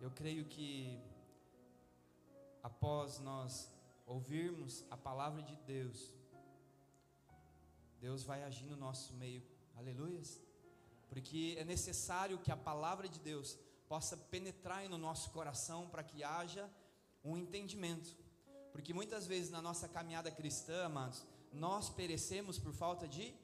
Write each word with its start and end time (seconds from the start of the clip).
Eu 0.00 0.10
creio 0.10 0.46
que 0.46 0.98
após 2.62 3.18
nós 3.18 3.70
ouvirmos 4.06 4.82
a 4.90 4.96
palavra 4.96 5.42
de 5.42 5.54
Deus, 5.56 6.10
Deus 8.00 8.22
vai 8.22 8.42
agir 8.42 8.64
no 8.64 8.76
nosso 8.76 9.12
meio, 9.14 9.42
aleluias, 9.76 10.40
porque 11.10 11.54
é 11.58 11.64
necessário 11.64 12.38
que 12.38 12.50
a 12.50 12.56
palavra 12.56 13.10
de 13.10 13.20
Deus 13.20 13.58
possa 13.90 14.16
penetrar 14.16 14.88
no 14.88 14.96
nosso 14.96 15.30
coração 15.32 15.86
para 15.90 16.02
que 16.02 16.24
haja 16.24 16.66
um 17.22 17.36
entendimento, 17.36 18.16
porque 18.72 18.94
muitas 18.94 19.26
vezes 19.26 19.50
na 19.50 19.60
nossa 19.60 19.86
caminhada 19.86 20.30
cristã, 20.30 20.86
amados, 20.86 21.26
nós 21.52 21.90
perecemos 21.90 22.58
por 22.58 22.72
falta 22.72 23.06
de 23.06 23.34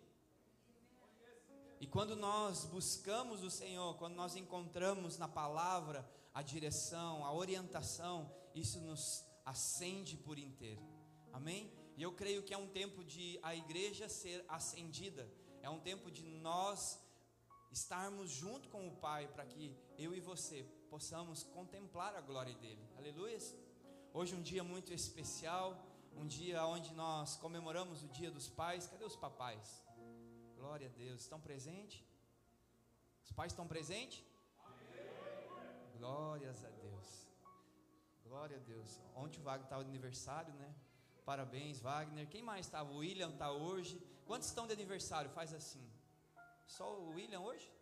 e 1.78 1.86
quando 1.86 2.16
nós 2.16 2.64
buscamos 2.64 3.42
o 3.44 3.50
Senhor, 3.50 3.98
quando 3.98 4.14
nós 4.14 4.34
encontramos 4.34 5.18
na 5.18 5.28
palavra 5.28 6.08
a 6.38 6.42
direção, 6.42 7.24
a 7.24 7.32
orientação, 7.32 8.30
isso 8.54 8.78
nos 8.82 9.24
acende 9.42 10.18
por 10.18 10.38
inteiro. 10.38 10.82
Amém? 11.32 11.72
E 11.96 12.02
eu 12.02 12.12
creio 12.12 12.42
que 12.42 12.52
é 12.52 12.58
um 12.58 12.68
tempo 12.68 13.02
de 13.02 13.40
a 13.42 13.56
igreja 13.56 14.06
ser 14.06 14.44
acendida, 14.46 15.26
é 15.62 15.70
um 15.70 15.80
tempo 15.80 16.10
de 16.10 16.22
nós 16.22 17.00
estarmos 17.72 18.30
junto 18.30 18.68
com 18.68 18.86
o 18.86 18.96
Pai 18.96 19.26
para 19.28 19.46
que 19.46 19.74
eu 19.96 20.14
e 20.14 20.20
você 20.20 20.62
possamos 20.90 21.42
contemplar 21.42 22.14
a 22.14 22.20
glória 22.20 22.54
dele. 22.56 22.86
Aleluia. 22.98 23.38
Hoje 24.12 24.34
um 24.34 24.42
dia 24.42 24.62
muito 24.62 24.92
especial, 24.92 25.66
um 26.14 26.26
dia 26.26 26.66
onde 26.66 26.92
nós 26.92 27.36
comemoramos 27.36 28.02
o 28.02 28.08
Dia 28.08 28.30
dos 28.30 28.46
Pais. 28.46 28.86
Cadê 28.86 29.06
os 29.06 29.16
papais? 29.16 29.82
Glória 30.54 30.88
a 30.88 30.90
Deus. 30.90 31.22
Estão 31.22 31.40
presentes? 31.40 32.04
Os 33.24 33.32
pais 33.32 33.52
estão 33.52 33.66
presentes? 33.66 34.22
Glórias 35.98 36.64
a 36.64 36.68
Deus. 36.68 37.28
Glória 38.24 38.56
a 38.56 38.60
Deus. 38.60 39.00
Ontem 39.14 39.40
o 39.40 39.42
Wagner 39.42 39.64
estava 39.64 39.84
de 39.84 39.90
aniversário, 39.90 40.52
né? 40.54 40.74
Parabéns, 41.24 41.80
Wagner. 41.80 42.28
Quem 42.28 42.42
mais 42.42 42.66
estava? 42.66 42.90
O 42.90 42.98
William 42.98 43.30
está 43.30 43.50
hoje. 43.50 44.00
Quantos 44.26 44.48
estão 44.48 44.66
de 44.66 44.72
aniversário? 44.72 45.30
Faz 45.30 45.54
assim. 45.54 45.84
Só 46.66 47.00
o 47.00 47.10
William 47.10 47.40
hoje? 47.40 47.72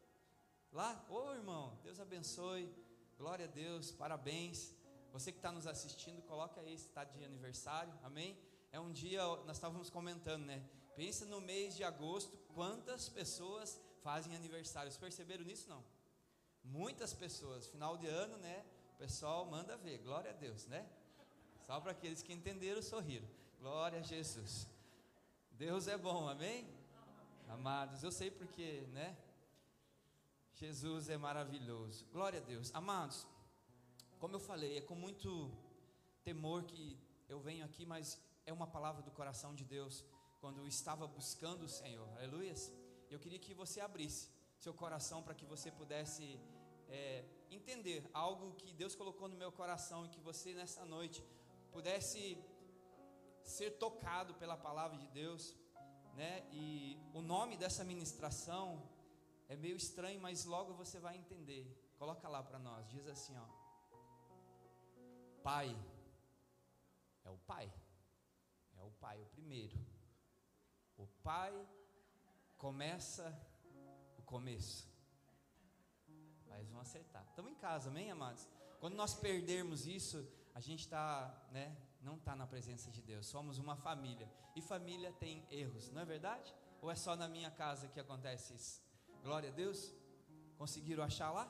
Lá? 0.73 1.05
Ô 1.09 1.33
irmão, 1.33 1.79
Deus 1.83 1.99
abençoe. 1.99 2.73
Glória 3.19 3.47
a 3.47 3.49
Deus, 3.49 3.91
parabéns. 3.91 4.75
Você 5.13 5.31
que 5.31 5.39
está 5.39 5.53
nos 5.53 5.67
assistindo, 5.67 6.23
coloca 6.23 6.61
aí 6.61 6.77
se 6.77 6.87
está 6.87 7.05
de 7.05 7.25
aniversário, 7.25 7.93
amém? 8.03 8.39
É 8.73 8.81
um 8.81 8.91
dia, 8.91 9.23
nós 9.45 9.57
estávamos 9.57 9.89
comentando, 9.89 10.45
né? 10.45 10.69
Pensa 10.97 11.25
no 11.27 11.41
mês 11.41 11.77
de 11.77 11.85
agosto, 11.85 12.37
quantas 12.55 13.09
pessoas 13.09 13.81
fazem 14.03 14.35
aniversário. 14.35 14.91
Vocês 14.91 15.01
perceberam 15.01 15.45
nisso 15.45 15.69
não? 15.69 15.85
Muitas 16.65 17.13
pessoas, 17.13 17.67
final 17.67 17.97
de 17.97 18.07
ano, 18.07 18.37
né? 18.39 18.65
O 18.95 18.99
pessoal 18.99 19.45
manda 19.45 19.77
ver, 19.77 19.99
glória 19.99 20.31
a 20.31 20.35
Deus, 20.35 20.67
né? 20.67 20.87
Só 21.67 21.81
para 21.81 21.93
aqueles 21.93 22.23
que 22.23 22.33
entenderam, 22.33 22.83
sorriram. 22.83 23.29
Glória 23.61 24.01
a 24.01 24.03
Jesus. 24.03 24.67
Deus 25.53 25.87
é 25.89 25.97
bom, 25.97 26.29
amém? 26.29 26.69
Amados, 27.49 28.03
eu 28.03 28.11
sei 28.11 28.31
porque, 28.31 28.83
né? 28.93 29.17
Jesus 30.55 31.09
é 31.09 31.17
maravilhoso. 31.17 32.05
Glória 32.13 32.41
a 32.41 32.43
Deus. 32.43 32.75
Amados, 32.75 33.27
como 34.19 34.37
eu 34.37 34.41
falei, 34.41 34.79
é 34.79 34.81
com 34.81 34.95
muito 34.95 35.51
temor 36.23 36.65
que 36.65 36.99
eu 37.29 37.39
venho 37.41 37.65
aqui, 37.65 37.85
mas 37.85 38.19
é 38.47 38.53
uma 38.53 38.67
palavra 38.67 39.03
do 39.03 39.11
coração 39.11 39.55
de 39.55 39.65
Deus 39.65 40.05
quando 40.41 40.59
eu 40.59 40.67
estava 40.67 41.07
buscando 41.07 41.65
o 41.65 41.69
Senhor, 41.69 42.09
aleluia. 42.17 42.55
Eu 43.11 43.19
queria 43.19 43.39
que 43.39 43.55
você 43.55 43.81
abrisse 43.81 44.29
seu 44.59 44.75
coração 44.75 45.23
para 45.23 45.35
que 45.35 45.45
você 45.45 45.71
pudesse 45.71 46.39
é, 46.95 47.25
entender 47.51 48.09
algo 48.13 48.55
que 48.61 48.73
Deus 48.73 48.95
colocou 48.95 49.29
no 49.29 49.37
meu 49.37 49.51
coração 49.61 50.07
e 50.07 50.09
que 50.15 50.21
você 50.21 50.55
nessa 50.55 50.85
noite 50.85 51.25
pudesse 51.73 52.23
ser 53.43 53.71
tocado 53.85 54.35
pela 54.35 54.57
palavra 54.57 54.97
de 54.97 55.09
Deus, 55.09 55.57
né? 56.15 56.33
E 56.53 56.99
o 57.13 57.21
nome 57.21 57.57
dessa 57.57 57.83
ministração 57.85 58.67
é 59.49 59.57
meio 59.57 59.77
estranho, 59.77 60.21
mas 60.21 60.45
logo 60.45 60.73
você 60.83 61.01
vai 61.01 61.17
entender. 61.17 61.65
Coloca 61.99 62.29
lá 62.29 62.43
para 62.43 62.59
nós, 62.59 62.89
diz 62.89 63.07
assim, 63.09 63.37
ó. 63.37 63.47
Pai 65.43 65.77
é 67.25 67.31
o 67.31 67.39
pai. 67.39 67.73
É 68.79 68.83
o 68.83 68.91
pai 68.93 69.21
o 69.21 69.27
primeiro. 69.27 69.77
O 70.97 71.07
pai 71.23 71.53
começa 72.57 73.27
o 74.17 74.23
começo. 74.23 74.94
Mas 76.57 76.69
vão 76.69 76.81
acertar. 76.81 77.25
Estamos 77.29 77.51
em 77.51 77.57
casa, 77.57 77.91
amém, 77.91 78.11
amados? 78.13 78.49
Quando 78.79 78.95
nós 78.95 79.13
perdermos 79.13 79.87
isso, 79.87 80.25
a 80.55 80.61
gente 80.61 80.81
está, 80.81 81.35
né? 81.51 81.77
Não 82.01 82.15
está 82.17 82.37
na 82.37 82.47
presença 82.47 82.93
de 82.93 83.03
Deus. 83.03 83.27
Somos 83.27 83.59
uma 83.59 83.75
família. 83.75 84.31
E 84.55 84.63
família 84.63 85.13
tem 85.15 85.45
erros, 85.51 85.91
não 85.91 86.01
é 86.01 86.05
verdade? 86.05 86.55
Ou 86.81 86.91
é 86.91 86.95
só 86.95 87.17
na 87.17 87.27
minha 87.27 87.51
casa 87.51 87.89
que 87.89 87.99
acontece 87.99 88.55
isso? 88.55 88.81
Glória 89.23 89.49
a 89.49 89.53
Deus. 89.53 89.93
Conseguiram 90.57 91.03
achar 91.03 91.33
lá? 91.33 91.47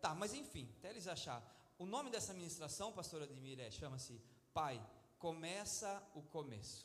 Tá, 0.00 0.12
mas 0.12 0.34
enfim, 0.34 0.68
até 0.78 0.90
eles 0.90 1.06
achar. 1.06 1.40
O 1.78 1.86
nome 1.86 2.10
dessa 2.10 2.34
ministração, 2.34 2.92
pastora 2.92 3.24
Admir, 3.24 3.60
é, 3.60 3.70
chama-se 3.70 4.20
Pai, 4.52 4.84
começa 5.18 6.02
o 6.16 6.22
começo. 6.22 6.84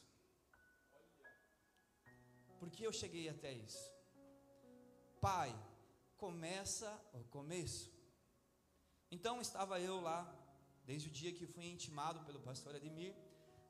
Por 2.59 2.69
que 2.69 2.83
eu 2.83 2.93
cheguei 2.93 3.27
até 3.29 3.51
isso? 3.51 3.91
Pai, 5.19 5.55
começa 6.23 6.89
o 7.11 7.21
começo. 7.25 7.91
Então 9.11 9.41
estava 9.41 9.77
eu 9.81 9.99
lá, 9.99 10.19
desde 10.85 11.09
o 11.09 11.11
dia 11.11 11.33
que 11.33 11.45
fui 11.45 11.65
intimado 11.65 12.21
pelo 12.21 12.39
pastor 12.39 12.73
Ademir, 12.77 13.13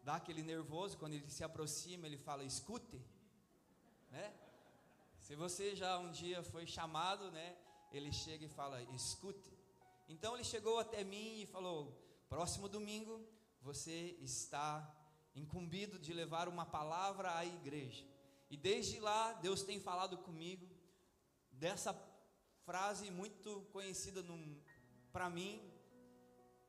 dá 0.04 0.18
aquele 0.18 0.44
nervoso, 0.44 1.00
quando 1.00 1.16
ele 1.16 1.28
se 1.32 1.44
aproxima, 1.44 2.06
ele 2.06 2.20
fala, 2.28 2.44
escute, 2.44 3.02
né? 4.12 4.32
Se 5.18 5.36
você 5.36 5.76
já 5.76 5.98
um 5.98 6.12
dia 6.12 6.44
foi 6.44 6.68
chamado, 6.68 7.32
né? 7.32 7.58
Ele 7.92 8.12
chega 8.12 8.46
e 8.46 8.56
fala, 8.60 8.84
escute. 9.00 9.52
Então 10.08 10.36
ele 10.36 10.44
chegou 10.44 10.78
até 10.78 11.04
mim 11.04 11.42
e 11.42 11.48
falou: 11.48 11.78
próximo 12.30 12.70
domingo 12.70 13.28
você 13.62 14.16
está 14.22 14.70
incumbido 15.34 15.98
de 15.98 16.14
levar 16.14 16.48
uma 16.48 16.68
palavra 16.68 17.36
à 17.36 17.44
igreja. 17.44 18.06
E 18.48 18.56
desde 18.56 19.00
lá, 19.00 19.34
Deus 19.34 19.64
tem 19.64 19.80
falado 19.80 20.20
comigo 20.20 20.68
dessa 21.52 22.13
frase 22.66 23.12
muito 23.12 23.62
conhecida 23.72 24.24
para 25.12 25.30
mim 25.30 25.62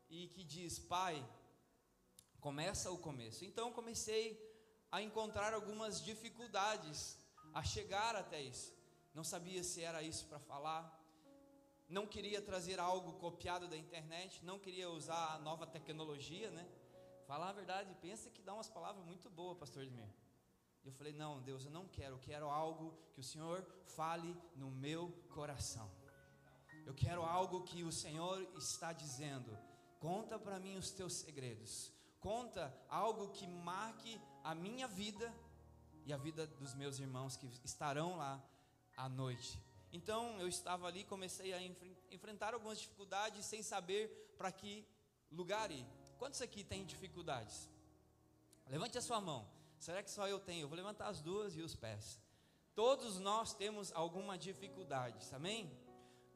e 0.09 0.29
que 0.29 0.45
diz: 0.45 0.79
Pai, 0.79 1.17
começa 2.41 2.91
o 2.91 2.99
começo. 2.99 3.45
Então 3.45 3.73
comecei 3.73 4.25
a 4.91 5.01
encontrar 5.03 5.53
algumas 5.55 6.03
dificuldades 6.03 7.19
a 7.53 7.63
chegar 7.63 8.15
até 8.17 8.41
isso. 8.41 8.73
Não 9.15 9.25
sabia 9.25 9.63
se 9.63 9.83
era 9.83 10.03
isso 10.03 10.27
para 10.27 10.39
falar. 10.39 10.83
Não 11.89 12.07
queria 12.07 12.41
trazer 12.41 12.81
algo 12.81 13.13
copiado 13.15 13.69
da 13.69 13.77
internet, 13.77 14.45
não 14.45 14.59
queria 14.59 14.89
usar 14.91 15.35
a 15.35 15.39
nova 15.39 15.67
tecnologia, 15.67 16.51
né? 16.51 16.67
Falar 17.27 17.51
a 17.51 17.53
verdade, 17.53 17.95
pensa 18.01 18.31
que 18.31 18.43
dá 18.43 18.55
umas 18.55 18.69
palavras 18.69 19.05
muito 19.05 19.31
boas, 19.31 19.59
pastor 19.59 19.83
Edmir. 19.83 20.09
E 20.85 20.89
eu 20.89 20.93
falei: 20.93 21.13
Não, 21.13 21.41
Deus, 21.41 21.65
eu 21.65 21.71
não 21.71 21.87
quero. 21.89 22.17
Eu 22.17 22.19
quero 22.21 22.49
algo 22.49 22.97
que 23.13 23.21
o 23.21 23.25
Senhor 23.25 23.65
fale 23.97 24.37
no 24.55 24.71
meu 24.71 25.11
coração. 25.31 25.91
Eu 26.85 26.95
quero 26.95 27.23
algo 27.23 27.63
que 27.63 27.83
o 27.83 27.91
Senhor 27.91 28.43
está 28.57 28.93
dizendo. 28.93 29.57
Conta 29.99 30.39
para 30.39 30.59
mim 30.61 30.77
os 30.77 30.91
teus 30.91 31.15
segredos. 31.15 31.91
Conta 32.21 32.75
algo 32.89 33.29
que 33.29 33.47
marque 33.47 34.21
a 34.43 34.55
minha 34.55 34.87
vida 34.87 35.33
e 36.05 36.13
a 36.13 36.17
vida 36.17 36.47
dos 36.47 36.75
meus 36.75 36.99
irmãos 36.99 37.37
que 37.37 37.47
estarão 37.65 38.17
lá 38.17 38.43
à 38.97 39.09
noite. 39.09 39.59
Então 39.93 40.39
eu 40.41 40.49
estava 40.49 40.87
ali, 40.87 41.05
comecei 41.05 41.55
a 41.55 41.63
enfrentar 42.11 42.53
algumas 42.53 42.79
dificuldades 42.79 43.47
sem 43.47 43.63
saber 43.63 44.35
para 44.37 44.51
que 44.53 44.87
lugar 45.31 45.71
ir. 45.71 45.87
Quantos 46.19 46.43
aqui 46.43 46.65
têm 46.65 46.85
dificuldades? 46.85 47.69
Levante 48.67 48.99
a 48.99 49.03
sua 49.03 49.21
mão. 49.21 49.49
Será 49.85 50.03
que 50.03 50.11
só 50.11 50.27
eu 50.27 50.41
tenho? 50.41 50.63
Eu 50.63 50.69
vou 50.69 50.77
levantar 50.77 51.09
as 51.09 51.21
duas 51.21 51.55
e 51.55 51.61
os 51.61 51.75
pés. 51.77 52.19
Todos 52.75 53.19
nós 53.21 53.53
temos 53.53 53.93
alguma 53.93 54.39
dificuldade, 54.39 55.23
amém? 55.35 55.71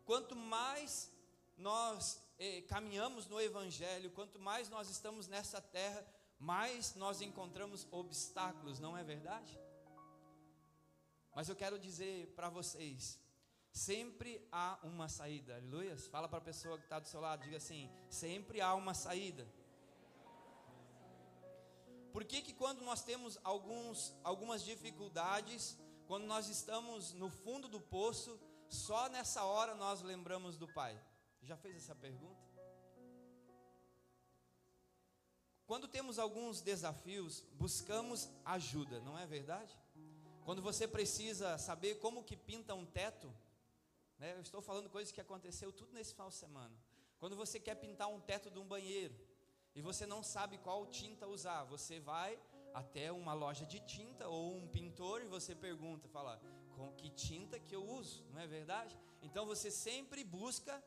Quanto 0.05 0.37
mais 0.37 1.11
nós 1.57 2.23
eh, 2.39 2.61
caminhamos 2.69 3.27
no 3.27 3.41
Evangelho, 3.41 4.11
quanto 4.11 4.39
mais 4.39 4.69
nós 4.69 4.91
estamos 4.91 5.29
nessa 5.29 5.63
terra, 5.63 6.07
mais 6.39 6.95
nós 6.95 7.23
encontramos 7.23 7.89
obstáculos, 7.91 8.79
não 8.79 8.95
é 8.99 9.03
verdade? 9.03 9.59
Mas 11.35 11.49
eu 11.49 11.57
quero 11.57 11.79
dizer 11.79 12.27
para 12.37 12.51
vocês, 12.51 13.19
sempre 13.73 14.47
há 14.53 14.79
uma 14.83 15.09
saída, 15.09 15.55
aleluia. 15.57 15.97
Fala 15.97 16.29
para 16.29 16.37
a 16.37 16.43
pessoa 16.43 16.77
que 16.77 16.85
está 16.85 16.99
do 16.99 17.09
seu 17.09 17.23
lado, 17.23 17.45
diga 17.45 17.57
assim: 17.57 17.91
sempre 18.11 18.61
há 18.61 18.75
uma 18.75 18.93
saída. 18.93 19.49
Por 22.19 22.25
que, 22.25 22.43
que 22.43 22.53
quando 22.53 22.83
nós 22.83 23.01
temos 23.01 23.39
alguns, 23.45 24.13
algumas 24.25 24.65
dificuldades, 24.65 25.79
quando 26.09 26.25
nós 26.25 26.49
estamos 26.49 27.13
no 27.13 27.31
fundo 27.31 27.69
do 27.69 27.81
poço, 27.81 28.41
só 28.69 29.09
nessa 29.09 29.45
hora 29.45 29.77
nós 29.77 30.03
lembramos 30.03 30.57
do 30.57 30.67
Pai? 30.67 31.01
Já 31.43 31.57
fez 31.57 31.77
essa 31.77 31.95
pergunta? 31.95 32.45
Quando 35.65 35.87
temos 35.87 36.19
alguns 36.19 36.61
desafios, 36.61 37.45
buscamos 37.53 38.29
ajuda, 38.45 38.99
não 39.03 39.17
é 39.17 39.25
verdade? 39.25 39.79
Quando 40.45 40.61
você 40.61 40.89
precisa 40.89 41.57
saber 41.57 42.01
como 42.01 42.25
que 42.25 42.37
pinta 42.37 42.75
um 42.75 42.85
teto, 42.85 43.33
né? 44.19 44.35
Eu 44.35 44.41
estou 44.41 44.61
falando 44.61 44.91
coisas 44.91 45.13
que 45.13 45.21
aconteceu 45.21 45.73
tudo 45.73 45.93
nesse 45.93 46.15
final 46.15 46.31
de 46.31 46.35
semana. 46.35 46.77
Quando 47.21 47.37
você 47.37 47.61
quer 47.61 47.77
pintar 47.77 48.09
um 48.09 48.19
teto 48.19 48.51
de 48.51 48.59
um 48.59 48.67
banheiro 48.67 49.15
e 49.79 49.81
você 49.81 50.05
não 50.05 50.25
sabe 50.25 50.59
qual 50.59 50.87
tinta 50.87 51.29
usar, 51.29 51.63
você 51.63 52.01
vai 52.01 52.37
até 52.75 53.13
uma 53.13 53.33
loja 53.33 53.65
de 53.65 53.79
tinta 53.79 54.27
ou 54.27 54.57
um 54.57 54.67
pintor 54.67 55.23
e 55.23 55.29
você 55.29 55.55
pergunta, 55.55 56.09
fala, 56.09 56.43
com 56.75 56.91
que 56.95 57.09
tinta 57.11 57.61
que 57.61 57.77
eu 57.77 57.89
uso, 57.89 58.25
não 58.33 58.41
é 58.41 58.47
verdade? 58.49 58.99
Então 59.23 59.47
você 59.47 59.71
sempre 59.71 60.25
busca 60.25 60.83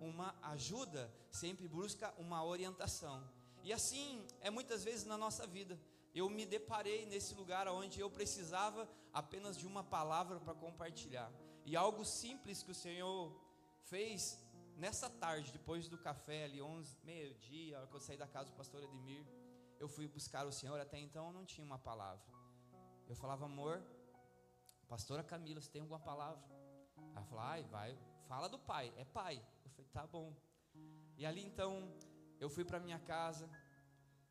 uma 0.00 0.34
ajuda, 0.42 1.08
sempre 1.30 1.68
busca 1.68 2.12
uma 2.18 2.44
orientação. 2.44 3.22
E 3.62 3.72
assim 3.72 4.26
é 4.40 4.50
muitas 4.50 4.82
vezes 4.82 5.04
na 5.04 5.16
nossa 5.16 5.46
vida. 5.46 5.78
Eu 6.12 6.28
me 6.28 6.44
deparei 6.44 7.06
nesse 7.06 7.32
lugar 7.32 7.68
onde 7.68 8.00
eu 8.00 8.10
precisava 8.10 8.88
apenas 9.12 9.56
de 9.56 9.68
uma 9.68 9.84
palavra 9.84 10.40
para 10.40 10.52
compartilhar. 10.52 11.30
E 11.64 11.76
algo 11.76 12.04
simples 12.04 12.60
que 12.60 12.72
o 12.72 12.74
Senhor 12.74 13.32
fez 13.82 14.44
nessa 14.76 15.08
tarde, 15.08 15.50
depois 15.50 15.88
do 15.88 15.98
café 15.98 16.44
ali, 16.44 16.60
11, 16.60 16.98
meio-dia, 17.02 17.78
hora 17.78 17.86
que 17.86 17.94
eu 17.94 18.00
saí 18.00 18.16
da 18.16 18.26
casa 18.26 18.50
do 18.50 18.56
pastor 18.56 18.82
Edmir, 18.82 19.26
eu 19.80 19.88
fui 19.88 20.06
buscar 20.06 20.46
o 20.46 20.52
Senhor. 20.52 20.78
Até 20.80 20.98
então 20.98 21.26
eu 21.28 21.32
não 21.32 21.44
tinha 21.44 21.64
uma 21.64 21.78
palavra. 21.78 22.24
Eu 23.08 23.16
falava, 23.16 23.46
amor, 23.46 23.82
pastora 24.88 25.22
Camila, 25.22 25.60
você 25.60 25.70
tem 25.70 25.80
alguma 25.80 26.00
palavra? 26.00 26.44
Ela 27.14 27.24
falou, 27.24 27.44
ai, 27.44 27.62
vai, 27.64 27.98
fala 28.28 28.48
do 28.48 28.58
pai, 28.58 28.92
é 28.96 29.04
pai. 29.04 29.42
Eu 29.64 29.70
falei, 29.70 29.90
tá 29.92 30.06
bom. 30.06 30.34
E 31.16 31.24
ali 31.24 31.42
então 31.42 31.90
eu 32.38 32.50
fui 32.50 32.64
para 32.64 32.78
minha 32.78 32.98
casa, 32.98 33.48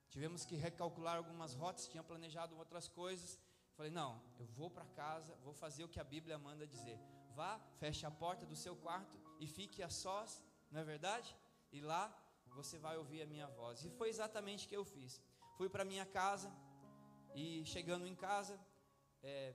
tivemos 0.10 0.46
que 0.46 0.56
recalcular 0.56 1.18
algumas 1.18 1.56
rotas, 1.56 1.88
tinha 1.88 2.04
planejado 2.04 2.56
outras 2.58 2.88
coisas. 2.88 3.40
Falei, 3.76 3.92
não, 3.92 4.22
eu 4.40 4.46
vou 4.46 4.70
para 4.70 4.86
casa, 4.86 5.36
vou 5.44 5.54
fazer 5.54 5.84
o 5.84 5.90
que 5.90 6.00
a 6.00 6.04
Bíblia 6.04 6.38
manda 6.38 6.66
dizer. 6.68 6.98
Vá, 7.34 7.60
feche 7.78 8.06
a 8.06 8.12
porta 8.12 8.46
do 8.46 8.56
seu 8.56 8.76
quarto 8.76 9.25
e 9.40 9.48
fique 9.48 9.82
a 9.84 9.90
sós, 9.90 10.44
não 10.72 10.82
é 10.82 10.84
verdade? 10.84 11.36
E 11.72 11.82
lá 11.82 12.04
você 12.48 12.78
vai 12.78 12.98
ouvir 12.98 13.22
a 13.22 13.26
minha 13.26 13.48
voz. 13.48 13.84
E 13.84 13.90
foi 13.90 14.10
exatamente 14.10 14.66
o 14.66 14.70
que 14.70 14.78
eu 14.78 14.86
fiz. 14.86 15.22
Fui 15.58 15.70
para 15.70 15.84
minha 15.84 16.06
casa 16.06 16.52
e 17.34 17.66
chegando 17.66 18.08
em 18.08 18.16
casa, 18.16 18.60
é, 19.22 19.54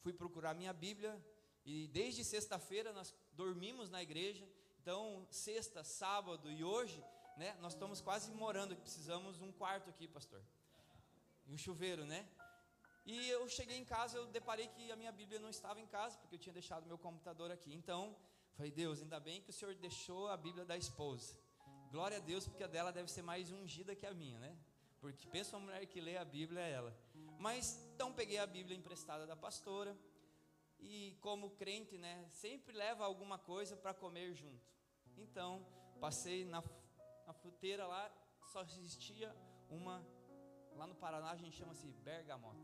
fui 0.00 0.12
procurar 0.12 0.54
minha 0.54 0.72
Bíblia 0.72 1.14
e 1.64 1.88
desde 1.88 2.24
sexta-feira 2.24 2.92
nós 2.92 3.14
dormimos 3.32 3.90
na 3.90 4.02
igreja. 4.02 4.48
Então, 4.80 5.26
sexta, 5.30 5.84
sábado 5.84 6.50
e 6.50 6.64
hoje 6.64 7.02
né? 7.36 7.56
Nós 7.60 7.72
estamos 7.72 8.00
quase 8.00 8.30
morando, 8.32 8.76
precisamos 8.76 9.40
um 9.40 9.52
quarto 9.52 9.88
aqui, 9.90 10.06
pastor. 10.06 10.42
E 11.46 11.52
um 11.52 11.58
chuveiro, 11.58 12.04
né? 12.04 12.28
E 13.04 13.28
eu 13.30 13.48
cheguei 13.48 13.76
em 13.76 13.84
casa, 13.84 14.16
eu 14.16 14.26
deparei 14.26 14.68
que 14.68 14.92
a 14.92 14.96
minha 14.96 15.10
Bíblia 15.10 15.40
não 15.40 15.48
estava 15.48 15.80
em 15.80 15.86
casa, 15.86 16.16
porque 16.18 16.36
eu 16.36 16.38
tinha 16.38 16.52
deixado 16.52 16.86
meu 16.86 16.98
computador 16.98 17.50
aqui. 17.50 17.74
Então, 17.74 18.16
falei, 18.56 18.70
Deus, 18.70 19.02
ainda 19.02 19.18
bem 19.20 19.40
que 19.40 19.50
o 19.50 19.52
Senhor 19.52 19.74
deixou 19.74 20.28
a 20.28 20.36
Bíblia 20.36 20.64
da 20.64 20.76
esposa. 20.76 21.38
Glória 21.90 22.18
a 22.18 22.20
Deus, 22.20 22.46
porque 22.46 22.64
a 22.64 22.66
dela 22.66 22.92
deve 22.92 23.10
ser 23.10 23.22
mais 23.22 23.50
ungida 23.50 23.94
que 23.94 24.06
a 24.06 24.14
minha, 24.14 24.38
né? 24.38 24.56
Porque 25.00 25.26
pensa 25.28 25.56
uma 25.56 25.66
mulher 25.66 25.84
que 25.86 26.00
lê 26.00 26.16
a 26.16 26.24
Bíblia 26.24 26.60
é 26.60 26.70
ela. 26.72 26.96
Mas 27.38 27.84
então 27.94 28.12
peguei 28.12 28.38
a 28.38 28.46
Bíblia 28.46 28.76
emprestada 28.76 29.26
da 29.26 29.36
pastora 29.36 29.96
e 30.78 31.16
como 31.20 31.50
crente, 31.50 31.98
né, 31.98 32.26
sempre 32.30 32.72
leva 32.72 33.04
alguma 33.04 33.38
coisa 33.38 33.76
para 33.76 33.92
comer 33.92 34.34
junto. 34.34 34.66
Então, 35.16 35.64
passei 36.00 36.44
na 36.44 36.62
na 37.26 37.32
fruteira 37.32 37.86
lá 37.86 38.12
só 38.52 38.62
existia 38.62 39.34
uma, 39.70 40.04
lá 40.74 40.86
no 40.86 40.94
Paraná 40.94 41.30
a 41.30 41.36
gente 41.36 41.56
chama-se 41.56 41.86
bergamota, 41.86 42.60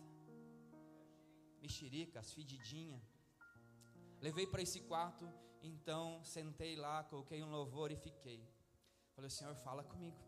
mexericas, 1.61 2.33
fedidinha. 2.33 3.01
Levei 4.21 4.47
para 4.47 4.63
esse 4.63 4.81
quarto, 4.81 5.29
então 5.63 6.23
sentei 6.25 6.77
lá, 6.77 7.05
coloquei 7.05 7.43
um 7.43 7.51
louvor 7.51 7.91
e 7.91 7.97
fiquei. 7.97 8.43
Falei, 9.15 9.31
Senhor, 9.31 9.55
fala 9.57 9.83
comigo. 9.85 10.19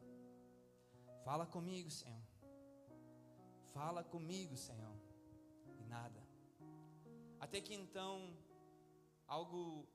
Fala 1.25 1.47
comigo, 1.47 1.91
Senhor. 1.91 2.23
Fala 3.73 4.03
comigo, 4.03 4.57
Senhor. 4.57 4.97
E 5.79 5.85
nada. 5.85 6.21
Até 7.39 7.61
que 7.61 7.75
então, 7.75 8.37
algo 9.27 9.89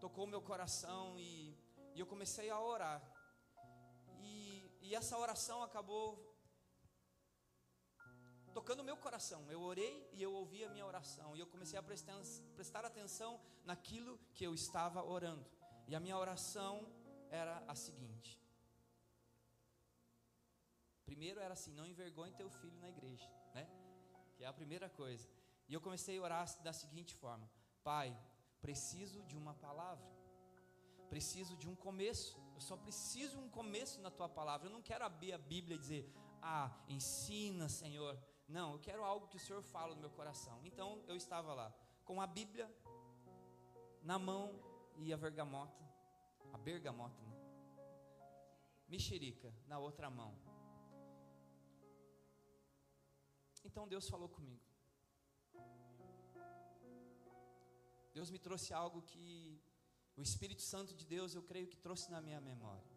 tocou 0.00 0.26
meu 0.26 0.42
coração 0.42 1.18
e, 1.18 1.56
e 1.94 2.00
eu 2.00 2.06
comecei 2.06 2.50
a 2.50 2.60
orar. 2.60 3.02
E 4.88 4.94
essa 4.94 5.18
oração 5.18 5.62
acabou 5.62 6.27
tocando 8.58 8.80
o 8.80 8.88
meu 8.90 8.96
coração. 8.96 9.40
Eu 9.54 9.60
orei 9.62 9.94
e 10.12 10.20
eu 10.20 10.32
ouvi 10.32 10.64
a 10.64 10.70
minha 10.74 10.84
oração. 10.84 11.36
E 11.36 11.40
eu 11.40 11.46
comecei 11.46 11.78
a 11.78 11.82
prestar, 11.82 12.84
atenção 12.84 13.40
naquilo 13.64 14.18
que 14.34 14.44
eu 14.48 14.52
estava 14.52 15.00
orando. 15.16 15.46
E 15.86 15.94
a 15.94 16.00
minha 16.00 16.18
oração 16.18 16.72
era 17.30 17.62
a 17.68 17.76
seguinte: 17.76 18.30
primeiro 21.06 21.38
era 21.38 21.54
assim, 21.58 21.72
não 21.72 21.86
envergonhe 21.86 22.34
teu 22.34 22.50
filho 22.50 22.78
na 22.80 22.88
igreja, 22.94 23.30
né? 23.54 23.64
Que 24.34 24.42
é 24.42 24.48
a 24.48 24.52
primeira 24.52 24.88
coisa. 24.88 25.28
E 25.68 25.72
eu 25.72 25.80
comecei 25.80 26.18
a 26.18 26.22
orar 26.22 26.62
da 26.64 26.72
seguinte 26.72 27.14
forma: 27.14 27.48
Pai, 27.84 28.08
preciso 28.60 29.22
de 29.22 29.36
uma 29.36 29.54
palavra 29.54 30.18
preciso 31.08 31.56
de 31.56 31.66
um 31.66 31.74
começo. 31.74 32.38
Eu 32.54 32.60
só 32.60 32.76
preciso 32.76 33.38
um 33.38 33.48
começo 33.48 33.98
na 34.02 34.10
tua 34.10 34.28
palavra. 34.28 34.66
Eu 34.66 34.72
não 34.72 34.82
quero 34.82 35.04
abrir 35.06 35.32
a 35.32 35.38
Bíblia 35.38 35.76
e 35.76 35.78
dizer, 35.78 36.12
ah, 36.42 36.70
ensina, 36.86 37.66
Senhor. 37.66 38.14
Não, 38.48 38.72
eu 38.72 38.78
quero 38.78 39.04
algo 39.04 39.28
que 39.28 39.36
o 39.36 39.40
Senhor 39.40 39.62
fala 39.62 39.94
no 39.94 40.00
meu 40.00 40.10
coração. 40.10 40.58
Então 40.64 41.02
eu 41.06 41.16
estava 41.16 41.52
lá 41.52 41.72
com 42.04 42.20
a 42.20 42.26
Bíblia 42.26 42.66
na 44.02 44.18
mão 44.18 44.44
e 44.96 45.12
a 45.12 45.16
bergamota, 45.16 45.84
a 46.52 46.58
bergamota, 46.58 47.22
né? 47.22 47.36
mexerica 48.88 49.52
na 49.66 49.78
outra 49.78 50.08
mão. 50.08 50.32
Então 53.64 53.86
Deus 53.86 54.08
falou 54.08 54.28
comigo. 54.28 54.64
Deus 58.14 58.30
me 58.30 58.38
trouxe 58.38 58.72
algo 58.72 59.02
que 59.02 59.60
o 60.16 60.22
Espírito 60.22 60.62
Santo 60.62 60.94
de 60.94 61.04
Deus, 61.06 61.34
eu 61.34 61.42
creio 61.42 61.68
que 61.68 61.76
trouxe 61.76 62.10
na 62.10 62.20
minha 62.20 62.40
memória. 62.40 62.90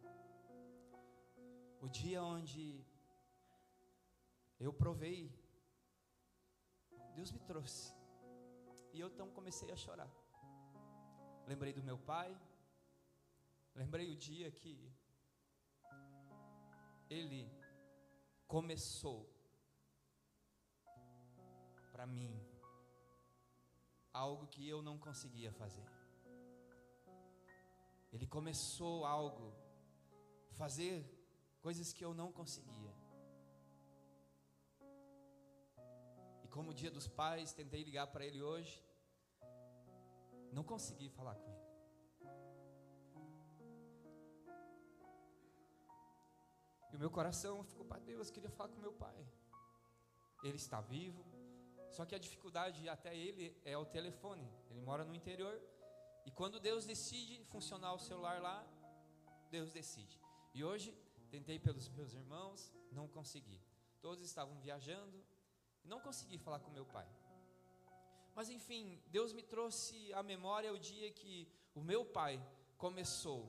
O 1.80 1.88
dia 1.88 2.22
onde 2.22 2.84
eu 4.58 4.72
provei, 4.72 5.20
Deus 7.14 7.30
me 7.30 7.40
trouxe. 7.40 7.94
E 8.92 9.00
eu 9.00 9.08
então 9.08 9.30
comecei 9.30 9.70
a 9.70 9.76
chorar. 9.76 10.10
Lembrei 11.46 11.72
do 11.72 11.82
meu 11.82 11.98
pai, 11.98 12.30
lembrei 13.74 14.10
o 14.12 14.16
dia 14.16 14.50
que 14.50 14.92
ele 17.10 17.50
começou 18.46 19.20
para 21.90 22.06
mim 22.06 22.32
algo 24.12 24.46
que 24.46 24.68
eu 24.68 24.82
não 24.82 24.98
conseguia 24.98 25.52
fazer. 25.52 25.86
Ele 28.12 28.26
começou 28.26 29.06
algo, 29.06 29.54
fazer 30.52 30.94
coisas 31.60 31.92
que 31.92 32.04
eu 32.04 32.12
não 32.12 32.30
conseguia. 32.30 32.91
Como 36.54 36.74
dia 36.74 36.90
dos 36.90 37.08
pais, 37.08 37.54
tentei 37.54 37.82
ligar 37.82 38.06
para 38.08 38.26
ele 38.26 38.42
hoje, 38.42 38.74
não 40.52 40.62
consegui 40.62 41.08
falar 41.08 41.34
com 41.34 41.50
ele. 41.50 41.72
E 46.92 46.96
o 46.96 46.98
meu 46.98 47.10
coração 47.10 47.64
ficou 47.64 47.86
para 47.86 48.00
Deus, 48.00 48.30
queria 48.30 48.50
falar 48.50 48.68
com 48.68 48.78
meu 48.78 48.92
pai. 48.92 49.26
Ele 50.44 50.56
está 50.56 50.78
vivo, 50.82 51.24
só 51.90 52.04
que 52.04 52.14
a 52.14 52.18
dificuldade 52.18 52.86
até 52.86 53.16
ele 53.16 53.56
é 53.64 53.76
o 53.78 53.86
telefone. 53.86 54.46
Ele 54.70 54.82
mora 54.82 55.04
no 55.06 55.14
interior 55.14 55.58
e 56.26 56.30
quando 56.30 56.60
Deus 56.60 56.84
decide 56.84 57.42
funcionar 57.46 57.94
o 57.94 57.98
celular 57.98 58.42
lá, 58.42 58.58
Deus 59.50 59.72
decide. 59.72 60.20
E 60.52 60.62
hoje 60.62 60.94
tentei 61.30 61.58
pelos 61.58 61.88
meus 61.88 62.12
irmãos, 62.12 62.70
não 62.90 63.08
consegui. 63.08 63.58
Todos 64.02 64.22
estavam 64.26 64.60
viajando 64.60 65.24
não 65.84 66.00
consegui 66.00 66.38
falar 66.38 66.60
com 66.60 66.70
meu 66.70 66.86
pai. 66.86 67.08
Mas 68.34 68.48
enfim, 68.48 69.00
Deus 69.08 69.32
me 69.32 69.42
trouxe 69.42 70.12
à 70.14 70.22
memória 70.22 70.72
o 70.72 70.78
dia 70.78 71.10
que 71.10 71.48
o 71.74 71.80
meu 71.80 72.04
pai 72.04 72.40
começou. 72.78 73.42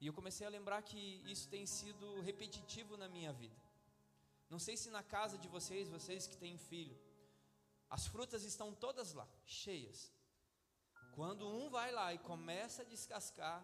E 0.00 0.06
eu 0.06 0.12
comecei 0.12 0.46
a 0.46 0.50
lembrar 0.50 0.82
que 0.82 1.22
isso 1.30 1.48
tem 1.48 1.66
sido 1.66 2.20
repetitivo 2.20 2.96
na 2.96 3.08
minha 3.08 3.32
vida. 3.32 3.56
Não 4.48 4.58
sei 4.58 4.76
se 4.76 4.90
na 4.90 5.02
casa 5.02 5.38
de 5.38 5.48
vocês, 5.48 5.88
vocês 5.88 6.26
que 6.26 6.36
têm 6.36 6.56
filho, 6.56 6.98
as 7.88 8.06
frutas 8.06 8.44
estão 8.44 8.72
todas 8.72 9.12
lá, 9.12 9.28
cheias. 9.44 10.12
Quando 11.12 11.48
um 11.48 11.68
vai 11.68 11.90
lá 11.92 12.14
e 12.14 12.18
começa 12.18 12.82
a 12.82 12.84
descascar, 12.84 13.60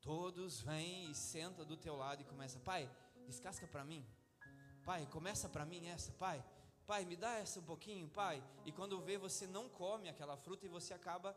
todos 0.00 0.60
vêm 0.60 1.10
e 1.10 1.14
sentam 1.14 1.64
do 1.64 1.76
teu 1.76 1.96
lado 1.96 2.22
e 2.22 2.24
começa, 2.24 2.58
pai, 2.60 2.90
descasca 3.26 3.66
para 3.66 3.84
mim. 3.84 4.06
Pai, 4.88 5.04
começa 5.12 5.50
para 5.50 5.66
mim 5.66 5.86
essa, 5.86 6.10
pai. 6.12 6.42
Pai, 6.86 7.04
me 7.04 7.14
dá 7.14 7.34
essa 7.34 7.60
um 7.60 7.62
pouquinho, 7.62 8.08
pai. 8.08 8.42
E 8.64 8.72
quando 8.72 8.98
vê, 9.02 9.18
você 9.18 9.46
não 9.46 9.68
come 9.68 10.08
aquela 10.08 10.34
fruta 10.34 10.64
e 10.64 10.68
você 10.76 10.94
acaba 10.94 11.36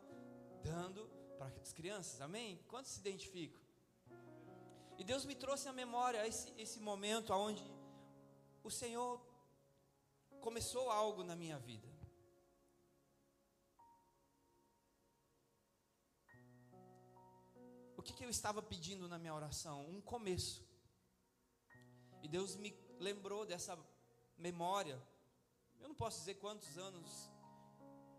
dando 0.64 1.06
para 1.36 1.48
as 1.60 1.70
crianças. 1.70 2.22
Amém? 2.22 2.58
Quantos 2.66 2.92
se 2.92 3.00
identificam? 3.00 3.60
E 4.96 5.04
Deus 5.04 5.26
me 5.26 5.34
trouxe 5.34 5.68
à 5.68 5.72
memória 5.74 6.26
esse, 6.26 6.50
esse 6.56 6.80
momento 6.80 7.34
onde 7.34 7.62
o 8.64 8.70
Senhor 8.70 9.20
começou 10.40 10.90
algo 10.90 11.22
na 11.22 11.36
minha 11.36 11.58
vida. 11.58 11.86
O 17.98 18.02
que, 18.02 18.14
que 18.14 18.24
eu 18.24 18.30
estava 18.30 18.62
pedindo 18.62 19.06
na 19.06 19.18
minha 19.18 19.34
oração? 19.34 19.86
Um 19.90 20.00
começo. 20.00 20.66
E 22.22 22.28
Deus 22.28 22.56
me 22.56 22.70
lembrou 23.08 23.44
dessa 23.44 23.78
memória. 24.38 24.98
Eu 25.80 25.88
não 25.88 25.94
posso 26.02 26.18
dizer 26.20 26.36
quantos 26.44 26.78
anos 26.78 27.30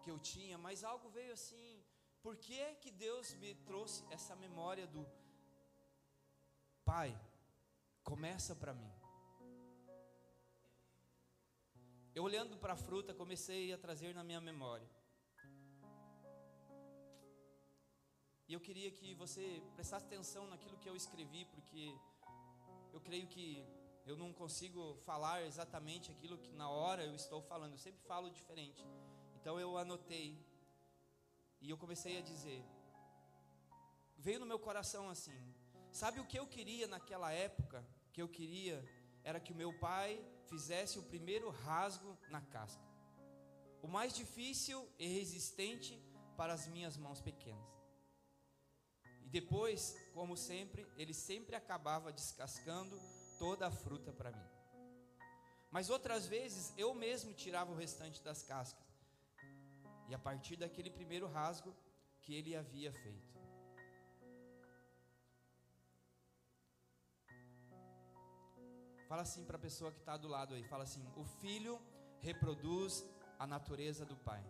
que 0.01 0.11
eu 0.11 0.19
tinha, 0.19 0.57
mas 0.57 0.83
algo 0.83 1.09
veio 1.09 1.33
assim. 1.33 1.83
Por 2.21 2.35
que 2.37 2.75
que 2.81 2.91
Deus 2.91 3.33
me 3.41 3.51
trouxe 3.69 4.05
essa 4.11 4.35
memória 4.35 4.85
do 4.87 5.03
Pai, 6.85 7.17
começa 8.03 8.53
para 8.53 8.73
mim. 8.73 8.91
Eu 12.13 12.23
olhando 12.23 12.57
para 12.57 12.73
a 12.73 12.81
fruta, 12.87 13.13
comecei 13.13 13.71
a 13.71 13.77
trazer 13.77 14.13
na 14.13 14.23
minha 14.23 14.41
memória. 14.41 14.87
E 18.47 18.53
eu 18.53 18.59
queria 18.59 18.91
que 18.91 19.13
você 19.13 19.63
prestasse 19.75 20.05
atenção 20.05 20.45
naquilo 20.47 20.77
que 20.77 20.89
eu 20.89 20.95
escrevi, 20.95 21.45
porque 21.45 21.97
eu 22.91 22.99
creio 22.99 23.27
que 23.27 23.65
eu 24.05 24.17
não 24.17 24.33
consigo 24.33 24.95
falar 25.05 25.43
exatamente 25.43 26.11
aquilo 26.11 26.37
que 26.37 26.51
na 26.51 26.69
hora 26.69 27.03
eu 27.03 27.15
estou 27.15 27.41
falando, 27.41 27.73
eu 27.73 27.77
sempre 27.77 28.01
falo 28.01 28.29
diferente. 28.29 28.83
Então 29.39 29.59
eu 29.59 29.77
anotei 29.77 30.37
e 31.61 31.69
eu 31.69 31.77
comecei 31.77 32.17
a 32.17 32.21
dizer. 32.21 32.63
Veio 34.17 34.39
no 34.39 34.45
meu 34.45 34.59
coração 34.59 35.09
assim: 35.09 35.37
Sabe 35.91 36.19
o 36.19 36.25
que 36.25 36.37
eu 36.37 36.47
queria 36.47 36.87
naquela 36.87 37.31
época? 37.31 37.85
Que 38.11 38.21
eu 38.21 38.27
queria 38.27 38.83
era 39.23 39.39
que 39.39 39.53
o 39.53 39.55
meu 39.55 39.71
pai 39.79 40.21
fizesse 40.47 40.99
o 40.99 41.03
primeiro 41.03 41.49
rasgo 41.49 42.17
na 42.29 42.41
casca. 42.41 42.83
O 43.81 43.87
mais 43.87 44.13
difícil 44.13 44.87
e 44.99 45.07
resistente 45.07 45.97
para 46.35 46.53
as 46.53 46.67
minhas 46.67 46.97
mãos 46.97 47.21
pequenas. 47.21 47.71
E 49.23 49.29
depois, 49.29 49.95
como 50.13 50.35
sempre, 50.35 50.85
ele 50.97 51.13
sempre 51.13 51.55
acabava 51.55 52.11
descascando 52.11 52.99
toda 53.43 53.67
a 53.67 53.71
fruta 53.83 54.11
para 54.19 54.31
mim. 54.31 54.49
Mas 55.75 55.89
outras 55.95 56.25
vezes 56.25 56.73
eu 56.83 56.89
mesmo 56.93 57.33
tirava 57.33 57.73
o 57.73 57.75
restante 57.75 58.23
das 58.27 58.41
cascas. 58.41 58.87
E 60.07 60.15
a 60.15 60.19
partir 60.27 60.55
daquele 60.55 60.89
primeiro 60.89 61.27
rasgo 61.27 61.75
que 62.21 62.33
ele 62.33 62.55
havia 62.55 62.91
feito. 63.03 63.33
Fala 69.09 69.23
assim 69.23 69.43
para 69.43 69.57
a 69.57 69.65
pessoa 69.67 69.91
que 69.91 69.99
está 69.99 70.15
do 70.15 70.29
lado 70.29 70.53
aí. 70.53 70.63
Fala 70.63 70.85
assim: 70.85 71.05
o 71.17 71.25
filho 71.41 71.75
reproduz 72.21 73.05
a 73.37 73.45
natureza 73.45 74.05
do 74.05 74.15
pai. 74.15 74.43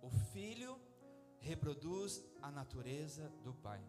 O 0.00 0.10
filho 0.32 0.80
reproduz 1.38 2.24
a 2.40 2.50
natureza 2.50 3.28
do 3.44 3.52
pai. 3.52 3.82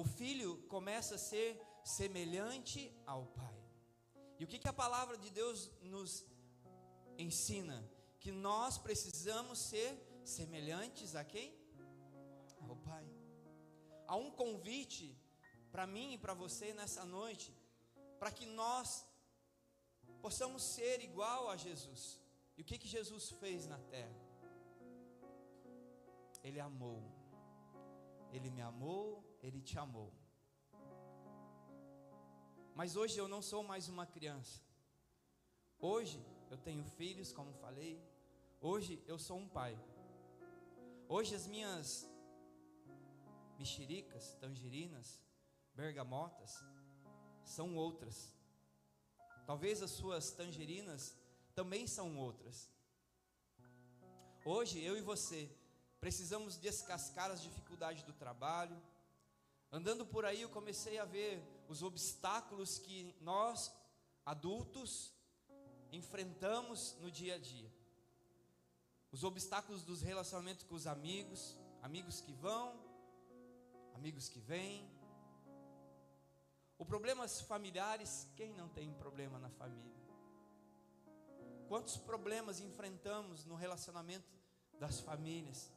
O 0.00 0.04
filho 0.04 0.50
começa 0.74 1.12
a 1.16 1.24
ser 1.30 1.48
semelhante 1.98 2.80
ao 3.12 3.22
pai. 3.40 3.58
E 4.38 4.44
o 4.44 4.48
que, 4.50 4.58
que 4.62 4.72
a 4.74 4.80
palavra 4.84 5.16
de 5.24 5.30
Deus 5.40 5.58
nos 5.94 6.10
ensina? 7.26 7.78
Que 8.22 8.32
nós 8.48 8.72
precisamos 8.86 9.58
ser 9.70 9.90
semelhantes 10.38 11.14
a 11.20 11.24
quem? 11.34 11.48
Ao 12.68 12.76
pai 12.88 13.06
há 14.06 14.16
um 14.16 14.30
convite 14.30 15.16
para 15.70 15.86
mim 15.86 16.14
e 16.14 16.18
para 16.18 16.34
você 16.34 16.72
nessa 16.72 17.04
noite, 17.04 17.54
para 18.18 18.30
que 18.30 18.46
nós 18.46 19.06
possamos 20.22 20.62
ser 20.62 21.02
igual 21.02 21.50
a 21.50 21.56
Jesus. 21.56 22.20
E 22.56 22.62
o 22.62 22.64
que 22.64 22.78
que 22.78 22.88
Jesus 22.88 23.30
fez 23.40 23.66
na 23.66 23.78
terra? 23.78 24.16
Ele 26.42 26.60
amou. 26.60 27.02
Ele 28.32 28.50
me 28.50 28.62
amou, 28.62 29.22
ele 29.46 29.60
te 29.60 29.78
amou. 29.78 30.12
Mas 32.74 32.96
hoje 32.96 33.16
eu 33.18 33.28
não 33.28 33.40
sou 33.40 33.62
mais 33.62 33.88
uma 33.88 34.04
criança. 34.04 34.60
Hoje 35.78 36.20
eu 36.50 36.58
tenho 36.58 36.84
filhos, 36.84 37.32
como 37.32 37.52
falei. 37.54 37.94
Hoje 38.60 39.02
eu 39.06 39.18
sou 39.18 39.38
um 39.38 39.48
pai. 39.48 39.74
Hoje 41.08 41.34
as 41.34 41.46
minhas 41.46 42.08
mexericas, 43.58 44.34
tangerinas, 44.40 45.08
bergamotas, 45.74 46.52
são 47.44 47.76
outras. 47.76 48.34
Talvez 49.46 49.80
as 49.80 49.92
suas 49.92 50.32
tangerinas 50.32 51.16
também 51.54 51.86
são 51.86 52.18
outras. 52.18 52.68
Hoje, 54.44 54.82
eu 54.82 54.96
e 54.96 55.00
você 55.00 55.50
precisamos 56.00 56.56
descascar 56.56 57.30
as 57.30 57.40
dificuldades 57.42 58.02
do 58.02 58.12
trabalho. 58.12 58.76
Andando 59.76 60.06
por 60.06 60.24
aí, 60.24 60.40
eu 60.40 60.48
comecei 60.48 60.98
a 60.98 61.04
ver 61.04 61.38
os 61.68 61.82
obstáculos 61.82 62.78
que 62.78 63.14
nós, 63.20 63.70
adultos, 64.24 65.12
enfrentamos 65.92 66.96
no 66.98 67.10
dia 67.10 67.34
a 67.34 67.38
dia. 67.38 67.70
Os 69.12 69.22
obstáculos 69.22 69.82
dos 69.84 70.00
relacionamentos 70.00 70.64
com 70.64 70.74
os 70.74 70.86
amigos, 70.86 71.58
amigos 71.82 72.22
que 72.22 72.32
vão, 72.32 72.74
amigos 73.94 74.30
que 74.30 74.40
vêm. 74.40 74.90
O 76.78 76.84
problemas 76.86 77.42
familiares, 77.42 78.26
quem 78.34 78.54
não 78.54 78.70
tem 78.70 78.90
problema 78.94 79.38
na 79.38 79.50
família? 79.50 79.92
Quantos 81.68 81.98
problemas 81.98 82.60
enfrentamos 82.60 83.44
no 83.44 83.54
relacionamento 83.54 84.32
das 84.80 85.00
famílias? 85.00 85.70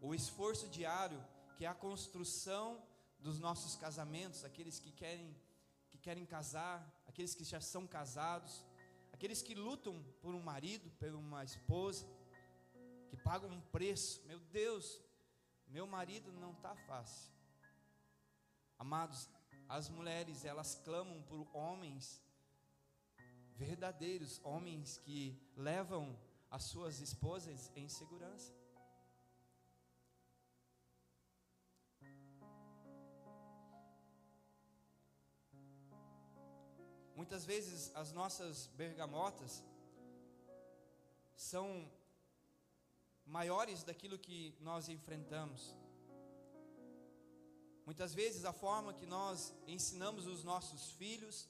O 0.00 0.14
esforço 0.14 0.68
diário, 0.68 1.22
que 1.56 1.64
é 1.64 1.68
a 1.68 1.74
construção 1.74 2.82
dos 3.18 3.38
nossos 3.38 3.76
casamentos, 3.76 4.44
aqueles 4.44 4.78
que 4.78 4.92
querem 4.92 5.34
que 5.90 5.98
querem 5.98 6.26
casar, 6.26 6.78
aqueles 7.06 7.34
que 7.34 7.44
já 7.44 7.60
são 7.60 7.86
casados, 7.86 8.64
aqueles 9.12 9.40
que 9.40 9.54
lutam 9.54 10.04
por 10.20 10.34
um 10.34 10.42
marido, 10.42 10.90
por 10.98 11.14
uma 11.14 11.42
esposa, 11.42 12.06
que 13.08 13.16
pagam 13.16 13.50
um 13.50 13.60
preço. 13.60 14.22
Meu 14.26 14.38
Deus, 14.38 15.00
meu 15.66 15.86
marido 15.86 16.30
não 16.32 16.52
está 16.52 16.74
fácil. 16.74 17.32
Amados, 18.78 19.28
as 19.68 19.88
mulheres, 19.88 20.44
elas 20.44 20.74
clamam 20.84 21.22
por 21.22 21.48
homens 21.56 22.22
verdadeiros, 23.54 24.40
homens 24.44 24.98
que 24.98 25.40
levam 25.56 26.16
as 26.50 26.64
suas 26.64 27.00
esposas 27.00 27.72
em 27.74 27.88
segurança. 27.88 28.54
Muitas 37.26 37.44
vezes 37.44 37.90
as 37.96 38.12
nossas 38.12 38.68
bergamotas 38.76 39.64
são 41.34 41.90
maiores 43.26 43.82
daquilo 43.82 44.16
que 44.16 44.54
nós 44.60 44.88
enfrentamos. 44.88 45.74
Muitas 47.84 48.14
vezes 48.14 48.44
a 48.44 48.52
forma 48.52 48.94
que 48.94 49.06
nós 49.06 49.52
ensinamos 49.66 50.24
os 50.24 50.44
nossos 50.44 50.92
filhos 50.92 51.48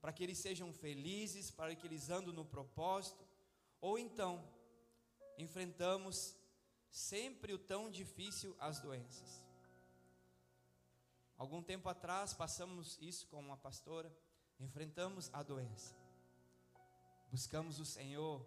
para 0.00 0.14
que 0.14 0.24
eles 0.24 0.38
sejam 0.38 0.72
felizes, 0.72 1.50
para 1.50 1.76
que 1.76 1.86
eles 1.86 2.08
andem 2.08 2.32
no 2.32 2.46
propósito, 2.46 3.22
ou 3.82 3.98
então 3.98 4.42
enfrentamos 5.36 6.34
sempre 6.90 7.52
o 7.52 7.58
tão 7.58 7.90
difícil 7.90 8.56
as 8.58 8.80
doenças. 8.80 9.42
Algum 11.36 11.62
tempo 11.62 11.86
atrás 11.90 12.32
passamos 12.32 12.96
isso 12.98 13.26
com 13.26 13.38
uma 13.38 13.58
pastora, 13.58 14.10
enfrentamos 14.62 15.30
a 15.32 15.42
doença. 15.42 15.94
Buscamos 17.30 17.80
o 17.80 17.84
Senhor. 17.84 18.46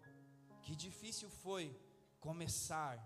Que 0.62 0.74
difícil 0.74 1.28
foi 1.30 1.78
começar 2.20 2.98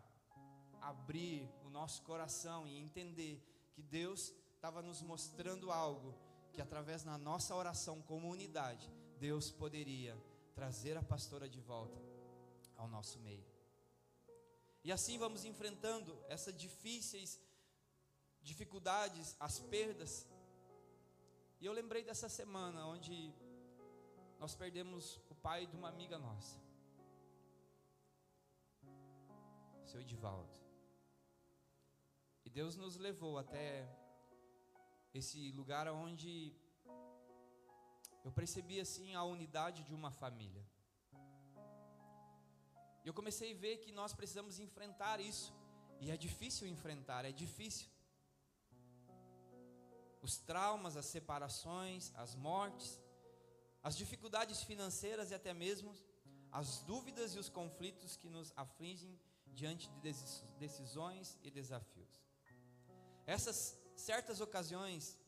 a 0.81 0.89
abrir 0.89 1.47
o 1.65 1.69
nosso 1.69 2.03
coração 2.03 2.67
e 2.67 2.79
entender 2.79 3.43
que 3.73 3.83
Deus 3.83 4.33
estava 4.55 4.81
nos 4.81 5.03
mostrando 5.03 5.71
algo 5.71 6.15
que 6.53 6.61
através 6.61 7.03
da 7.03 7.19
nossa 7.19 7.55
oração 7.55 8.01
como 8.03 8.31
unidade, 8.31 8.91
Deus 9.19 9.51
poderia 9.51 10.17
trazer 10.55 10.97
a 10.97 11.03
pastora 11.03 11.49
de 11.49 11.61
volta 11.61 12.01
ao 12.77 12.89
nosso 12.89 13.19
meio. 13.21 13.45
E 14.83 14.91
assim 14.91 15.19
vamos 15.19 15.45
enfrentando 15.45 16.19
essas 16.29 16.57
difíceis 16.57 17.41
dificuldades, 18.43 19.37
as 19.39 19.59
perdas. 19.59 20.27
E 21.61 21.67
eu 21.67 21.75
lembrei 21.75 22.03
dessa 22.03 22.27
semana 22.27 22.87
onde 22.87 23.35
nós 24.39 24.55
perdemos 24.55 25.21
o 25.29 25.35
pai 25.35 25.67
de 25.67 25.77
uma 25.77 25.91
amiga 25.91 26.19
nossa, 26.19 26.59
seu 29.85 30.01
Edivaldo. 30.01 30.59
E 32.47 32.49
Deus 32.49 32.77
nos 32.77 32.97
levou 32.97 33.37
até 33.37 33.87
esse 35.13 35.53
lugar 35.53 35.87
onde 35.89 36.33
eu 38.25 38.33
percebi 38.33 38.81
assim 38.81 39.15
a 39.15 39.23
unidade 39.23 39.83
de 39.85 39.93
uma 39.93 40.11
família. 40.11 40.65
E 43.05 43.07
eu 43.07 43.13
comecei 43.13 43.53
a 43.53 43.59
ver 43.59 43.77
que 43.85 43.93
nós 43.93 44.15
precisamos 44.15 44.59
enfrentar 44.59 45.21
isso. 45.21 45.53
E 46.01 46.11
é 46.11 46.17
difícil 46.17 46.67
enfrentar, 46.67 47.27
é 47.27 47.33
difícil. 47.33 47.90
Os 50.23 50.37
traumas, 50.39 50.97
as 50.97 51.07
separações, 51.07 52.13
as 52.15 52.35
mortes, 52.35 53.01
as 53.83 53.97
dificuldades 53.97 54.63
financeiras 54.63 55.31
e 55.31 55.35
até 55.35 55.55
mesmo 55.55 55.95
as 56.53 56.81
dúvidas 56.83 57.35
e 57.35 57.39
os 57.39 57.49
conflitos 57.49 58.17
que 58.17 58.29
nos 58.29 58.53
afligem 58.57 59.19
diante 59.47 59.89
de 59.91 60.01
decisões 60.59 61.39
e 61.43 61.51
desafios. 61.51 62.21
Essas 63.27 63.79
certas 63.97 64.41
ocasiões 64.41 65.19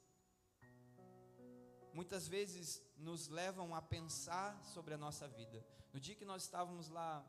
muitas 1.93 2.27
vezes 2.27 2.83
nos 2.97 3.29
levam 3.29 3.75
a 3.75 3.83
pensar 3.83 4.63
sobre 4.65 4.95
a 4.95 4.99
nossa 4.99 5.29
vida. 5.29 5.65
No 5.93 6.01
dia 6.01 6.15
que 6.15 6.25
nós 6.25 6.43
estávamos 6.43 6.89
lá 6.89 7.25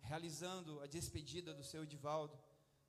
realizando 0.00 0.80
a 0.80 0.86
despedida 0.86 1.54
do 1.54 1.62
seu 1.62 1.84
Edivaldo, 1.84 2.38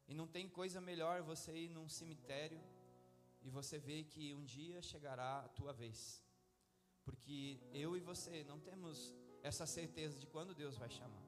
e 0.08 0.14
não 0.14 0.28
tem 0.28 0.50
coisa 0.50 0.82
melhor 0.82 1.22
você 1.22 1.56
ir 1.56 1.70
num 1.70 1.88
cemitério 1.88 2.62
e 3.44 3.50
você 3.50 3.78
ver 3.78 4.06
que 4.06 4.34
um 4.34 4.44
dia 4.44 4.82
chegará 4.82 5.40
a 5.40 5.50
tua 5.50 5.74
vez. 5.74 6.24
Porque 7.04 7.60
eu 7.74 7.96
e 7.98 8.00
você 8.00 8.44
não 8.46 8.60
temos 8.60 9.14
essa 9.42 9.66
certeza 9.66 10.18
de 10.18 10.26
quando 10.26 10.56
Deus 10.56 10.78
vai 10.78 10.90
chamar. 10.90 11.24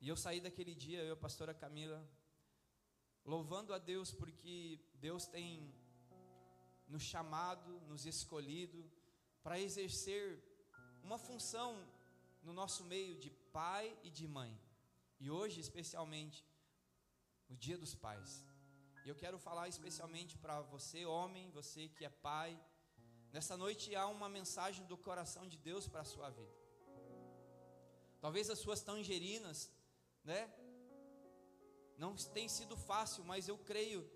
E 0.00 0.08
eu 0.08 0.16
saí 0.16 0.40
daquele 0.40 0.74
dia, 0.74 1.00
eu 1.00 1.08
e 1.08 1.10
a 1.12 1.16
pastora 1.16 1.54
Camila, 1.54 2.06
louvando 3.24 3.72
a 3.72 3.78
Deus 3.78 4.10
porque 4.12 4.78
Deus 4.94 5.26
tem 5.26 5.72
nos 6.86 7.02
chamado, 7.02 7.80
nos 7.82 8.04
escolhido 8.06 8.90
para 9.42 9.60
exercer 9.60 10.42
uma 11.02 11.18
função 11.18 11.86
no 12.42 12.52
nosso 12.52 12.84
meio 12.84 13.14
de 13.18 13.30
pai 13.30 13.98
e 14.02 14.10
de 14.10 14.26
mãe. 14.26 14.58
E 15.18 15.30
hoje, 15.30 15.60
especialmente, 15.60 16.44
o 17.48 17.56
Dia 17.56 17.78
dos 17.78 17.94
Pais. 17.94 18.44
E 19.04 19.08
eu 19.10 19.14
quero 19.14 19.38
falar 19.38 19.68
especialmente 19.68 20.38
para 20.38 20.62
você, 20.62 21.04
homem, 21.04 21.50
você 21.50 21.88
que 21.88 22.06
é 22.06 22.08
pai. 22.08 22.58
Nessa 23.30 23.54
noite 23.54 23.94
há 23.94 24.06
uma 24.06 24.30
mensagem 24.30 24.86
do 24.86 24.96
coração 24.96 25.46
de 25.46 25.58
Deus 25.58 25.86
para 25.86 26.00
a 26.00 26.04
sua 26.04 26.30
vida. 26.30 26.56
Talvez 28.18 28.48
as 28.48 28.58
suas 28.58 28.80
tangerinas, 28.80 29.70
né? 30.24 30.50
Não 31.98 32.16
tem 32.16 32.48
sido 32.48 32.76
fácil, 32.78 33.22
mas 33.24 33.46
eu 33.46 33.58
creio 33.58 34.10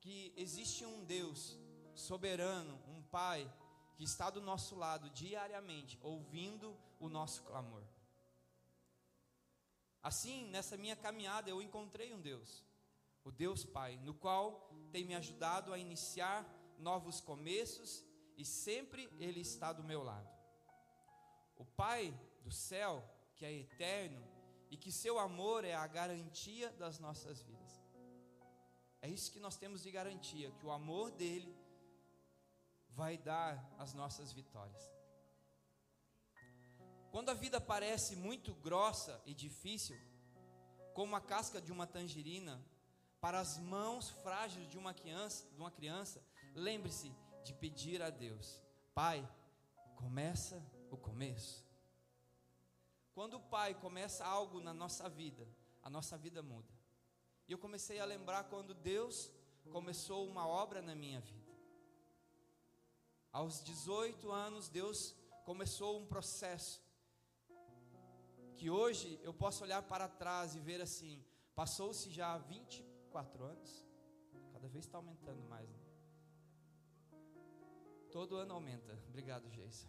que 0.00 0.34
existe 0.36 0.84
um 0.84 1.02
Deus 1.04 1.58
soberano, 1.94 2.78
um 2.88 3.02
Pai 3.04 3.50
que 3.96 4.04
está 4.04 4.28
do 4.28 4.42
nosso 4.42 4.74
lado 4.76 5.08
diariamente, 5.10 5.98
ouvindo 6.02 6.76
o 7.00 7.08
nosso 7.08 7.42
clamor. 7.44 7.82
Assim, 10.02 10.46
nessa 10.50 10.76
minha 10.76 10.94
caminhada, 10.94 11.48
eu 11.48 11.62
encontrei 11.62 12.12
um 12.12 12.20
Deus, 12.20 12.62
o 13.26 13.32
Deus 13.32 13.64
Pai, 13.64 13.98
no 14.04 14.14
qual 14.14 14.70
tem 14.92 15.04
me 15.04 15.16
ajudado 15.16 15.72
a 15.72 15.78
iniciar 15.78 16.48
novos 16.78 17.20
começos 17.20 18.04
e 18.36 18.44
sempre 18.44 19.10
Ele 19.18 19.40
está 19.40 19.72
do 19.72 19.82
meu 19.82 20.04
lado. 20.04 20.30
O 21.56 21.64
Pai 21.64 22.16
do 22.42 22.52
céu, 22.52 23.02
que 23.34 23.44
é 23.44 23.52
eterno 23.52 24.24
e 24.70 24.76
que 24.76 24.92
seu 24.92 25.18
amor 25.18 25.64
é 25.64 25.74
a 25.74 25.88
garantia 25.88 26.70
das 26.74 27.00
nossas 27.00 27.42
vidas. 27.42 27.82
É 29.02 29.08
isso 29.08 29.32
que 29.32 29.40
nós 29.40 29.56
temos 29.56 29.82
de 29.82 29.90
garantia, 29.90 30.52
que 30.52 30.64
o 30.64 30.70
amor 30.70 31.10
dele 31.10 31.52
vai 32.90 33.18
dar 33.18 33.74
as 33.76 33.92
nossas 33.92 34.30
vitórias. 34.30 34.88
Quando 37.10 37.30
a 37.30 37.34
vida 37.34 37.60
parece 37.60 38.14
muito 38.14 38.54
grossa 38.54 39.20
e 39.26 39.34
difícil, 39.34 39.98
como 40.94 41.16
a 41.16 41.20
casca 41.20 41.60
de 41.60 41.72
uma 41.72 41.88
tangerina, 41.88 42.64
para 43.26 43.40
as 43.40 43.58
mãos 43.58 44.10
frágeis 44.22 44.70
de 44.70 44.78
uma 44.78 44.94
criança, 44.94 45.48
de 45.52 45.58
uma 45.58 45.72
criança, 45.72 46.22
lembre-se 46.54 47.12
de 47.42 47.52
pedir 47.52 48.00
a 48.00 48.08
Deus: 48.08 48.62
Pai, 48.94 49.28
começa 49.96 50.64
o 50.92 50.96
começo. 50.96 51.66
Quando 53.12 53.34
o 53.34 53.40
Pai 53.40 53.74
começa 53.74 54.24
algo 54.24 54.60
na 54.60 54.72
nossa 54.72 55.08
vida, 55.08 55.44
a 55.82 55.90
nossa 55.90 56.16
vida 56.16 56.40
muda. 56.40 56.72
E 57.48 57.50
eu 57.50 57.58
comecei 57.58 57.98
a 57.98 58.04
lembrar 58.04 58.44
quando 58.44 58.72
Deus 58.72 59.28
começou 59.72 60.24
uma 60.28 60.46
obra 60.46 60.80
na 60.80 60.94
minha 60.94 61.20
vida. 61.20 61.52
Aos 63.32 63.60
18 63.64 64.30
anos, 64.30 64.68
Deus 64.68 65.16
começou 65.44 65.98
um 66.00 66.06
processo 66.06 66.80
que 68.54 68.70
hoje 68.70 69.18
eu 69.24 69.34
posso 69.34 69.64
olhar 69.64 69.82
para 69.82 70.06
trás 70.06 70.54
e 70.54 70.60
ver 70.60 70.80
assim: 70.80 71.20
passou-se 71.56 72.08
já 72.08 72.38
24 73.16 73.44
anos, 73.44 73.84
cada 74.52 74.68
vez 74.68 74.84
está 74.84 74.98
aumentando 74.98 75.42
mais. 75.44 75.68
Né? 75.70 75.78
Todo 78.10 78.36
ano 78.36 78.52
aumenta. 78.52 78.92
Obrigado, 79.08 79.48
Geisa. 79.48 79.88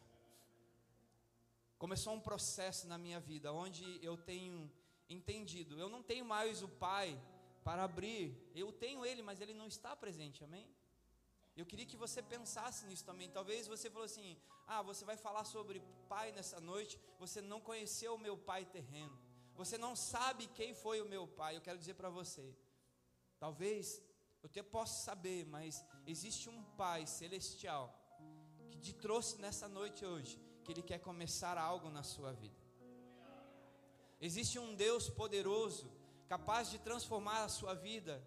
Começou 1.77 2.13
um 2.13 2.21
processo 2.21 2.87
na 2.87 2.97
minha 2.97 3.19
vida 3.19 3.51
onde 3.51 3.83
eu 4.01 4.15
tenho 4.17 4.71
entendido, 5.09 5.77
eu 5.77 5.89
não 5.89 6.01
tenho 6.01 6.25
mais 6.25 6.63
o 6.63 6.69
Pai 6.69 7.21
para 7.63 7.83
abrir, 7.83 8.35
eu 8.55 8.71
tenho 8.71 9.05
Ele, 9.05 9.21
mas 9.21 9.41
Ele 9.41 9.53
não 9.53 9.67
está 9.67 9.95
presente, 9.95 10.43
amém? 10.43 10.67
Eu 11.55 11.65
queria 11.65 11.85
que 11.85 11.97
você 11.97 12.21
pensasse 12.21 12.85
nisso 12.85 13.03
também. 13.03 13.29
Talvez 13.29 13.67
você 13.67 13.89
falou 13.89 14.05
assim: 14.05 14.37
ah, 14.67 14.81
você 14.81 15.03
vai 15.03 15.17
falar 15.17 15.43
sobre 15.43 15.81
pai 16.07 16.31
nessa 16.31 16.59
noite, 16.61 16.99
você 17.19 17.41
não 17.41 17.59
conheceu 17.59 18.15
o 18.15 18.19
meu 18.19 18.37
pai 18.37 18.63
terreno, 18.65 19.17
você 19.55 19.77
não 19.77 19.95
sabe 19.95 20.47
quem 20.47 20.73
foi 20.73 21.01
o 21.01 21.09
meu 21.09 21.27
pai. 21.27 21.55
Eu 21.55 21.61
quero 21.61 21.79
dizer 21.79 21.95
para 21.95 22.09
você, 22.09 22.55
talvez 23.39 24.01
eu 24.41 24.47
até 24.47 24.61
possa 24.61 25.03
saber, 25.03 25.45
mas 25.45 25.83
existe 26.05 26.49
um 26.49 26.63
pai 26.75 27.05
celestial 27.05 27.93
que 28.69 28.79
te 28.79 28.93
trouxe 28.93 29.37
nessa 29.39 29.67
noite 29.67 30.05
hoje, 30.05 30.39
que 30.63 30.71
ele 30.71 30.81
quer 30.81 30.99
começar 30.99 31.57
algo 31.57 31.89
na 31.89 32.03
sua 32.03 32.31
vida. 32.33 32.55
Existe 34.19 34.57
um 34.57 34.75
Deus 34.75 35.09
poderoso, 35.09 35.91
capaz 36.27 36.69
de 36.69 36.79
transformar 36.79 37.43
a 37.43 37.49
sua 37.49 37.73
vida. 37.73 38.21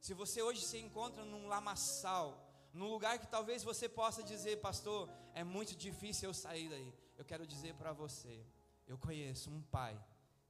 Se 0.00 0.14
você 0.14 0.42
hoje 0.42 0.62
se 0.62 0.78
encontra 0.78 1.24
num 1.24 1.46
lamaçal, 1.46 2.28
num 2.72 2.90
lugar 2.90 3.18
que 3.18 3.26
talvez 3.26 3.62
você 3.62 3.88
possa 3.88 4.22
dizer, 4.22 4.60
pastor, 4.60 5.08
é 5.34 5.44
muito 5.44 5.74
difícil 5.76 6.28
eu 6.28 6.34
sair 6.34 6.68
daí. 6.68 6.92
Eu 7.16 7.24
quero 7.24 7.46
dizer 7.46 7.74
para 7.74 7.92
você, 7.92 8.44
eu 8.86 8.98
conheço 8.98 9.50
um 9.50 9.62
pai 9.62 9.98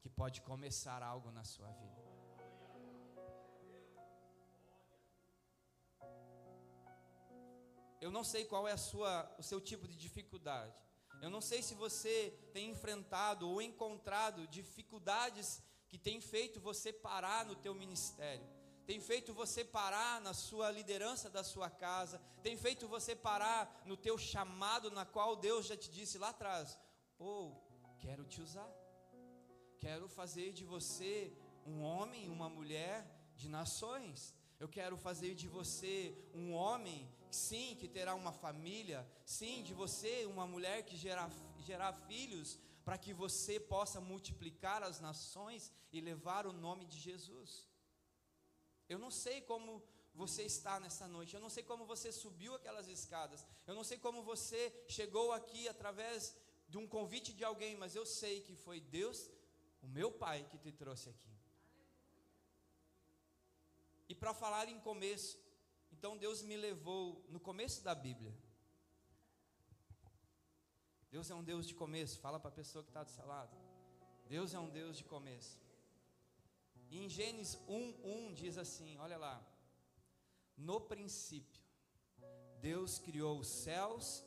que 0.00 0.08
pode 0.08 0.40
começar 0.42 1.02
algo 1.02 1.30
na 1.30 1.44
sua 1.44 1.70
vida. 1.72 2.01
Eu 8.02 8.10
não 8.10 8.24
sei 8.32 8.44
qual 8.44 8.64
é 8.68 8.72
a 8.72 8.82
sua, 8.90 9.12
o 9.38 9.42
seu 9.50 9.60
tipo 9.60 9.88
de 9.88 9.96
dificuldade. 9.96 10.74
Eu 11.24 11.30
não 11.30 11.40
sei 11.40 11.62
se 11.62 11.74
você 11.74 12.16
tem 12.52 12.70
enfrentado 12.70 13.48
ou 13.48 13.62
encontrado 13.62 14.46
dificuldades 14.48 15.62
que 15.88 15.96
têm 15.96 16.20
feito 16.20 16.60
você 16.60 16.92
parar 16.92 17.46
no 17.46 17.56
teu 17.64 17.74
ministério 17.74 18.46
tem 18.86 19.00
feito 19.00 19.32
você 19.32 19.64
parar 19.64 20.20
na 20.20 20.34
sua 20.34 20.70
liderança 20.70 21.30
da 21.30 21.44
sua 21.44 21.70
casa, 21.70 22.20
tem 22.42 22.56
feito 22.56 22.88
você 22.88 23.14
parar 23.14 23.82
no 23.86 23.96
teu 23.96 24.18
chamado 24.18 24.90
na 24.90 25.04
qual 25.04 25.36
Deus 25.36 25.66
já 25.66 25.76
te 25.76 25.90
disse 25.90 26.18
lá 26.18 26.30
atrás, 26.30 26.78
ou 27.18 27.52
oh, 27.52 27.98
quero 27.98 28.24
te 28.24 28.40
usar. 28.40 28.68
Quero 29.78 30.08
fazer 30.08 30.52
de 30.52 30.64
você 30.64 31.32
um 31.66 31.82
homem, 31.82 32.28
uma 32.28 32.48
mulher 32.48 33.06
de 33.36 33.48
nações. 33.48 34.34
Eu 34.58 34.68
quero 34.68 34.96
fazer 34.96 35.34
de 35.34 35.48
você 35.48 36.16
um 36.34 36.52
homem, 36.52 37.08
sim, 37.34 37.76
que 37.78 37.88
terá 37.88 38.14
uma 38.14 38.32
família, 38.32 39.06
sim, 39.24 39.62
de 39.62 39.74
você 39.74 40.24
uma 40.26 40.46
mulher 40.46 40.84
que 40.84 40.96
gerar, 40.96 41.30
gerar 41.60 41.92
filhos, 41.92 42.58
para 42.84 42.98
que 42.98 43.12
você 43.12 43.58
possa 43.58 44.00
multiplicar 44.00 44.82
as 44.82 45.00
nações 45.00 45.72
e 45.92 46.00
levar 46.00 46.46
o 46.46 46.52
nome 46.52 46.84
de 46.84 46.98
Jesus. 46.98 47.68
Eu 48.88 48.98
não 48.98 49.10
sei 49.10 49.40
como 49.40 49.82
você 50.14 50.42
está 50.42 50.78
nessa 50.78 51.06
noite. 51.08 51.34
Eu 51.34 51.40
não 51.40 51.48
sei 51.48 51.62
como 51.62 51.86
você 51.86 52.12
subiu 52.12 52.54
aquelas 52.54 52.88
escadas. 52.88 53.46
Eu 53.66 53.74
não 53.74 53.84
sei 53.84 53.98
como 53.98 54.22
você 54.22 54.84
chegou 54.88 55.32
aqui 55.32 55.68
através 55.68 56.36
de 56.68 56.78
um 56.78 56.86
convite 56.86 57.32
de 57.32 57.44
alguém, 57.44 57.76
mas 57.76 57.94
eu 57.94 58.04
sei 58.04 58.40
que 58.40 58.54
foi 58.54 58.80
Deus, 58.80 59.30
o 59.82 59.86
meu 59.86 60.10
Pai, 60.10 60.46
que 60.50 60.58
te 60.58 60.72
trouxe 60.72 61.08
aqui. 61.08 61.32
E 64.08 64.14
para 64.14 64.34
falar 64.34 64.68
em 64.68 64.78
começo, 64.80 65.38
então 66.02 66.18
Deus 66.18 66.42
me 66.42 66.56
levou 66.56 67.24
no 67.28 67.38
começo 67.38 67.80
da 67.84 67.94
Bíblia. 67.94 68.36
Deus 71.12 71.30
é 71.30 71.34
um 71.36 71.44
Deus 71.44 71.64
de 71.64 71.76
começo. 71.76 72.18
Fala 72.18 72.40
para 72.40 72.48
a 72.48 72.58
pessoa 72.60 72.82
que 72.82 72.90
está 72.90 73.04
do 73.04 73.10
seu 73.12 73.24
lado. 73.24 73.56
Deus 74.26 74.52
é 74.52 74.58
um 74.58 74.68
Deus 74.68 74.96
de 74.96 75.04
começo. 75.04 75.60
E 76.90 76.98
em 76.98 77.08
Gênesis 77.08 77.56
1:1 77.68 78.34
diz 78.34 78.58
assim, 78.58 78.98
olha 78.98 79.16
lá. 79.16 79.40
No 80.56 80.80
princípio, 80.80 81.62
Deus 82.60 82.98
criou 82.98 83.38
os 83.38 83.46
céus 83.46 84.24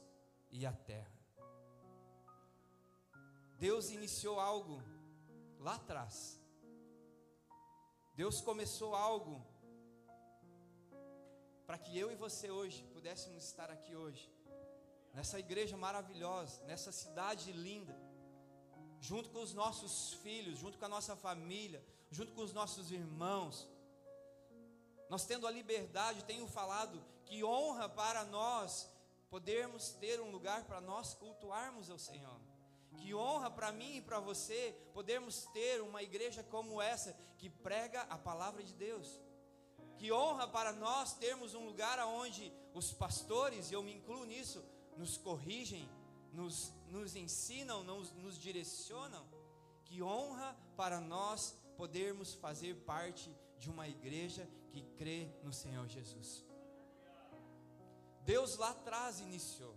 e 0.49 0.65
a 0.65 0.71
terra. 0.71 1.19
Deus 3.57 3.89
iniciou 3.89 4.39
algo 4.39 4.81
lá 5.59 5.75
atrás. 5.75 6.41
Deus 8.15 8.39
começou 8.39 8.95
algo 8.95 9.45
para 11.65 11.77
que 11.77 11.97
eu 11.97 12.11
e 12.11 12.15
você 12.15 12.49
hoje 12.51 12.83
pudéssemos 12.93 13.43
estar 13.43 13.71
aqui 13.71 13.95
hoje, 13.95 14.31
nessa 15.13 15.39
igreja 15.39 15.75
maravilhosa, 15.75 16.61
nessa 16.65 16.91
cidade 16.91 17.51
linda, 17.51 17.95
junto 18.99 19.29
com 19.29 19.41
os 19.41 19.53
nossos 19.53 20.13
filhos, 20.15 20.59
junto 20.59 20.77
com 20.77 20.85
a 20.85 20.89
nossa 20.89 21.15
família, 21.15 21.83
junto 22.11 22.33
com 22.33 22.41
os 22.41 22.53
nossos 22.53 22.91
irmãos. 22.91 23.67
Nós 25.09 25.25
tendo 25.25 25.47
a 25.47 25.51
liberdade, 25.51 26.23
tenho 26.25 26.47
falado 26.47 27.03
que 27.25 27.43
honra 27.43 27.89
para 27.89 28.23
nós 28.25 28.89
podermos 29.29 29.89
ter 29.91 30.21
um 30.21 30.31
lugar 30.31 30.65
para 30.65 30.79
nós 30.79 31.13
cultuarmos 31.13 31.89
ao 31.89 31.97
Senhor. 31.97 32.39
Que 32.97 33.13
honra 33.13 33.51
para 33.51 33.71
mim 33.71 33.97
e 33.97 34.01
para 34.01 34.19
você 34.19 34.73
podermos 34.93 35.45
ter 35.47 35.81
uma 35.81 36.01
igreja 36.01 36.43
como 36.43 36.81
essa 36.81 37.13
que 37.37 37.49
prega 37.49 38.01
a 38.03 38.17
palavra 38.17 38.63
de 38.63 38.73
Deus. 38.73 39.19
Que 40.05 40.11
honra 40.11 40.47
para 40.47 40.71
nós 40.71 41.13
termos 41.13 41.55
um 41.55 41.65
lugar 41.65 41.97
onde 42.05 42.53
os 42.75 42.93
pastores, 42.93 43.71
e 43.71 43.73
eu 43.73 43.81
me 43.81 43.91
incluo 43.91 44.23
nisso, 44.23 44.63
nos 44.95 45.17
corrigem, 45.17 45.89
nos, 46.31 46.71
nos 46.91 47.15
ensinam, 47.15 47.83
nos, 47.83 48.11
nos 48.11 48.39
direcionam. 48.39 49.25
Que 49.83 50.03
honra 50.03 50.55
para 50.77 51.01
nós 51.01 51.57
podermos 51.75 52.35
fazer 52.35 52.75
parte 52.85 53.35
de 53.57 53.67
uma 53.67 53.87
igreja 53.87 54.47
que 54.69 54.83
crê 54.95 55.27
no 55.41 55.51
Senhor 55.51 55.87
Jesus. 55.87 56.45
Deus 58.23 58.57
lá 58.57 58.69
atrás 58.69 59.19
iniciou. 59.19 59.75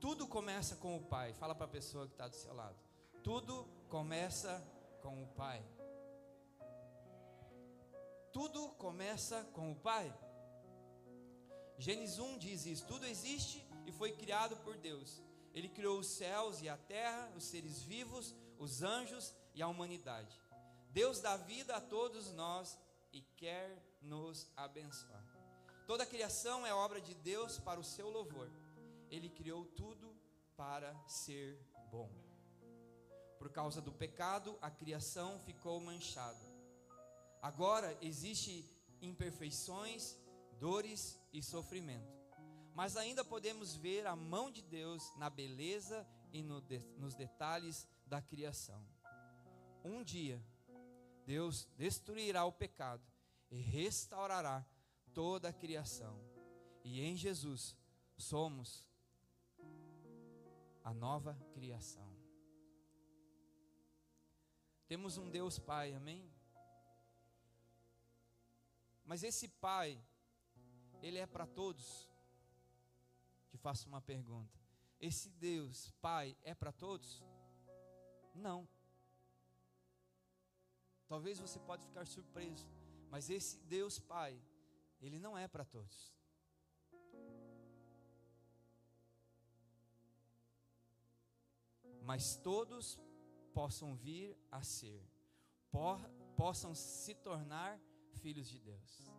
Tudo 0.00 0.26
começa 0.26 0.74
com 0.76 0.96
o 0.96 1.02
Pai. 1.02 1.34
Fala 1.34 1.54
para 1.54 1.66
a 1.66 1.68
pessoa 1.68 2.06
que 2.06 2.14
está 2.14 2.28
do 2.28 2.36
seu 2.36 2.54
lado. 2.54 2.78
Tudo 3.22 3.68
começa 3.90 4.66
com 5.02 5.22
o 5.22 5.26
Pai. 5.26 5.62
Tudo 8.32 8.68
começa 8.70 9.42
com 9.52 9.72
o 9.72 9.76
Pai. 9.76 10.12
Gênesis 11.78 12.18
1 12.18 12.38
diz 12.38 12.66
isso: 12.66 12.86
tudo 12.86 13.06
existe 13.06 13.66
e 13.86 13.92
foi 13.92 14.12
criado 14.12 14.56
por 14.58 14.76
Deus. 14.76 15.22
Ele 15.52 15.68
criou 15.68 15.98
os 15.98 16.06
céus 16.06 16.60
e 16.62 16.68
a 16.68 16.76
terra, 16.76 17.32
os 17.36 17.44
seres 17.44 17.82
vivos, 17.82 18.34
os 18.58 18.82
anjos 18.82 19.34
e 19.54 19.62
a 19.62 19.68
humanidade. 19.68 20.40
Deus 20.90 21.20
dá 21.20 21.36
vida 21.36 21.74
a 21.74 21.80
todos 21.80 22.32
nós 22.32 22.78
e 23.12 23.20
quer 23.36 23.82
nos 24.00 24.48
abençoar. 24.56 25.24
Toda 25.86 26.04
a 26.04 26.06
criação 26.06 26.64
é 26.66 26.72
obra 26.72 27.00
de 27.00 27.14
Deus 27.14 27.58
para 27.58 27.80
o 27.80 27.84
seu 27.84 28.08
louvor. 28.08 28.48
Ele 29.10 29.28
criou 29.28 29.64
tudo 29.64 30.14
para 30.56 30.94
ser 31.08 31.58
bom. 31.90 32.08
Por 33.38 33.50
causa 33.50 33.80
do 33.80 33.90
pecado, 33.90 34.56
a 34.60 34.70
criação 34.70 35.40
ficou 35.40 35.80
manchada. 35.80 36.49
Agora 37.42 37.96
existe 38.02 38.64
imperfeições, 39.00 40.18
dores 40.58 41.18
e 41.32 41.42
sofrimento. 41.42 42.20
Mas 42.74 42.96
ainda 42.96 43.24
podemos 43.24 43.74
ver 43.74 44.06
a 44.06 44.14
mão 44.14 44.50
de 44.50 44.62
Deus 44.62 45.12
na 45.16 45.30
beleza 45.30 46.06
e 46.32 46.42
no 46.42 46.60
de, 46.60 46.78
nos 46.96 47.14
detalhes 47.14 47.86
da 48.06 48.20
criação. 48.20 48.84
Um 49.84 50.02
dia, 50.02 50.42
Deus 51.24 51.68
destruirá 51.76 52.44
o 52.44 52.52
pecado 52.52 53.02
e 53.50 53.60
restaurará 53.60 54.64
toda 55.14 55.48
a 55.48 55.52
criação. 55.52 56.20
E 56.84 57.00
em 57.00 57.16
Jesus 57.16 57.76
somos 58.16 58.88
a 60.84 60.92
nova 60.92 61.34
criação. 61.52 62.10
Temos 64.86 65.18
um 65.18 65.30
Deus 65.30 65.58
Pai, 65.58 65.94
amém? 65.94 66.28
Mas 69.10 69.24
esse 69.24 69.48
Pai, 69.48 70.00
Ele 71.02 71.18
é 71.18 71.26
para 71.26 71.44
todos? 71.44 72.08
Te 73.48 73.58
faço 73.58 73.88
uma 73.88 74.00
pergunta. 74.00 74.56
Esse 75.00 75.28
Deus, 75.30 75.90
Pai, 76.00 76.36
é 76.44 76.54
para 76.54 76.70
todos? 76.70 77.20
Não. 78.32 78.68
Talvez 81.08 81.40
você 81.40 81.58
pode 81.58 81.84
ficar 81.84 82.06
surpreso, 82.06 82.64
mas 83.10 83.28
esse 83.30 83.58
Deus 83.62 83.98
Pai, 83.98 84.40
ele 85.00 85.18
não 85.18 85.36
é 85.36 85.48
para 85.48 85.64
todos. 85.64 86.14
Mas 92.04 92.36
todos 92.36 92.96
possam 93.52 93.96
vir 93.96 94.38
a 94.52 94.62
ser, 94.62 95.04
po 95.68 95.98
possam 96.36 96.76
se 96.76 97.12
tornar 97.16 97.89
filhos 98.18 98.48
de 98.48 98.58
Deus. 98.58 99.10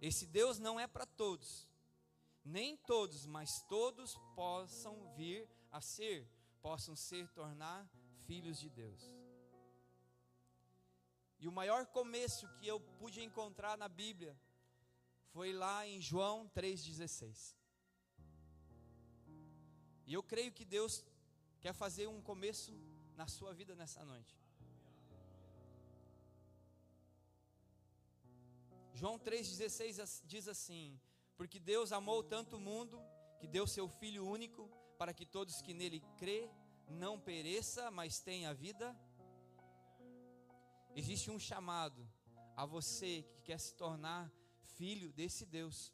Esse 0.00 0.26
Deus 0.26 0.58
não 0.58 0.80
é 0.80 0.86
para 0.86 1.06
todos, 1.06 1.68
nem 2.44 2.76
todos, 2.76 3.24
mas 3.24 3.62
todos 3.68 4.16
possam 4.34 5.08
vir 5.14 5.48
a 5.70 5.80
ser, 5.80 6.28
possam 6.60 6.96
se 6.96 7.26
tornar 7.28 7.88
filhos 8.26 8.58
de 8.58 8.68
Deus. 8.68 9.02
E 11.38 11.46
o 11.46 11.52
maior 11.52 11.86
começo 11.86 12.48
que 12.58 12.66
eu 12.66 12.80
pude 12.98 13.20
encontrar 13.22 13.76
na 13.76 13.88
Bíblia 13.88 14.36
foi 15.32 15.52
lá 15.52 15.86
em 15.86 16.00
João 16.00 16.48
3,16. 16.48 17.56
E 20.06 20.14
eu 20.14 20.22
creio 20.22 20.52
que 20.52 20.64
Deus 20.64 21.04
quer 21.60 21.72
fazer 21.72 22.06
um 22.06 22.20
começo 22.20 22.72
na 23.16 23.26
sua 23.26 23.54
vida 23.54 23.74
nessa 23.74 24.04
noite. 24.04 24.41
João 29.02 29.18
3,16 29.18 30.22
diz 30.24 30.46
assim: 30.46 30.96
Porque 31.36 31.58
Deus 31.58 31.90
amou 31.90 32.22
tanto 32.22 32.56
o 32.56 32.60
mundo, 32.60 33.02
que 33.40 33.48
deu 33.48 33.66
seu 33.66 33.88
Filho 33.88 34.24
único, 34.24 34.70
para 34.96 35.12
que 35.12 35.26
todos 35.26 35.60
que 35.60 35.74
nele 35.74 36.00
crê 36.16 36.48
não 36.88 37.18
pereça, 37.18 37.90
mas 37.90 38.20
tenha 38.20 38.54
vida 38.54 38.96
Existe 40.94 41.32
um 41.32 41.38
chamado 41.38 42.06
a 42.54 42.64
você 42.64 43.22
que 43.32 43.40
quer 43.40 43.58
se 43.58 43.74
tornar 43.74 44.30
filho 44.76 45.10
desse 45.12 45.44
Deus. 45.44 45.92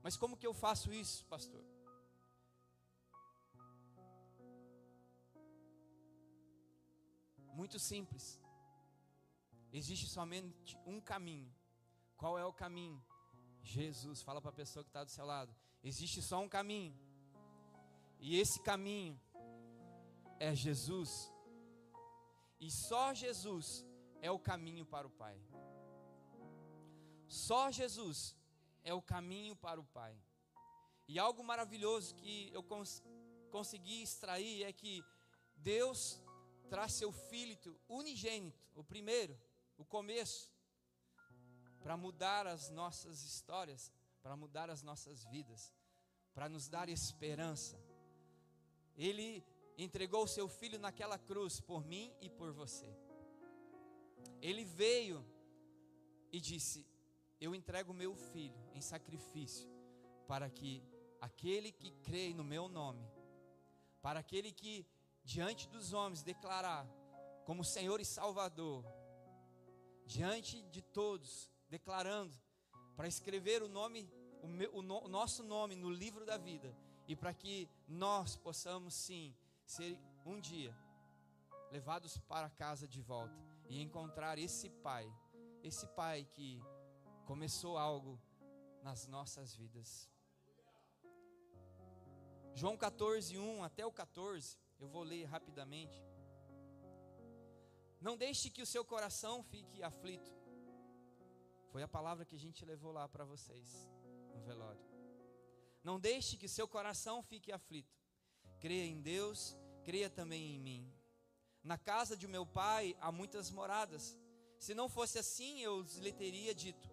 Mas 0.00 0.16
como 0.16 0.36
que 0.36 0.46
eu 0.46 0.54
faço 0.54 0.92
isso, 0.92 1.24
pastor? 1.24 1.64
Muito 7.60 7.80
simples. 7.80 8.38
Existe 9.72 10.06
somente 10.06 10.78
um 10.86 11.00
caminho. 11.00 11.50
Qual 12.20 12.38
é 12.38 12.44
o 12.44 12.52
caminho? 12.52 13.02
Jesus. 13.62 14.20
Fala 14.20 14.42
para 14.42 14.50
a 14.50 14.60
pessoa 14.62 14.84
que 14.84 14.90
está 14.90 15.02
do 15.02 15.10
seu 15.10 15.24
lado. 15.24 15.54
Existe 15.82 16.20
só 16.20 16.38
um 16.38 16.50
caminho. 16.50 16.94
E 18.18 18.38
esse 18.38 18.60
caminho 18.60 19.18
é 20.38 20.54
Jesus. 20.54 21.32
E 22.60 22.70
só 22.70 23.14
Jesus 23.14 23.86
é 24.20 24.30
o 24.30 24.38
caminho 24.38 24.84
para 24.84 25.06
o 25.06 25.10
Pai. 25.22 25.40
Só 27.26 27.70
Jesus 27.70 28.36
é 28.84 28.92
o 28.92 29.00
caminho 29.00 29.56
para 29.56 29.80
o 29.80 29.84
Pai. 29.84 30.14
E 31.08 31.18
algo 31.18 31.42
maravilhoso 31.42 32.14
que 32.16 32.50
eu 32.52 32.62
cons 32.62 33.02
consegui 33.50 34.02
extrair 34.02 34.62
é 34.62 34.72
que 34.74 35.02
Deus 35.56 36.20
traz 36.68 36.92
seu 36.92 37.10
filho 37.10 37.80
unigênito, 37.88 38.62
o 38.74 38.84
primeiro, 38.84 39.36
o 39.78 39.84
começo, 39.84 40.50
para 41.82 41.96
mudar 41.96 42.46
as 42.46 42.70
nossas 42.70 43.22
histórias, 43.24 43.92
para 44.22 44.36
mudar 44.36 44.70
as 44.70 44.82
nossas 44.82 45.24
vidas, 45.24 45.72
para 46.34 46.48
nos 46.48 46.68
dar 46.68 46.88
esperança. 46.88 47.78
Ele 48.96 49.44
entregou 49.76 50.24
o 50.24 50.28
seu 50.28 50.48
filho 50.48 50.78
naquela 50.78 51.18
cruz 51.18 51.60
por 51.60 51.84
mim 51.84 52.14
e 52.20 52.28
por 52.28 52.52
você. 52.52 52.94
Ele 54.40 54.64
veio 54.64 55.24
e 56.30 56.40
disse: 56.40 56.86
Eu 57.40 57.54
entrego 57.54 57.92
meu 57.92 58.14
filho 58.14 58.58
em 58.74 58.80
sacrifício, 58.80 59.68
para 60.26 60.48
que 60.50 60.82
aquele 61.20 61.72
que 61.72 61.90
crê 62.02 62.32
no 62.34 62.44
meu 62.44 62.68
nome, 62.68 63.06
para 64.00 64.20
aquele 64.20 64.52
que 64.52 64.86
diante 65.24 65.68
dos 65.68 65.92
homens 65.92 66.22
declarar 66.22 66.86
como 67.44 67.64
Senhor 67.64 68.00
e 68.00 68.04
Salvador, 68.04 68.84
diante 70.06 70.62
de 70.62 70.82
todos, 70.82 71.49
declarando, 71.70 72.36
para 72.96 73.08
escrever 73.08 73.62
o 73.62 73.68
nome, 73.68 74.10
o, 74.42 74.48
meu, 74.48 74.74
o, 74.74 74.82
no, 74.82 75.04
o 75.04 75.08
nosso 75.08 75.42
nome 75.42 75.76
no 75.76 75.88
livro 75.88 76.26
da 76.26 76.36
vida, 76.36 76.76
e 77.06 77.16
para 77.16 77.32
que 77.32 77.68
nós 77.88 78.36
possamos 78.36 78.92
sim 78.92 79.34
ser 79.64 79.96
um 80.26 80.38
dia 80.40 80.76
levados 81.70 82.18
para 82.18 82.50
casa 82.50 82.86
de 82.86 83.00
volta 83.00 83.34
e 83.68 83.80
encontrar 83.80 84.38
esse 84.38 84.68
pai, 84.68 85.10
esse 85.62 85.86
pai 85.88 86.26
que 86.32 86.60
começou 87.24 87.78
algo 87.78 88.20
nas 88.82 89.06
nossas 89.06 89.54
vidas. 89.54 90.10
João 92.54 92.76
14, 92.76 93.38
1 93.38 93.62
até 93.62 93.86
o 93.86 93.92
14, 93.92 94.58
eu 94.80 94.88
vou 94.88 95.04
ler 95.04 95.24
rapidamente. 95.24 96.04
Não 98.00 98.16
deixe 98.16 98.50
que 98.50 98.62
o 98.62 98.66
seu 98.66 98.84
coração 98.84 99.42
fique 99.44 99.82
aflito. 99.82 100.39
Foi 101.70 101.82
a 101.82 101.88
palavra 101.88 102.24
que 102.24 102.34
a 102.34 102.38
gente 102.38 102.64
levou 102.64 102.92
lá 102.92 103.08
para 103.08 103.24
vocês 103.24 103.88
no 104.34 104.40
velório. 104.40 104.84
Não 105.84 106.00
deixe 106.00 106.36
que 106.36 106.48
seu 106.48 106.66
coração 106.66 107.22
fique 107.22 107.52
aflito. 107.52 107.96
Creia 108.58 108.84
em 108.84 109.00
Deus, 109.00 109.56
creia 109.84 110.10
também 110.10 110.56
em 110.56 110.58
mim. 110.58 110.92
Na 111.62 111.78
casa 111.78 112.16
de 112.16 112.26
meu 112.26 112.44
pai 112.44 112.96
há 113.00 113.12
muitas 113.12 113.50
moradas. 113.50 114.18
Se 114.58 114.74
não 114.74 114.88
fosse 114.88 115.18
assim, 115.18 115.60
eu 115.60 115.82
lhe 115.98 116.12
teria 116.12 116.54
dito: 116.54 116.90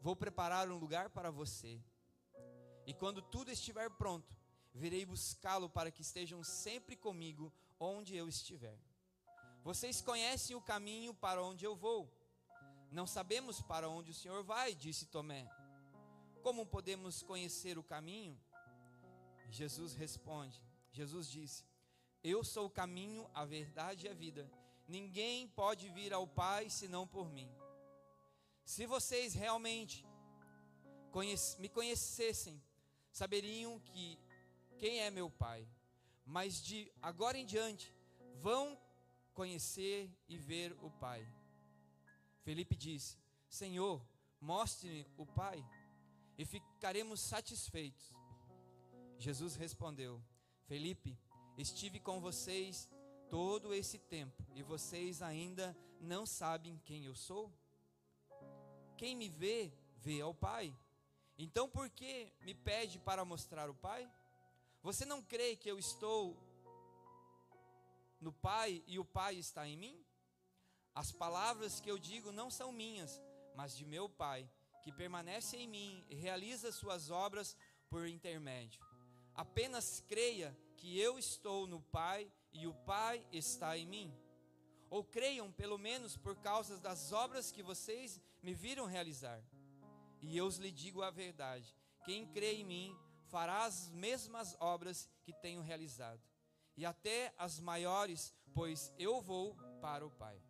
Vou 0.00 0.14
preparar 0.14 0.70
um 0.70 0.78
lugar 0.78 1.10
para 1.10 1.30
você. 1.30 1.82
E 2.86 2.94
quando 2.94 3.20
tudo 3.20 3.50
estiver 3.50 3.90
pronto, 3.90 4.34
virei 4.72 5.04
buscá-lo 5.04 5.68
para 5.68 5.90
que 5.90 6.02
estejam 6.02 6.42
sempre 6.44 6.96
comigo 6.96 7.52
onde 7.78 8.16
eu 8.16 8.28
estiver. 8.28 8.78
Vocês 9.62 10.00
conhecem 10.00 10.56
o 10.56 10.62
caminho 10.62 11.12
para 11.12 11.42
onde 11.42 11.64
eu 11.64 11.76
vou. 11.76 12.10
Não 12.90 13.06
sabemos 13.06 13.62
para 13.62 13.88
onde 13.88 14.10
o 14.10 14.14
Senhor 14.14 14.42
vai, 14.42 14.74
disse 14.74 15.06
Tomé. 15.06 15.48
Como 16.42 16.66
podemos 16.66 17.22
conhecer 17.22 17.78
o 17.78 17.84
caminho? 17.84 18.38
Jesus 19.48 19.94
responde: 19.94 20.60
Jesus 20.90 21.28
disse: 21.28 21.64
Eu 22.22 22.42
sou 22.42 22.66
o 22.66 22.70
caminho, 22.70 23.30
a 23.32 23.44
verdade 23.44 24.06
e 24.06 24.08
a 24.10 24.14
vida. 24.14 24.50
Ninguém 24.88 25.46
pode 25.48 25.88
vir 25.88 26.12
ao 26.12 26.26
Pai 26.26 26.68
senão 26.68 27.06
por 27.06 27.30
mim. 27.30 27.48
Se 28.64 28.86
vocês 28.86 29.34
realmente 29.34 30.04
me 31.58 31.68
conhecessem, 31.68 32.60
saberiam 33.12 33.78
que 33.80 34.18
quem 34.78 35.00
é 35.00 35.10
meu 35.10 35.30
Pai. 35.30 35.66
Mas 36.24 36.60
de 36.60 36.92
agora 37.00 37.38
em 37.38 37.46
diante 37.46 37.94
vão 38.36 38.76
conhecer 39.32 40.10
e 40.28 40.36
ver 40.36 40.76
o 40.82 40.90
Pai. 40.90 41.26
Felipe 42.42 42.74
disse: 42.76 43.18
Senhor, 43.48 44.04
mostre-me 44.40 45.06
o 45.16 45.26
Pai 45.26 45.64
e 46.38 46.44
ficaremos 46.44 47.20
satisfeitos. 47.20 48.14
Jesus 49.18 49.54
respondeu: 49.56 50.22
Felipe, 50.66 51.18
estive 51.58 52.00
com 52.00 52.20
vocês 52.20 52.88
todo 53.28 53.74
esse 53.74 53.98
tempo 53.98 54.42
e 54.54 54.62
vocês 54.62 55.20
ainda 55.20 55.76
não 56.00 56.24
sabem 56.24 56.80
quem 56.84 57.04
eu 57.04 57.14
sou? 57.14 57.52
Quem 58.96 59.14
me 59.14 59.28
vê, 59.28 59.72
vê 59.98 60.20
ao 60.20 60.34
Pai. 60.34 60.74
Então 61.38 61.68
por 61.68 61.88
que 61.90 62.32
me 62.40 62.54
pede 62.54 62.98
para 62.98 63.24
mostrar 63.24 63.68
o 63.68 63.74
Pai? 63.74 64.10
Você 64.82 65.04
não 65.04 65.22
crê 65.22 65.56
que 65.56 65.70
eu 65.70 65.78
estou 65.78 66.36
no 68.20 68.32
Pai 68.32 68.82
e 68.86 68.98
o 68.98 69.04
Pai 69.04 69.36
está 69.36 69.66
em 69.66 69.76
mim? 69.76 70.04
As 71.00 71.10
palavras 71.10 71.80
que 71.80 71.90
eu 71.90 71.98
digo 71.98 72.30
não 72.30 72.50
são 72.50 72.70
minhas, 72.70 73.22
mas 73.54 73.74
de 73.74 73.86
meu 73.86 74.06
Pai, 74.06 74.46
que 74.82 74.92
permanece 74.92 75.56
em 75.56 75.66
mim 75.66 76.04
e 76.10 76.14
realiza 76.14 76.70
suas 76.70 77.10
obras 77.10 77.56
por 77.88 78.06
intermédio. 78.06 78.84
Apenas 79.34 80.04
creia 80.06 80.54
que 80.76 81.00
eu 81.00 81.18
estou 81.18 81.66
no 81.66 81.80
Pai 81.80 82.30
e 82.52 82.66
o 82.66 82.74
Pai 82.74 83.26
está 83.32 83.78
em 83.78 83.86
mim. 83.86 84.14
Ou 84.90 85.02
creiam, 85.02 85.50
pelo 85.50 85.78
menos, 85.78 86.18
por 86.18 86.36
causa 86.36 86.76
das 86.76 87.12
obras 87.12 87.50
que 87.50 87.62
vocês 87.62 88.20
me 88.42 88.52
viram 88.52 88.84
realizar. 88.84 89.42
E 90.20 90.36
eu 90.36 90.50
lhe 90.50 90.70
digo 90.70 91.00
a 91.02 91.10
verdade: 91.10 91.74
quem 92.04 92.26
crê 92.26 92.56
em 92.56 92.64
mim 92.64 92.94
fará 93.30 93.64
as 93.64 93.88
mesmas 93.88 94.54
obras 94.60 95.08
que 95.22 95.32
tenho 95.32 95.62
realizado, 95.62 96.20
e 96.76 96.84
até 96.84 97.32
as 97.38 97.58
maiores, 97.58 98.34
pois 98.52 98.92
eu 98.98 99.22
vou 99.22 99.56
para 99.80 100.04
o 100.04 100.10
Pai. 100.10 100.49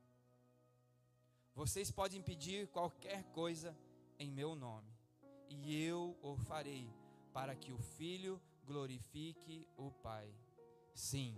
Vocês 1.60 1.90
podem 1.90 2.22
pedir 2.22 2.68
qualquer 2.68 3.22
coisa 3.34 3.76
em 4.18 4.30
meu 4.30 4.54
nome, 4.54 4.90
e 5.46 5.84
eu 5.84 6.16
o 6.22 6.34
farei, 6.34 6.90
para 7.34 7.54
que 7.54 7.70
o 7.70 7.78
Filho 7.78 8.40
glorifique 8.64 9.68
o 9.76 9.90
Pai. 9.90 10.34
Sim, 10.94 11.36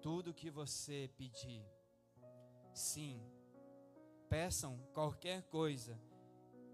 tudo 0.00 0.34
que 0.34 0.50
você 0.50 1.08
pedir, 1.16 1.64
sim, 2.74 3.22
peçam 4.28 4.76
qualquer 4.92 5.44
coisa 5.44 5.96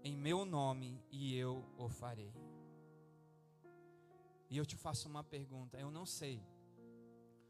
em 0.03 0.17
meu 0.17 0.45
nome, 0.45 0.99
e 1.11 1.35
eu 1.35 1.63
o 1.77 1.87
farei. 1.87 2.33
E 4.49 4.57
eu 4.57 4.65
te 4.65 4.75
faço 4.75 5.07
uma 5.07 5.23
pergunta: 5.23 5.77
eu 5.77 5.91
não 5.91 6.07
sei 6.07 6.41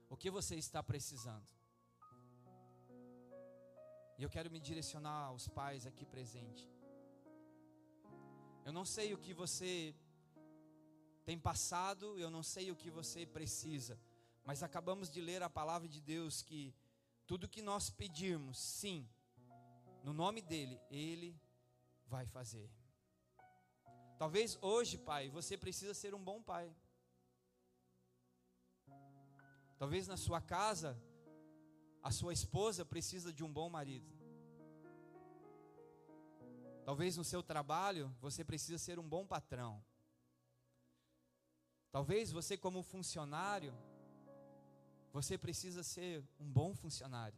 o 0.10 0.18
que 0.18 0.30
você 0.30 0.58
está 0.58 0.84
precisando. 0.84 1.59
E 4.20 4.24
eu 4.24 4.30
quero 4.30 4.52
me 4.52 4.60
direcionar 4.60 5.28
aos 5.28 5.48
pais 5.48 5.86
aqui 5.88 6.06
presentes. 6.06 6.68
Eu 8.66 8.74
não 8.74 8.84
sei 8.84 9.14
o 9.14 9.18
que 9.18 9.34
você 9.34 9.96
tem 11.24 11.40
passado, 11.40 12.20
eu 12.20 12.30
não 12.30 12.44
sei 12.44 12.70
o 12.70 12.76
que 12.76 12.92
você 12.92 13.26
precisa, 13.26 13.98
mas 14.44 14.62
acabamos 14.62 15.10
de 15.10 15.22
ler 15.22 15.42
a 15.42 15.50
palavra 15.50 15.88
de 15.88 16.02
Deus 16.02 16.42
que 16.42 16.76
tudo 17.26 17.48
que 17.48 17.62
nós 17.62 17.90
pedirmos, 17.90 18.60
sim, 18.60 19.08
no 20.04 20.12
nome 20.12 20.42
dele, 20.42 20.82
ele 20.92 21.40
vai 22.06 22.26
fazer. 22.26 22.70
Talvez 24.18 24.58
hoje, 24.62 24.98
pai, 24.98 25.30
você 25.30 25.58
precisa 25.58 25.94
ser 25.94 26.14
um 26.14 26.22
bom 26.22 26.44
pai. 26.44 26.70
Talvez 29.78 30.10
na 30.10 30.18
sua 30.18 30.42
casa, 30.42 31.02
a 32.02 32.12
sua 32.12 32.34
esposa 32.34 32.86
precisa 32.86 33.32
de 33.34 33.44
um 33.44 33.52
bom 33.52 33.70
marido. 33.70 34.08
Talvez 36.86 37.18
no 37.18 37.24
seu 37.24 37.44
trabalho, 37.44 38.14
você 38.20 38.44
precisa 38.44 38.78
ser 38.78 38.98
um 38.98 39.08
bom 39.08 39.26
patrão. 39.26 39.84
Talvez 41.92 42.32
você, 42.32 42.58
como 42.58 42.82
funcionário, 42.82 43.74
você 45.12 45.38
precisa 45.38 45.84
ser 45.84 46.24
um 46.40 46.50
bom 46.52 46.74
funcionário. 46.74 47.38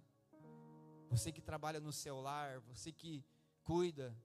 Você 1.10 1.32
que 1.32 1.42
trabalha 1.42 1.80
no 1.80 1.92
seu 1.92 2.22
lar, 2.22 2.60
você 2.62 2.92
que 2.92 3.26
cuida 3.64 4.16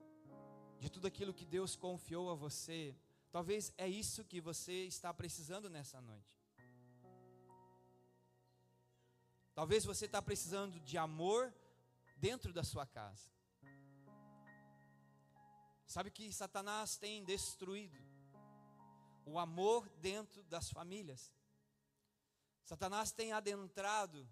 de 0.79 0.89
tudo 0.89 1.07
aquilo 1.07 1.33
que 1.33 1.45
Deus 1.45 1.75
confiou 1.75 2.29
a 2.29 2.35
você. 2.35 2.95
Talvez 3.31 3.73
é 3.77 3.87
isso 3.87 4.23
que 4.23 4.39
você 4.39 4.85
está 4.85 5.13
precisando 5.13 5.69
nessa 5.69 5.99
noite. 5.99 6.36
Talvez 9.57 9.83
você 9.83 10.05
está 10.05 10.21
precisando 10.21 10.79
de 10.81 10.99
amor 10.99 11.51
dentro 12.15 12.53
da 12.53 12.63
sua 12.63 12.85
casa. 12.85 13.27
Sabe 15.87 16.11
que 16.11 16.31
Satanás 16.31 16.95
tem 16.95 17.23
destruído 17.23 17.97
o 19.25 19.39
amor 19.39 19.89
dentro 19.99 20.43
das 20.43 20.69
famílias. 20.69 21.33
Satanás 22.65 23.11
tem 23.11 23.33
adentrado 23.33 24.29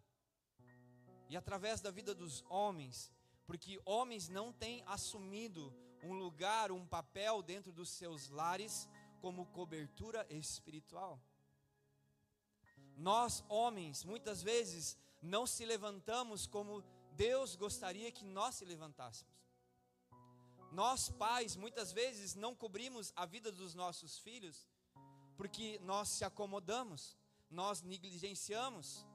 e 1.27 1.35
através 1.35 1.81
da 1.81 1.89
vida 1.89 2.13
dos 2.13 2.43
homens, 2.47 3.11
porque 3.47 3.81
homens 3.83 4.29
não 4.29 4.53
têm 4.53 4.83
assumido 4.85 5.75
um 6.03 6.13
lugar, 6.13 6.71
um 6.71 6.85
papel 6.85 7.41
dentro 7.41 7.71
dos 7.71 7.89
seus 7.89 8.29
lares 8.29 8.87
como 9.21 9.47
cobertura 9.47 10.23
espiritual. 10.29 11.19
Nós, 12.95 13.43
homens, 13.49 14.03
muitas 14.03 14.43
vezes 14.43 14.95
não 15.25 15.45
se 15.47 15.65
levantamos 15.65 16.45
como 16.45 16.83
Deus 17.13 17.55
gostaria 17.55 18.11
que 18.11 18.23
nós 18.23 18.55
se 18.55 18.65
levantássemos. 18.65 19.33
Nós, 20.71 21.09
pais, 21.09 21.55
muitas 21.55 21.91
vezes 21.91 22.35
não 22.35 22.53
cobrimos 22.53 23.13
a 23.15 23.25
vida 23.25 23.51
dos 23.51 23.73
nossos 23.73 24.19
filhos 24.19 24.67
porque 25.37 25.79
nós 25.79 26.09
se 26.09 26.23
acomodamos, 26.23 27.17
nós 27.49 27.81
negligenciamos. 27.81 29.05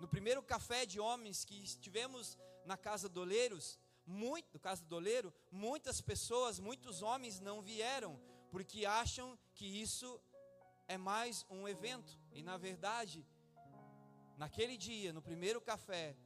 No 0.00 0.08
primeiro 0.08 0.42
café 0.42 0.84
de 0.86 0.98
homens 0.98 1.44
que 1.44 1.62
estivemos 1.62 2.38
na 2.64 2.76
casa 2.76 3.08
do 3.08 3.20
Oleiros, 3.20 3.78
muito, 4.06 4.48
no 4.54 4.60
caso 4.60 4.82
do 4.82 4.88
doleiro, 4.88 5.32
muitas 5.50 6.00
pessoas, 6.00 6.58
muitos 6.58 7.02
homens 7.02 7.38
não 7.38 7.62
vieram, 7.62 8.18
porque 8.50 8.84
acham 8.84 9.38
que 9.54 9.64
isso 9.64 10.20
é 10.88 10.96
mais 10.98 11.46
um 11.48 11.68
evento. 11.68 12.18
E 12.32 12.42
na 12.42 12.56
verdade, 12.56 13.24
naquele 14.40 14.78
dia, 14.78 15.12
no 15.12 15.20
primeiro 15.20 15.60
café, 15.60 16.16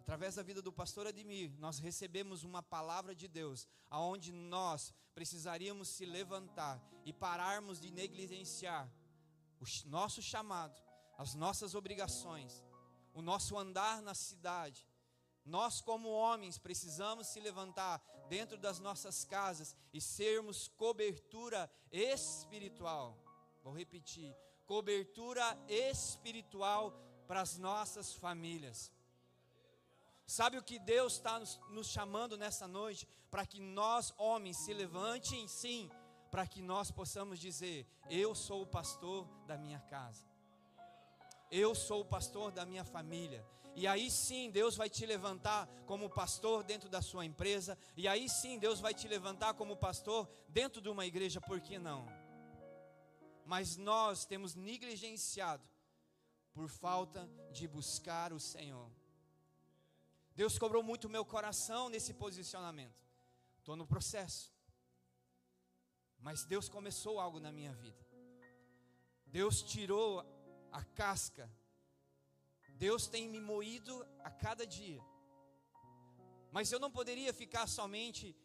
através 0.00 0.36
da 0.36 0.42
vida 0.42 0.62
do 0.62 0.72
pastor 0.72 1.06
Admir, 1.06 1.52
nós 1.58 1.78
recebemos 1.78 2.44
uma 2.44 2.62
palavra 2.62 3.14
de 3.14 3.28
Deus, 3.28 3.68
aonde 3.90 4.32
nós 4.32 4.94
precisaríamos 5.14 5.88
se 5.88 6.06
levantar 6.06 6.82
e 7.04 7.12
pararmos 7.12 7.78
de 7.78 7.90
negligenciar 7.90 8.90
o 9.60 9.64
nosso 9.86 10.22
chamado, 10.22 10.80
as 11.18 11.34
nossas 11.34 11.74
obrigações, 11.74 12.64
o 13.12 13.20
nosso 13.20 13.58
andar 13.58 14.00
na 14.00 14.14
cidade. 14.14 14.88
Nós, 15.44 15.82
como 15.82 16.08
homens, 16.08 16.56
precisamos 16.56 17.26
se 17.26 17.38
levantar 17.38 18.02
dentro 18.30 18.56
das 18.56 18.78
nossas 18.80 19.26
casas 19.26 19.76
e 19.92 20.00
sermos 20.00 20.68
cobertura 20.68 21.70
espiritual. 21.92 23.18
Vou 23.62 23.74
repetir: 23.74 24.34
cobertura 24.64 25.44
espiritual 25.68 27.11
para 27.32 27.40
as 27.40 27.56
nossas 27.56 28.12
famílias. 28.12 28.92
Sabe 30.26 30.58
o 30.58 30.62
que 30.62 30.78
Deus 30.78 31.14
está 31.14 31.40
nos, 31.40 31.58
nos 31.70 31.86
chamando 31.86 32.36
nessa 32.36 32.68
noite? 32.68 33.08
Para 33.30 33.46
que 33.46 33.58
nós, 33.58 34.12
homens, 34.18 34.58
se 34.58 34.74
levantem 34.74 35.48
sim, 35.48 35.90
para 36.30 36.46
que 36.46 36.60
nós 36.60 36.90
possamos 36.90 37.38
dizer: 37.38 37.86
Eu 38.10 38.34
sou 38.34 38.60
o 38.60 38.66
pastor 38.66 39.26
da 39.46 39.56
minha 39.56 39.80
casa. 39.80 40.26
Eu 41.50 41.74
sou 41.74 42.02
o 42.02 42.04
pastor 42.04 42.52
da 42.52 42.66
minha 42.66 42.84
família. 42.84 43.42
E 43.74 43.86
aí 43.86 44.10
sim 44.10 44.50
Deus 44.50 44.76
vai 44.76 44.90
te 44.90 45.06
levantar 45.06 45.66
como 45.86 46.10
pastor 46.10 46.62
dentro 46.62 46.90
da 46.90 47.00
sua 47.00 47.24
empresa. 47.24 47.78
E 47.96 48.06
aí 48.06 48.28
sim 48.28 48.58
Deus 48.58 48.78
vai 48.78 48.92
te 48.92 49.08
levantar 49.08 49.54
como 49.54 49.74
pastor 49.74 50.28
dentro 50.50 50.82
de 50.82 50.90
uma 50.90 51.06
igreja, 51.06 51.40
por 51.40 51.62
que 51.62 51.78
não? 51.78 52.04
Mas 53.46 53.78
nós 53.78 54.26
temos 54.26 54.54
negligenciado 54.54 55.71
por 56.54 56.68
falta 56.68 57.28
de 57.50 57.66
buscar 57.66 58.32
o 58.32 58.40
Senhor. 58.40 58.90
Deus 60.34 60.58
cobrou 60.58 60.82
muito 60.82 61.08
meu 61.08 61.24
coração 61.24 61.88
nesse 61.88 62.12
posicionamento. 62.14 63.00
Estou 63.58 63.76
no 63.76 63.86
processo. 63.86 64.52
Mas 66.18 66.44
Deus 66.44 66.68
começou 66.68 67.18
algo 67.18 67.38
na 67.40 67.52
minha 67.52 67.72
vida. 67.74 68.02
Deus 69.26 69.62
tirou 69.62 70.24
a 70.70 70.82
casca. 70.84 71.50
Deus 72.86 73.06
tem 73.06 73.28
me 73.28 73.40
moído 73.40 74.06
a 74.20 74.30
cada 74.30 74.66
dia. 74.66 75.02
Mas 76.50 76.70
eu 76.70 76.78
não 76.78 76.90
poderia 76.90 77.32
ficar 77.32 77.66
somente 77.66 78.36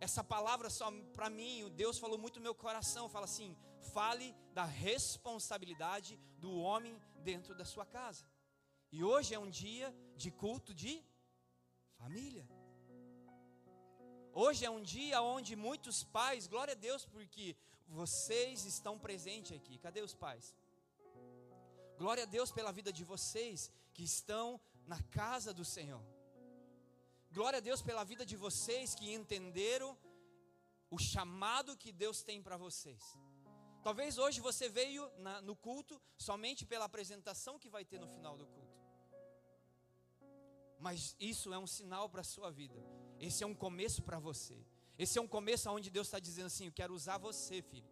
essa 0.00 0.22
palavra 0.22 0.68
só 0.68 0.90
para 1.14 1.30
mim. 1.30 1.70
Deus 1.70 1.98
falou 1.98 2.18
muito 2.18 2.38
no 2.38 2.42
meu 2.48 2.54
coração. 2.54 3.08
Fala 3.08 3.24
assim: 3.24 3.56
fale 3.82 4.34
da 4.52 4.64
responsabilidade 4.64 6.18
do 6.38 6.52
homem 6.54 7.00
dentro 7.22 7.54
da 7.54 7.64
sua 7.64 7.86
casa. 7.86 8.24
E 8.90 9.02
hoje 9.02 9.34
é 9.34 9.38
um 9.38 9.50
dia 9.50 9.94
de 10.16 10.30
culto 10.30 10.74
de 10.74 11.02
família. 11.98 12.46
Hoje 14.34 14.64
é 14.64 14.70
um 14.70 14.82
dia 14.82 15.20
onde 15.20 15.54
muitos 15.54 16.04
pais, 16.04 16.46
glória 16.46 16.72
a 16.72 16.80
Deus, 16.88 17.04
porque 17.04 17.56
vocês 17.86 18.64
estão 18.64 18.98
presentes 18.98 19.52
aqui. 19.56 19.78
Cadê 19.78 20.00
os 20.00 20.14
pais? 20.14 20.56
Glória 21.98 22.22
a 22.22 22.26
Deus 22.26 22.50
pela 22.50 22.72
vida 22.72 22.92
de 22.92 23.04
vocês 23.04 23.70
que 23.92 24.02
estão 24.02 24.60
na 24.86 25.00
casa 25.20 25.52
do 25.52 25.64
Senhor. 25.64 26.02
Glória 27.30 27.58
a 27.58 27.60
Deus 27.60 27.80
pela 27.82 28.04
vida 28.04 28.24
de 28.26 28.36
vocês 28.36 28.94
que 28.94 29.12
entenderam 29.12 29.96
o 30.90 30.98
chamado 30.98 31.76
que 31.76 31.92
Deus 31.92 32.22
tem 32.22 32.42
para 32.42 32.56
vocês. 32.56 33.02
Talvez 33.82 34.16
hoje 34.16 34.40
você 34.40 34.68
veio 34.68 35.10
na, 35.18 35.40
no 35.42 35.56
culto 35.56 36.00
somente 36.16 36.64
pela 36.64 36.84
apresentação 36.84 37.58
que 37.58 37.68
vai 37.68 37.84
ter 37.84 37.98
no 37.98 38.08
final 38.08 38.36
do 38.36 38.46
culto. 38.46 38.80
Mas 40.78 41.16
isso 41.18 41.52
é 41.52 41.58
um 41.58 41.66
sinal 41.66 42.08
para 42.08 42.20
a 42.20 42.24
sua 42.24 42.50
vida. 42.50 42.80
Esse 43.18 43.42
é 43.42 43.46
um 43.46 43.54
começo 43.54 44.02
para 44.02 44.18
você. 44.18 44.56
Esse 44.98 45.18
é 45.18 45.22
um 45.22 45.28
começo 45.28 45.70
onde 45.70 45.90
Deus 45.90 46.06
está 46.06 46.18
dizendo 46.18 46.46
assim: 46.46 46.66
Eu 46.66 46.72
quero 46.72 46.94
usar 46.94 47.18
você, 47.18 47.62
filho. 47.62 47.90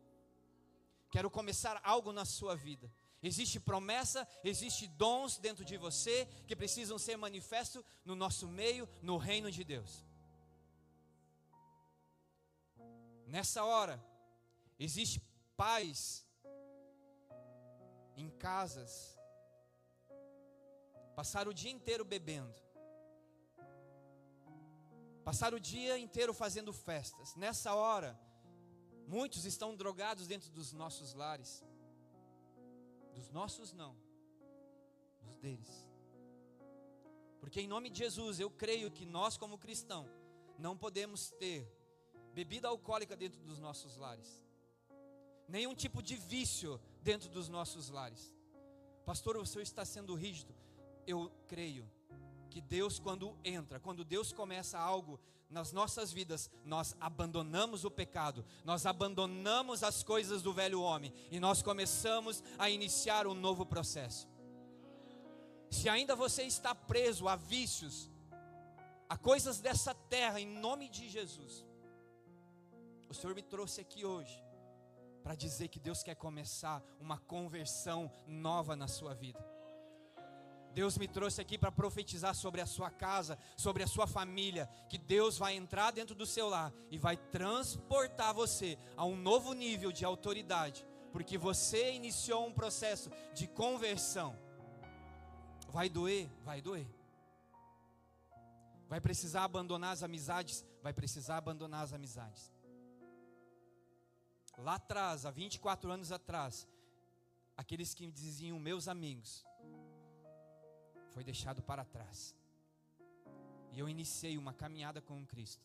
Quero 1.11 1.29
começar 1.29 1.81
algo 1.83 2.13
na 2.13 2.25
sua 2.25 2.55
vida. 2.55 2.91
Existe 3.23 3.61
promessa, 3.61 4.27
existe 4.43 4.87
dons 4.87 5.39
dentro 5.39 5.65
de 5.65 5.77
você 5.77 6.27
que 6.47 6.57
precisam 6.57 6.99
ser 6.99 7.17
manifestos 7.17 7.85
no 8.05 8.15
nosso 8.15 8.47
meio, 8.49 8.89
no 9.03 9.17
reino 9.19 9.51
de 9.51 9.63
Deus. 9.63 10.05
Nessa 13.27 13.65
hora, 13.65 14.03
existe 14.79 15.21
paz 15.63 16.27
em 18.17 18.31
casas, 18.31 18.93
passar 21.15 21.47
o 21.47 21.53
dia 21.53 21.71
inteiro 21.71 22.03
bebendo, 22.03 22.59
Passar 25.23 25.53
o 25.55 25.61
dia 25.61 25.99
inteiro 25.99 26.33
fazendo 26.33 26.73
festas. 26.73 27.37
Nessa 27.37 27.75
hora, 27.75 28.19
muitos 29.07 29.45
estão 29.45 29.77
drogados 29.77 30.27
dentro 30.27 30.51
dos 30.51 30.73
nossos 30.73 31.13
lares. 31.13 31.63
Dos 33.15 33.29
nossos 33.29 33.73
não, 33.73 33.95
dos 35.21 35.37
deles. 35.37 35.89
Porque 37.39 37.61
em 37.61 37.69
nome 37.69 37.91
de 37.91 37.99
Jesus, 37.99 38.41
eu 38.41 38.51
creio 38.51 38.91
que 38.91 39.05
nós 39.05 39.37
como 39.37 39.59
cristãos 39.59 40.11
não 40.59 40.77
podemos 40.77 41.31
ter 41.33 41.71
bebida 42.33 42.67
alcoólica 42.67 43.15
dentro 43.15 43.41
dos 43.43 43.59
nossos 43.59 43.97
lares. 43.97 44.50
Nenhum 45.51 45.75
tipo 45.75 46.01
de 46.01 46.15
vício 46.15 46.81
dentro 47.03 47.29
dos 47.29 47.49
nossos 47.49 47.91
lares. 47.91 48.33
Pastor, 49.05 49.37
o 49.37 49.45
senhor 49.45 49.63
está 49.63 49.85
sendo 49.85 50.15
rígido. 50.15 50.55
Eu 51.05 51.29
creio 51.49 51.91
que 52.49 52.61
Deus, 52.61 53.01
quando 53.01 53.37
entra, 53.45 53.81
quando 53.81 54.05
Deus 54.05 54.33
começa 54.33 54.79
algo 54.79 55.19
nas 55.49 55.73
nossas 55.73 56.13
vidas, 56.13 56.49
nós 56.65 56.97
abandonamos 57.01 57.85
o 57.85 57.91
pecado, 57.91 58.45
nós 58.65 58.87
abandonamos 58.87 59.83
as 59.83 60.05
coisas 60.05 60.41
do 60.41 60.53
velho 60.53 60.81
homem 60.81 61.13
e 61.33 61.41
nós 61.41 61.63
começamos 61.63 62.45
a 62.57 62.71
iniciar 62.71 63.27
um 63.27 63.35
novo 63.35 63.67
processo. 63.67 64.29
Se 65.69 65.89
ainda 65.89 66.15
você 66.15 66.45
está 66.45 66.77
preso 66.77 67.27
a 67.27 67.35
vícios, 67.35 68.09
a 69.09 69.17
coisas 69.17 69.61
dessa 69.61 69.93
terra, 69.93 70.41
em 70.41 70.47
nome 70.47 70.89
de 70.89 71.09
Jesus, 71.09 71.67
o 73.09 73.15
Senhor 73.15 73.35
me 73.35 73.43
trouxe 73.43 73.81
aqui 73.81 74.05
hoje 74.05 74.50
para 75.23 75.35
dizer 75.35 75.69
que 75.69 75.79
Deus 75.79 76.03
quer 76.03 76.15
começar 76.15 76.83
uma 76.99 77.19
conversão 77.19 78.11
nova 78.27 78.75
na 78.75 78.89
sua 78.89 79.15
vida. 79.15 79.45
Deus 80.73 80.97
me 80.97 81.09
trouxe 81.09 81.41
aqui 81.41 81.59
para 81.59 81.73
profetizar 81.73 82.35
sobre 82.35 82.61
a 82.61 82.67
sua 82.67 82.91
casa, 82.91 83.39
sobre 83.57 83.83
a 83.83 83.87
sua 83.87 84.07
família, 84.07 84.69
que 84.89 84.97
Deus 84.97 85.37
vai 85.37 85.55
entrar 85.55 85.91
dentro 85.91 86.15
do 86.15 86.25
seu 86.25 86.49
lar 86.49 86.73
e 86.91 86.99
vai 86.99 87.17
transportar 87.17 88.33
você 88.33 88.79
a 88.97 89.05
um 89.05 89.17
novo 89.17 89.53
nível 89.53 89.91
de 89.91 90.05
autoridade, 90.05 90.87
porque 91.13 91.37
você 91.37 91.93
iniciou 91.93 92.47
um 92.47 92.53
processo 92.53 93.11
de 93.35 93.49
conversão. 93.49 94.37
Vai 95.69 95.89
doer, 95.89 96.31
vai 96.45 96.61
doer. 96.61 96.87
Vai 98.89 99.01
precisar 99.01 99.45
abandonar 99.45 99.93
as 99.93 100.03
amizades, 100.03 100.65
vai 100.83 100.93
precisar 100.93 101.37
abandonar 101.37 101.85
as 101.85 101.93
amizades. 101.93 102.53
Lá 104.63 104.75
atrás, 104.75 105.25
há 105.25 105.31
24 105.31 105.91
anos 105.91 106.13
atrás, 106.13 106.69
aqueles 107.57 107.95
que 107.95 108.11
diziam 108.11 108.59
meus 108.59 108.89
amigos, 108.89 109.45
foi 111.11 111.25
deixado 111.25 111.63
para 111.63 111.85
trás. 111.85 112.35
E 113.73 113.79
eu 113.79 113.89
iniciei 113.89 114.37
uma 114.37 114.53
caminhada 114.53 115.01
com 115.01 115.25
Cristo. 115.27 115.65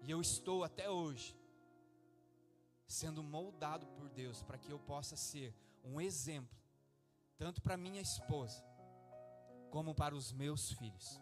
E 0.00 0.10
eu 0.10 0.20
estou 0.20 0.64
até 0.64 0.90
hoje 0.90 1.36
sendo 2.86 3.22
moldado 3.22 3.86
por 3.88 4.08
Deus 4.08 4.42
para 4.42 4.58
que 4.58 4.70
eu 4.70 4.78
possa 4.78 5.14
ser 5.14 5.54
um 5.84 6.00
exemplo, 6.00 6.58
tanto 7.36 7.60
para 7.60 7.76
minha 7.76 8.00
esposa, 8.00 8.64
como 9.70 9.94
para 9.94 10.14
os 10.14 10.32
meus 10.32 10.72
filhos. 10.72 11.20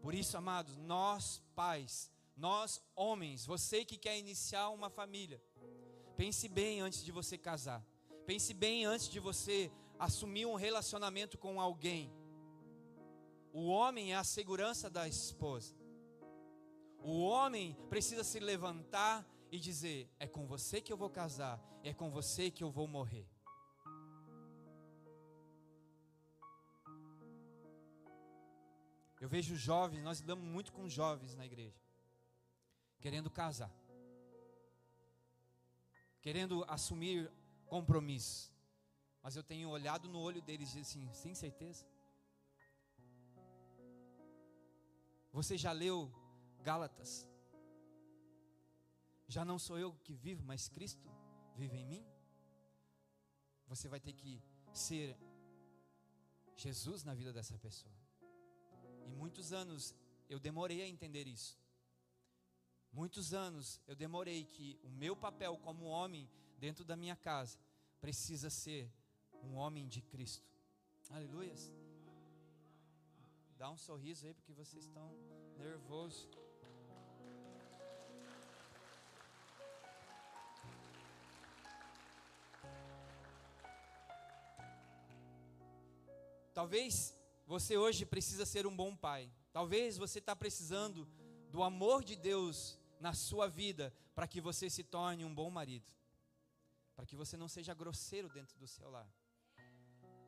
Por 0.00 0.14
isso, 0.14 0.36
amados, 0.36 0.76
nós 0.76 1.40
pais, 1.54 2.10
nós 2.36 2.80
homens, 2.94 3.46
você 3.46 3.84
que 3.84 3.96
quer 3.96 4.18
iniciar 4.18 4.70
uma 4.70 4.90
família, 4.90 5.42
pense 6.16 6.48
bem 6.48 6.80
antes 6.80 7.04
de 7.04 7.12
você 7.12 7.36
casar. 7.36 7.84
Pense 8.26 8.54
bem 8.54 8.84
antes 8.84 9.08
de 9.08 9.18
você 9.18 9.70
assumir 9.98 10.46
um 10.46 10.54
relacionamento 10.54 11.36
com 11.36 11.60
alguém. 11.60 12.12
O 13.52 13.66
homem 13.66 14.12
é 14.12 14.16
a 14.16 14.24
segurança 14.24 14.88
da 14.88 15.06
esposa. 15.06 15.74
O 16.98 17.20
homem 17.22 17.76
precisa 17.90 18.24
se 18.24 18.38
levantar 18.38 19.26
e 19.50 19.58
dizer: 19.58 20.08
é 20.18 20.26
com 20.26 20.46
você 20.46 20.80
que 20.80 20.92
eu 20.92 20.96
vou 20.96 21.10
casar, 21.10 21.60
é 21.82 21.92
com 21.92 22.10
você 22.10 22.50
que 22.50 22.64
eu 22.64 22.70
vou 22.70 22.86
morrer. 22.86 23.28
Eu 29.20 29.28
vejo 29.28 29.54
jovens, 29.54 30.02
nós 30.02 30.18
lidamos 30.18 30.44
muito 30.44 30.72
com 30.72 30.88
jovens 30.88 31.36
na 31.36 31.46
igreja, 31.46 31.78
querendo 33.02 33.30
casar, 33.30 33.72
querendo 36.20 36.64
assumir 36.68 37.30
compromisso. 37.66 38.52
Mas 39.22 39.36
eu 39.36 39.42
tenho 39.42 39.68
olhado 39.68 40.08
no 40.08 40.20
olho 40.20 40.40
deles 40.40 40.74
e 40.74 40.80
assim, 40.80 41.12
sem 41.12 41.34
certeza. 41.34 41.84
Você 45.32 45.56
já 45.58 45.72
leu 45.72 46.10
Gálatas? 46.62 47.28
Já 49.26 49.44
não 49.44 49.58
sou 49.58 49.78
eu 49.78 49.92
que 50.04 50.14
vivo, 50.14 50.44
mas 50.44 50.68
Cristo 50.68 51.08
vive 51.56 51.78
em 51.78 51.86
mim? 51.86 52.04
Você 53.66 53.88
vai 53.88 53.98
ter 53.98 54.12
que 54.12 54.42
ser 54.72 55.16
Jesus 56.56 57.02
na 57.02 57.14
vida 57.14 57.32
dessa 57.32 57.56
pessoa. 57.58 57.94
E 59.06 59.12
muitos 59.12 59.52
anos 59.52 59.94
eu 60.28 60.38
demorei 60.38 60.82
a 60.82 60.88
entender 60.88 61.26
isso. 61.26 61.61
Muitos 62.92 63.32
anos 63.32 63.80
eu 63.86 63.96
demorei 63.96 64.44
que 64.44 64.78
o 64.82 64.90
meu 64.90 65.16
papel 65.16 65.56
como 65.56 65.86
homem 65.86 66.28
dentro 66.58 66.84
da 66.84 66.94
minha 66.94 67.16
casa 67.16 67.58
precisa 68.02 68.50
ser 68.50 68.92
um 69.42 69.54
homem 69.54 69.88
de 69.88 70.02
Cristo. 70.02 70.46
Aleluias. 71.08 71.72
Dá 73.56 73.70
um 73.70 73.78
sorriso 73.78 74.26
aí 74.26 74.34
porque 74.34 74.52
vocês 74.52 74.84
estão 74.84 75.10
nervosos. 75.56 76.28
Talvez 86.52 87.16
você 87.46 87.78
hoje 87.78 88.04
precisa 88.04 88.44
ser 88.44 88.66
um 88.66 88.76
bom 88.76 88.94
pai. 88.94 89.32
Talvez 89.50 89.96
você 89.96 90.18
está 90.18 90.36
precisando 90.36 91.08
do 91.50 91.62
amor 91.62 92.04
de 92.04 92.16
Deus 92.16 92.78
na 93.02 93.12
sua 93.12 93.48
vida 93.48 93.92
para 94.14 94.28
que 94.28 94.40
você 94.40 94.70
se 94.70 94.84
torne 94.84 95.24
um 95.24 95.34
bom 95.34 95.50
marido. 95.50 95.90
Para 96.94 97.04
que 97.04 97.16
você 97.16 97.36
não 97.36 97.48
seja 97.48 97.74
grosseiro 97.74 98.28
dentro 98.28 98.56
do 98.58 98.68
seu 98.68 98.88
lar. 98.88 99.10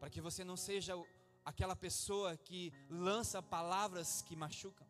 Para 0.01 0.11
que 0.11 0.20
você 0.20 0.43
não 0.43 0.57
seja 0.57 0.93
aquela 1.45 1.77
pessoa 1.77 2.37
que 2.37 2.72
lança 2.91 3.41
palavras 3.41 4.22
que 4.22 4.35
machucam. 4.35 4.89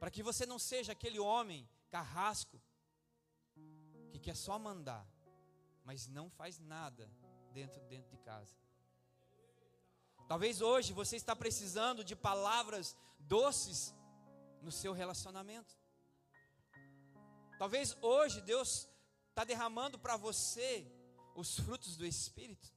Para 0.00 0.10
que 0.10 0.22
você 0.22 0.46
não 0.46 0.58
seja 0.58 0.92
aquele 0.92 1.18
homem 1.18 1.68
carrasco 1.90 2.58
que 4.10 4.18
quer 4.18 4.36
só 4.36 4.58
mandar, 4.58 5.06
mas 5.84 6.08
não 6.08 6.30
faz 6.30 6.58
nada 6.58 7.10
dentro 7.52 7.82
dentro 7.82 8.10
de 8.10 8.18
casa. 8.30 8.56
Talvez 10.26 10.62
hoje 10.62 10.94
você 10.94 11.16
está 11.16 11.36
precisando 11.36 12.02
de 12.02 12.16
palavras 12.16 12.96
doces 13.18 13.94
no 14.62 14.70
seu 14.70 14.92
relacionamento. 14.92 15.76
Talvez 17.58 17.96
hoje 18.02 18.40
Deus 18.40 18.88
está 19.28 19.44
derramando 19.44 19.98
para 19.98 20.16
você 20.16 20.86
os 21.34 21.58
frutos 21.58 21.96
do 21.96 22.06
Espírito. 22.06 22.74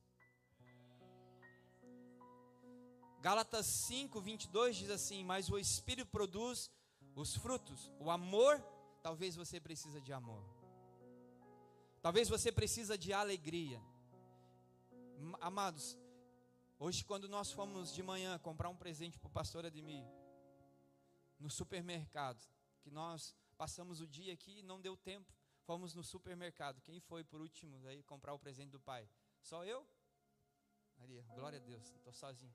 Gálatas 3.21 3.65
5, 3.65 4.21
22 4.21 4.77
diz 4.77 4.89
assim: 4.89 5.23
Mas 5.23 5.49
o 5.49 5.57
Espírito 5.57 6.09
produz 6.09 6.71
os 7.15 7.35
frutos. 7.35 7.91
O 7.99 8.09
amor, 8.09 8.61
talvez 9.01 9.35
você 9.35 9.59
precisa 9.59 9.99
de 9.99 10.13
amor. 10.13 10.43
Talvez 12.01 12.29
você 12.29 12.51
precisa 12.51 12.97
de 12.97 13.11
alegria. 13.11 13.81
Amados, 15.41 15.97
Hoje, 16.81 17.03
quando 17.03 17.27
nós 17.27 17.51
fomos 17.51 17.93
de 17.93 18.01
manhã 18.01 18.39
comprar 18.39 18.69
um 18.69 18.75
presente 18.75 19.19
para 19.19 19.27
o 19.27 19.31
pastor 19.31 19.65
Ademir, 19.65 20.05
no 21.39 21.49
supermercado, 21.49 22.45
que 22.81 22.91
nós 22.91 23.35
passamos 23.57 24.01
o 24.01 24.07
dia 24.07 24.33
aqui 24.33 24.59
e 24.59 24.63
não 24.63 24.79
deu 24.79 24.95
tempo, 24.97 25.33
fomos 25.63 25.93
no 25.93 26.03
supermercado. 26.03 26.81
Quem 26.81 26.99
foi 26.99 27.23
por 27.23 27.41
último 27.41 27.85
aí 27.87 28.03
comprar 28.03 28.33
o 28.33 28.39
presente 28.39 28.71
do 28.71 28.79
pai? 28.79 29.09
Só 29.41 29.65
eu? 29.65 29.87
Maria, 30.97 31.23
glória 31.33 31.59
a 31.59 31.61
Deus, 31.61 31.85
estou 31.95 32.13
sozinho. 32.13 32.53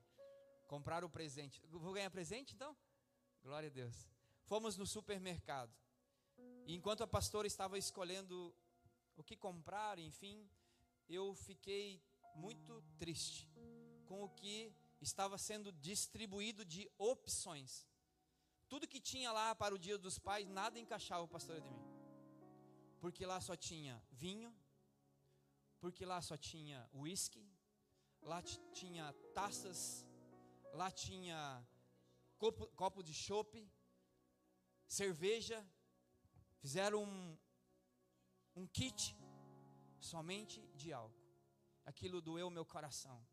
Comprar 0.67 1.03
o 1.03 1.09
presente. 1.09 1.61
Vou 1.67 1.93
ganhar 1.93 2.09
presente 2.09 2.53
então? 2.53 2.75
Glória 3.43 3.69
a 3.69 3.71
Deus. 3.71 4.07
Fomos 4.43 4.77
no 4.77 4.85
supermercado. 4.85 5.73
E 6.65 6.75
enquanto 6.75 7.03
a 7.03 7.07
pastora 7.07 7.47
estava 7.47 7.77
escolhendo 7.77 8.55
o 9.15 9.23
que 9.23 9.35
comprar, 9.35 9.97
enfim, 9.99 10.49
eu 11.07 11.33
fiquei 11.35 12.01
muito 12.35 12.83
triste 12.97 13.49
com 14.05 14.23
o 14.23 14.29
que 14.29 14.73
estava 15.01 15.37
sendo 15.37 15.71
distribuído 15.71 16.65
de 16.65 16.89
opções. 16.97 17.87
Tudo 18.67 18.87
que 18.87 18.99
tinha 18.99 19.31
lá 19.31 19.53
para 19.55 19.75
o 19.75 19.79
dia 19.79 19.97
dos 19.97 20.17
pais, 20.17 20.47
nada 20.47 20.79
encaixava 20.79 21.23
o 21.23 21.27
pastor 21.27 21.57
Ademir. 21.57 21.85
Porque 22.99 23.25
lá 23.25 23.39
só 23.39 23.55
tinha 23.55 24.01
vinho, 24.11 24.53
porque 25.79 26.05
lá 26.05 26.21
só 26.21 26.35
tinha 26.37 26.89
uísque, 26.93 27.43
lá 28.21 28.41
tinha 28.73 29.13
taças, 29.33 30.05
lá 30.73 30.89
tinha 30.89 31.65
copo, 32.37 32.67
copo 32.81 33.03
de 33.03 33.13
chope, 33.13 33.69
cerveja, 34.87 35.63
fizeram 36.59 37.03
um, 37.03 37.37
um 38.55 38.67
kit 38.67 39.15
somente 39.99 40.59
de 40.75 40.91
álcool. 40.91 41.23
Aquilo 41.85 42.21
doeu 42.21 42.49
meu 42.49 42.65
coração 42.65 43.23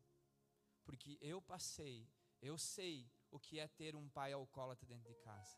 porque 0.83 1.17
eu 1.21 1.41
passei, 1.41 2.07
eu 2.41 2.57
sei 2.57 3.09
o 3.33 3.39
que 3.39 3.59
é 3.59 3.67
ter 3.67 3.95
um 3.95 4.07
pai 4.09 4.31
alcoólatra 4.31 4.85
dentro 4.85 5.11
de 5.11 5.19
casa. 5.19 5.57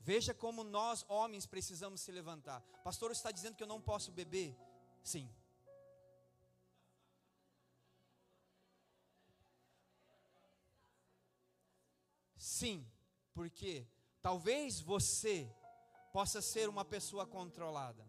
Veja 0.00 0.32
como 0.32 0.64
nós, 0.64 1.04
homens, 1.06 1.46
precisamos 1.46 2.00
se 2.00 2.10
levantar. 2.10 2.62
Pastor, 2.82 3.10
está 3.12 3.30
dizendo 3.30 3.56
que 3.56 3.62
eu 3.62 3.66
não 3.66 3.80
posso 3.80 4.10
beber? 4.10 4.56
Sim. 5.02 5.30
Sim, 12.36 12.86
porque 13.34 13.86
talvez 14.22 14.80
você 14.80 15.54
possa 16.10 16.40
ser 16.40 16.70
uma 16.70 16.84
pessoa 16.84 17.26
controlada. 17.26 18.08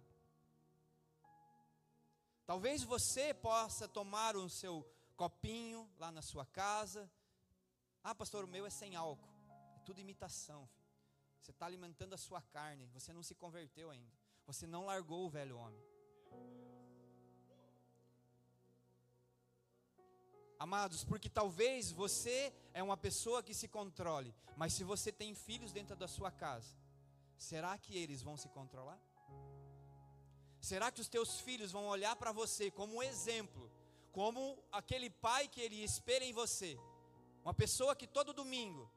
Talvez 2.46 2.84
você 2.84 3.34
possa 3.34 3.88
tomar 3.88 4.36
o 4.38 4.50
seu 4.50 4.86
copinho 5.16 5.90
lá 5.98 6.12
na 6.12 6.22
sua 6.22 6.46
casa. 6.46 7.10
Ah, 8.04 8.14
pastor, 8.14 8.44
o 8.46 8.48
meu 8.48 8.66
é 8.66 8.70
sem 8.70 8.96
álcool. 8.96 9.30
É 9.76 9.80
tudo 9.80 10.00
imitação. 10.00 10.68
Filho. 10.68 10.86
Você 11.42 11.52
está 11.52 11.66
alimentando 11.66 12.14
a 12.14 12.18
sua 12.18 12.42
carne. 12.42 12.88
Você 12.88 13.14
não 13.14 13.24
se 13.24 13.36
converteu 13.36 13.90
ainda. 13.90 14.18
Você 14.46 14.68
não 14.68 14.86
largou 14.86 15.26
o 15.26 15.30
velho 15.30 15.58
homem. 15.58 15.84
Amados, 20.58 21.04
porque 21.04 21.30
talvez 21.30 21.92
você 21.92 22.54
é 22.74 22.82
uma 22.82 22.96
pessoa 22.96 23.44
que 23.44 23.54
se 23.54 23.68
controle, 23.68 24.34
mas 24.56 24.74
se 24.74 24.84
você 24.84 25.12
tem 25.12 25.36
filhos 25.36 25.72
dentro 25.72 25.96
da 25.96 26.08
sua 26.08 26.32
casa, 26.32 26.74
será 27.38 27.78
que 27.78 27.98
eles 27.98 28.22
vão 28.22 28.38
se 28.38 28.48
controlar? 28.50 29.00
Será 30.62 30.92
que 30.92 31.02
os 31.02 31.10
teus 31.10 31.42
filhos 31.42 31.72
vão 31.72 31.86
olhar 31.86 32.16
para 32.16 32.32
você 32.32 32.72
como 32.72 32.96
um 32.96 33.04
exemplo, 33.04 33.70
como 34.16 34.42
aquele 34.72 35.10
pai 35.10 35.46
que 35.46 35.60
ele 35.60 35.84
espera 35.84 36.24
em 36.24 36.32
você? 36.32 36.80
Uma 37.44 37.54
pessoa 37.54 37.94
que 37.94 38.08
todo 38.08 38.32
domingo 38.42 38.90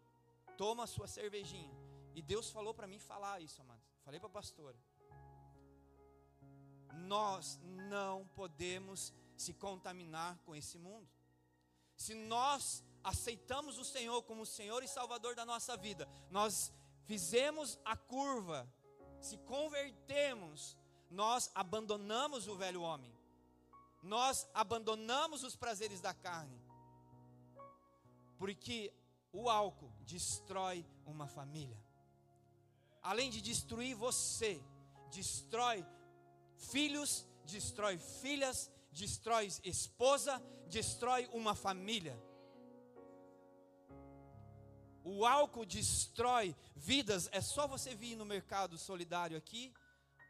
toma 0.57 0.85
a 0.85 0.87
sua 0.87 1.09
cervejinha. 1.09 1.77
E 2.14 2.23
Deus 2.23 2.51
falou 2.51 2.73
para 2.73 2.87
mim 2.87 3.01
falar 3.01 3.41
isso, 3.41 3.61
amados. 3.61 3.83
Falei 4.05 4.21
para 4.21 4.29
a 4.29 4.33
pastora. 4.33 4.79
Nós 7.14 7.59
não 7.64 8.29
podemos 8.29 9.12
se 9.37 9.53
contaminar 9.53 10.39
com 10.45 10.55
esse 10.55 10.79
mundo. 10.79 11.11
Se 11.97 12.14
nós 12.14 12.85
aceitamos 13.03 13.77
o 13.77 13.85
Senhor 13.85 14.23
como 14.23 14.43
o 14.43 14.47
Senhor 14.47 14.85
e 14.85 14.89
Salvador 14.89 15.35
da 15.35 15.45
nossa 15.45 15.77
vida, 15.77 16.09
nós 16.31 16.73
fizemos 17.07 17.77
a 17.85 17.97
curva, 17.97 18.73
se 19.21 19.37
convertemos, 19.39 20.79
nós 21.11 21.51
abandonamos 21.57 22.47
o 22.47 22.55
velho 22.55 22.83
homem, 22.83 23.18
nós 24.03 24.49
abandonamos 24.55 25.43
os 25.43 25.57
prazeres 25.57 26.01
da 26.01 26.15
carne, 26.15 26.61
porque 28.39 28.93
o 29.33 29.49
álcool 29.51 29.93
destrói 30.01 30.87
uma 31.05 31.27
família, 31.27 31.79
além 33.03 33.31
de 33.31 33.41
destruir 33.41 33.95
você, 33.95 34.63
destrói 35.11 35.85
filhos, 36.57 37.27
destrói 37.45 37.99
filhas, 37.99 38.71
destrói 38.93 39.49
esposa, 39.65 40.43
destrói 40.69 41.29
uma 41.33 41.55
família. 41.55 42.19
O 45.05 45.25
álcool 45.25 45.65
destrói 45.65 46.55
vidas. 46.77 47.29
É 47.33 47.41
só 47.41 47.67
você 47.67 47.95
vir 47.95 48.15
no 48.15 48.27
mercado 48.27 48.77
solidário 48.77 49.39
aqui 49.39 49.73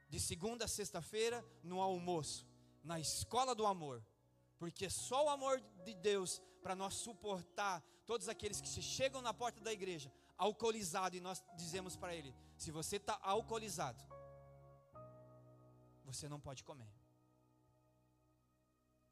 de 0.09 0.21
segunda 0.21 0.65
a 0.65 0.69
sexta-feira, 0.69 1.45
no 1.63 1.81
almoço, 1.81 2.47
na 2.83 2.99
escola 2.99 3.55
do 3.55 3.67
amor. 3.67 4.05
Porque 4.59 4.91
só 4.91 5.27
o 5.27 5.29
amor 5.29 5.61
de 5.85 5.95
Deus 5.95 6.41
para 6.63 6.75
nós 6.75 6.95
suportar 6.95 7.83
todos 8.07 8.29
aqueles 8.29 8.61
que 8.61 8.69
chegam 8.83 9.23
na 9.23 9.33
porta 9.33 9.61
da 9.61 9.73
igreja 9.73 10.13
alcoolizado 10.39 11.17
e 11.17 11.21
nós 11.21 11.45
dizemos 11.57 11.97
para 11.97 12.15
ele: 12.15 12.35
se 12.57 12.71
você 12.71 12.97
está 12.97 13.19
alcoolizado, 13.23 14.03
você 16.05 16.29
não 16.29 16.41
pode 16.41 16.63
comer. 16.65 16.89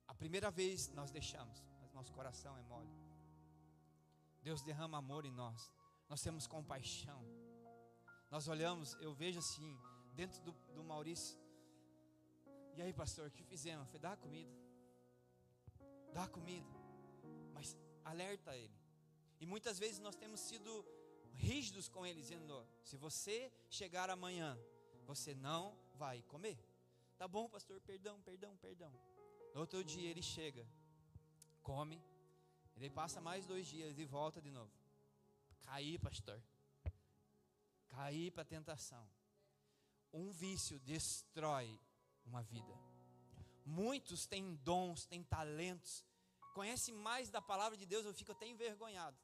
A 0.07 0.15
primeira 0.15 0.51
vez 0.51 0.89
nós 0.91 1.11
deixamos, 1.11 1.63
mas 1.81 1.93
nosso 1.93 2.13
coração 2.13 2.57
é 2.57 2.63
mole. 2.63 2.89
Deus 4.43 4.63
derrama 4.63 4.99
amor 4.99 5.27
em 5.27 5.33
nós, 5.33 5.73
nós 6.09 6.23
temos 6.23 6.47
compaixão. 6.47 7.21
Nós 8.31 8.49
olhamos, 8.49 8.95
eu 9.01 9.13
vejo 9.13 9.39
assim, 9.39 9.79
dentro 10.15 10.41
do, 10.43 10.53
do 10.75 10.85
Maurício. 10.85 11.39
E 12.77 12.83
aí, 12.83 12.93
pastor, 12.93 13.29
o 13.29 13.31
que 13.31 13.43
fizemos? 13.43 13.89
Foi 13.89 13.99
dar 13.99 14.19
comida. 14.19 14.55
Dar 16.13 16.29
comida. 16.29 16.69
Mas 17.55 17.75
alerta 18.05 18.55
ele. 18.55 18.79
E 19.41 19.47
muitas 19.47 19.79
vezes 19.79 19.99
nós 19.99 20.15
temos 20.15 20.41
sido 20.41 20.85
rígidos 21.33 21.89
com 21.89 22.05
ele, 22.05 22.21
dizendo: 22.21 22.69
se 22.85 22.99
você 22.99 23.51
chegar 23.71 24.11
amanhã, 24.11 24.59
você 25.07 25.35
não 25.35 25.75
vai 25.95 26.23
comer. 26.25 26.59
Tá 27.17 27.27
bom, 27.27 27.49
pastor, 27.49 27.81
perdão, 27.81 28.21
perdão, 28.21 28.55
perdão. 28.59 28.93
No 29.55 29.61
outro 29.61 29.83
dia 29.83 30.11
ele 30.11 30.23
chega, 30.23 30.69
come, 31.63 31.99
ele 32.77 32.91
passa 32.91 33.23
mais 33.23 33.47
dois 33.47 33.67
dias 33.67 33.99
e 33.99 34.05
volta 34.05 34.43
de 34.43 34.51
novo. 34.51 34.71
Cair, 35.63 35.99
pastor. 35.99 36.43
Cair 37.89 38.31
para 38.33 38.43
a 38.43 38.45
tentação. 38.45 39.09
Um 40.13 40.31
vício 40.31 40.79
destrói 40.81 41.81
uma 42.27 42.43
vida. 42.43 42.75
Muitos 43.65 44.27
têm 44.27 44.55
dons, 44.57 45.07
têm 45.07 45.23
talentos, 45.23 46.05
conhecem 46.55 46.95
mais 46.95 47.29
da 47.31 47.41
palavra 47.41 47.77
de 47.77 47.87
Deus, 47.87 48.05
eu 48.05 48.15
fico 48.15 48.33
até 48.33 48.47
envergonhado. 48.47 49.19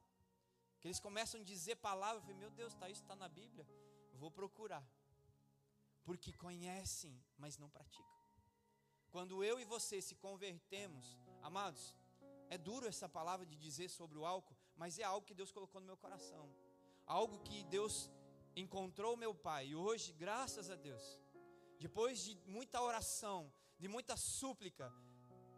Que 0.81 0.89
eles 0.89 0.99
começam 0.99 1.41
a 1.41 1.45
dizer 1.45 1.77
palavras, 1.77 2.23
eu 2.23 2.27
falei, 2.27 2.39
meu 2.39 2.51
Deus, 2.51 2.75
tá, 2.75 2.89
isso 2.89 3.03
está 3.03 3.15
na 3.15 3.29
Bíblia, 3.29 3.67
vou 4.15 4.31
procurar. 4.31 4.85
Porque 6.05 6.33
conhecem, 6.33 7.23
mas 7.39 7.57
não 7.57 7.71
praticam. 7.71 8.13
Quando 9.11 9.45
eu 9.45 9.61
e 9.61 9.65
você 9.65 10.01
se 10.01 10.15
convertemos, 10.17 11.19
amados, 11.43 11.97
é 12.49 12.59
duro 12.59 12.87
essa 12.87 13.09
palavra 13.09 13.47
de 13.47 13.57
dizer 13.57 13.89
sobre 13.89 14.19
o 14.19 14.25
álcool, 14.25 14.57
mas 14.77 14.99
é 14.99 15.05
algo 15.05 15.27
que 15.27 15.35
Deus 15.35 15.53
colocou 15.53 15.81
no 15.81 15.87
meu 15.87 15.97
coração. 15.97 16.51
Algo 17.07 17.39
que 17.41 17.63
Deus 17.65 18.11
encontrou 18.57 19.17
meu 19.17 19.35
pai. 19.35 19.69
E 19.69 19.77
hoje, 19.77 20.13
graças 20.13 20.71
a 20.71 20.75
Deus, 20.75 21.21
depois 21.83 22.23
de 22.25 22.33
muita 22.47 22.81
oração, 22.81 23.53
de 23.77 23.89
muita 23.89 24.17
súplica, 24.17 24.87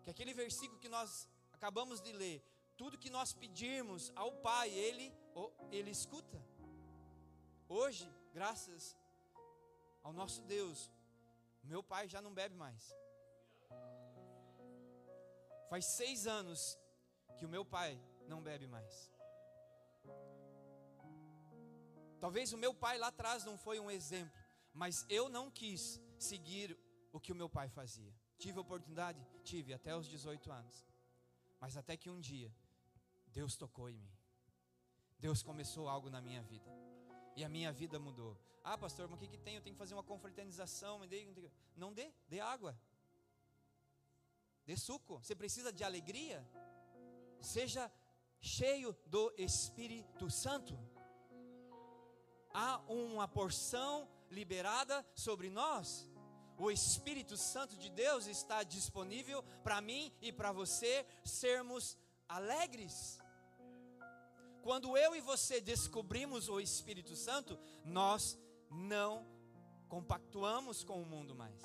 que 0.03 0.11
aquele 0.11 0.33
versículo 0.33 0.81
que 0.81 0.89
nós 0.89 1.29
acabamos 1.53 2.01
de 2.01 2.12
ler, 2.12 2.43
tudo 2.79 2.99
que 2.99 3.11
nós 3.11 3.35
pedirmos 3.35 4.11
ao 4.16 4.33
Pai, 4.49 4.70
Ele, 4.70 5.12
Ele 5.70 5.91
escuta. 5.91 6.43
Hoje, 7.68 8.11
graças 8.33 8.97
ao 10.03 10.14
nosso 10.14 10.41
Deus, 10.43 10.91
meu 11.62 11.83
pai 11.83 12.09
já 12.09 12.20
não 12.22 12.33
bebe 12.33 12.55
mais. 12.55 12.83
Faz 15.68 15.85
seis 15.85 16.27
anos 16.27 16.79
que 17.37 17.45
o 17.45 17.49
meu 17.49 17.64
pai 17.64 18.01
não 18.27 18.43
bebe 18.43 18.66
mais. 18.66 19.11
Talvez 22.18 22.53
o 22.55 22.59
meu 22.59 22.72
pai 22.72 22.97
lá 22.97 23.09
atrás 23.09 23.45
não 23.45 23.59
foi 23.59 23.79
um 23.79 23.91
exemplo, 23.91 24.43
mas 24.72 25.05
eu 25.09 25.29
não 25.29 25.51
quis 25.51 26.01
seguir 26.25 26.77
o 27.12 27.20
que 27.20 27.33
o 27.33 27.35
meu 27.41 27.49
pai 27.49 27.68
fazia. 27.68 28.12
Tive 28.39 28.59
oportunidade? 28.59 29.20
Tive, 29.43 29.72
até 29.72 29.97
os 29.97 30.07
18 30.09 30.51
anos. 30.51 30.85
Mas 31.61 31.77
até 31.77 31.97
que 31.97 32.11
um 32.11 32.20
dia, 32.20 32.51
Deus 33.29 33.57
tocou 33.57 33.89
em 33.89 33.97
mim. 33.97 34.12
Deus 35.18 35.43
começou 35.43 35.89
algo 35.89 36.11
na 36.11 36.20
minha 36.20 36.43
vida. 36.43 36.70
E 37.37 37.45
a 37.45 37.49
minha 37.49 37.72
vida 37.72 37.99
mudou. 37.99 38.39
Ah, 38.62 38.77
pastor, 38.77 39.09
mas 39.09 39.18
o 39.18 39.20
que, 39.20 39.29
que 39.29 39.39
tem? 39.39 39.57
Eu 39.57 39.62
tenho 39.62 39.75
que 39.75 39.79
fazer 39.79 39.95
uma 39.95 40.03
confraternização. 40.03 41.01
Não 41.77 41.93
dê, 41.93 42.12
dê 42.29 42.41
água. 42.41 42.79
Dê 44.66 44.77
suco. 44.77 45.18
Você 45.18 45.35
precisa 45.35 45.72
de 45.72 45.85
alegria? 45.85 46.47
Seja 47.41 47.91
cheio 48.41 48.97
do 49.07 49.33
Espírito 49.37 50.31
Santo. 50.31 50.79
Há 52.53 52.79
uma 52.89 53.27
porção 53.27 54.09
liberada 54.31 55.05
sobre 55.14 55.51
nós. 55.51 56.09
O 56.59 56.70
Espírito 56.70 57.36
Santo 57.36 57.76
de 57.76 57.90
Deus 57.90 58.26
está 58.26 58.62
disponível 58.62 59.42
para 59.62 59.80
mim 59.80 60.12
e 60.20 60.32
para 60.32 60.52
você 60.52 61.05
sermos 61.24 61.96
alegres. 62.28 63.18
Quando 64.62 64.96
eu 64.96 65.14
e 65.14 65.20
você 65.20 65.61
descobrimos 65.61 66.48
o 66.48 66.61
Espírito 66.61 67.14
Santo, 67.16 67.59
nós 67.84 68.38
não 68.70 69.26
compactuamos 69.88 70.82
com 70.82 71.02
o 71.02 71.07
mundo 71.07 71.34
mais. 71.34 71.62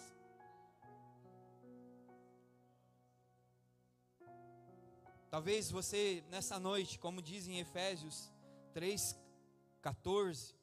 Talvez 5.30 5.70
você 5.70 6.24
nessa 6.30 6.60
noite, 6.60 6.98
como 6.98 7.22
diz 7.22 7.48
em 7.48 7.60
Efésios 7.60 8.32
3:14, 8.74 10.56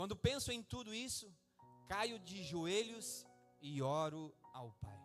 Quando 0.00 0.16
penso 0.16 0.50
em 0.50 0.62
tudo 0.62 0.94
isso, 0.94 1.30
caio 1.86 2.18
de 2.18 2.42
joelhos 2.42 3.26
e 3.60 3.82
oro 3.82 4.34
ao 4.50 4.72
Pai. 4.72 4.98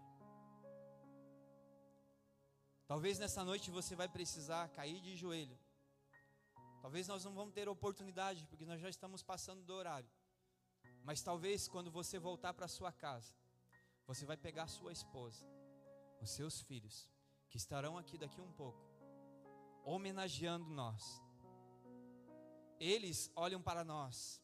Talvez 2.88 3.20
nessa 3.20 3.44
noite 3.44 3.70
você 3.70 3.94
vai 3.94 4.08
precisar 4.08 4.70
cair 4.70 5.02
de 5.02 5.18
joelho. 5.18 5.60
Talvez 6.82 7.10
nós 7.10 7.26
não 7.26 7.34
vamos 7.34 7.54
ter 7.54 7.68
oportunidade, 7.68 8.46
porque 8.46 8.66
nós 8.66 8.80
já 8.80 8.88
estamos 8.88 9.22
passando 9.22 9.66
do 9.66 9.74
horário. 9.74 10.10
Mas 11.04 11.22
talvez 11.22 11.68
quando 11.68 11.92
você 11.92 12.18
voltar 12.18 12.54
para 12.54 12.70
sua 12.70 12.94
casa, 12.94 13.34
você 14.08 14.26
vai 14.26 14.38
pegar 14.38 14.68
sua 14.68 14.94
esposa, 14.94 15.46
os 16.22 16.30
seus 16.30 16.62
filhos, 16.62 17.10
que 17.50 17.58
estarão 17.58 17.98
aqui 17.98 18.18
daqui 18.18 18.40
um 18.40 18.54
pouco, 18.54 18.80
homenageando 19.84 20.70
nós. 20.70 21.22
Eles 22.80 23.30
olham 23.36 23.62
para 23.62 23.84
nós, 23.84 24.42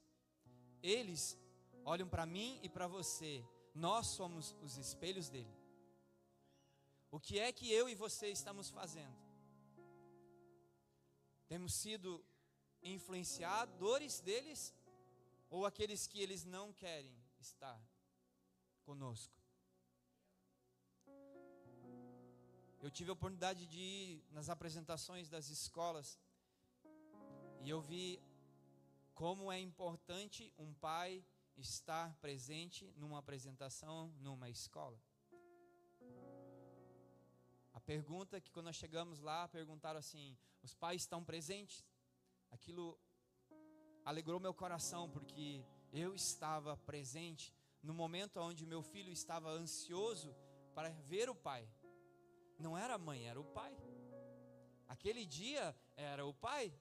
eles 0.82 1.38
olham 1.86 2.08
para 2.08 2.26
mim 2.26 2.60
e 2.62 2.70
para 2.70 2.88
você, 2.88 3.44
nós 3.74 4.08
somos 4.08 4.56
os 4.62 4.78
espelhos 4.78 5.30
dele. 5.30 5.56
O 7.10 7.20
que 7.20 7.40
é 7.40 7.52
que 7.52 7.72
eu 7.72 7.90
e 7.90 7.96
você 7.96 8.28
estamos 8.28 8.70
fazendo? 8.70 9.16
Temos 11.48 11.74
sido 11.74 12.24
influenciadores 12.82 14.20
deles 14.22 14.74
ou 15.50 15.66
aqueles 15.66 16.08
que 16.08 16.22
eles 16.22 16.46
não 16.46 16.72
querem 16.72 17.14
estar 17.40 17.80
conosco. 18.84 19.42
Eu 22.82 22.90
tive 22.90 23.10
a 23.12 23.14
oportunidade 23.14 23.68
de 23.68 23.78
ir 23.80 24.24
nas 24.32 24.50
apresentações 24.50 25.30
das 25.30 25.50
escolas 25.50 26.18
e 27.62 27.70
eu 27.70 27.80
vi 27.82 28.20
como 29.22 29.51
é 29.51 29.59
importante 29.59 30.51
um 30.57 30.74
pai 30.74 31.24
estar 31.55 32.11
presente 32.15 32.91
numa 32.97 33.19
apresentação 33.19 34.11
numa 34.19 34.49
escola. 34.49 34.99
A 37.72 37.80
pergunta 37.80 38.41
que 38.41 38.49
quando 38.49 38.65
nós 38.65 38.76
chegamos 38.76 39.19
lá 39.19 39.47
perguntaram 39.47 39.99
assim: 39.99 40.36
os 40.63 40.74
pais 40.74 41.03
estão 41.03 41.24
presentes? 41.24 41.86
Aquilo 42.49 42.99
alegrou 44.03 44.39
meu 44.39 44.55
coração, 44.55 45.07
porque 45.07 45.63
eu 45.93 46.15
estava 46.15 46.76
presente 46.76 47.53
no 47.84 47.93
momento 47.93 48.39
onde 48.39 48.65
meu 48.65 48.82
filho 48.82 49.11
estava 49.11 49.51
ansioso 49.51 50.36
para 50.74 50.89
ver 50.89 51.30
o 51.30 51.36
pai. 51.36 51.69
Não 52.57 52.76
era 52.76 52.95
a 52.95 52.97
mãe, 52.97 53.28
era 53.28 53.39
o 53.39 53.45
pai. 53.45 53.78
Aquele 54.88 55.28
dia 55.28 55.76
era 55.95 56.26
o 56.26 56.34
pai. 56.34 56.74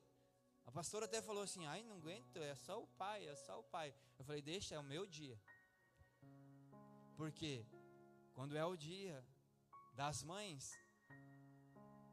A 0.70 0.72
pastora 0.72 1.06
até 1.06 1.20
falou 1.20 1.42
assim: 1.42 1.66
ai, 1.66 1.82
não 1.82 1.96
aguento, 1.96 2.36
é 2.36 2.54
só 2.54 2.80
o 2.80 2.86
pai, 2.86 3.26
é 3.26 3.34
só 3.34 3.58
o 3.58 3.64
pai. 3.64 3.92
Eu 4.16 4.24
falei: 4.24 4.40
deixa, 4.40 4.76
é 4.76 4.78
o 4.78 4.84
meu 4.84 5.04
dia. 5.04 5.36
Porque 7.16 7.66
quando 8.36 8.56
é 8.56 8.64
o 8.64 8.76
dia 8.76 9.16
das 9.94 10.22
mães, 10.22 10.78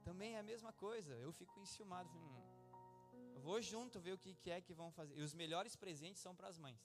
também 0.03 0.33
é 0.33 0.39
a 0.39 0.49
mesma 0.51 0.73
coisa. 0.73 1.13
Eu 1.25 1.31
fico 1.31 1.59
enciumado. 1.59 2.09
Hum, 2.09 3.33
eu 3.35 3.41
vou 3.41 3.61
junto 3.61 3.99
ver 3.99 4.13
o 4.13 4.17
que, 4.17 4.49
é 4.49 4.59
que 4.59 4.73
vão 4.73 4.91
fazer. 4.91 5.15
E 5.19 5.21
os 5.21 5.35
melhores 5.35 5.75
presentes 5.75 6.19
são 6.19 6.35
para 6.35 6.47
as 6.47 6.57
mães. 6.57 6.81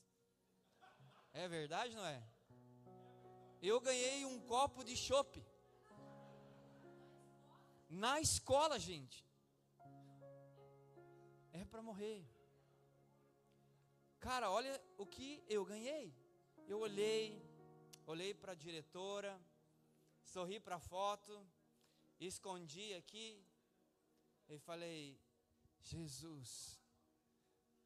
É 1.32 1.48
verdade, 1.48 1.96
não 1.96 2.04
é? 2.04 2.22
Eu 3.62 3.80
ganhei 3.80 4.26
um 4.26 4.38
copo 4.40 4.84
de 4.84 4.94
chopp. 4.94 5.42
Na 7.88 8.20
escola, 8.20 8.78
gente. 8.78 9.31
Para 11.72 11.80
morrer. 11.80 12.22
Cara, 14.20 14.50
olha 14.50 14.72
o 14.98 15.06
que 15.06 15.42
eu 15.48 15.64
ganhei. 15.64 16.14
Eu 16.68 16.80
olhei, 16.80 17.42
olhei 18.06 18.34
para 18.34 18.52
a 18.52 18.54
diretora, 18.54 19.40
sorri 20.22 20.60
para 20.60 20.76
a 20.76 20.78
foto, 20.78 21.32
escondi 22.20 22.92
aqui 22.92 23.42
e 24.50 24.58
falei: 24.58 25.18
Jesus, 25.80 26.78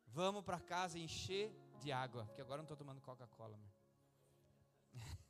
vamos 0.09 0.45
para 0.45 0.59
casa 0.59 0.99
encher 0.99 1.55
de 1.79 1.93
água, 1.93 2.25
porque 2.27 2.41
agora 2.41 2.59
não 2.59 2.65
estou 2.65 2.77
tomando 2.77 3.01
Coca-Cola. 3.01 3.59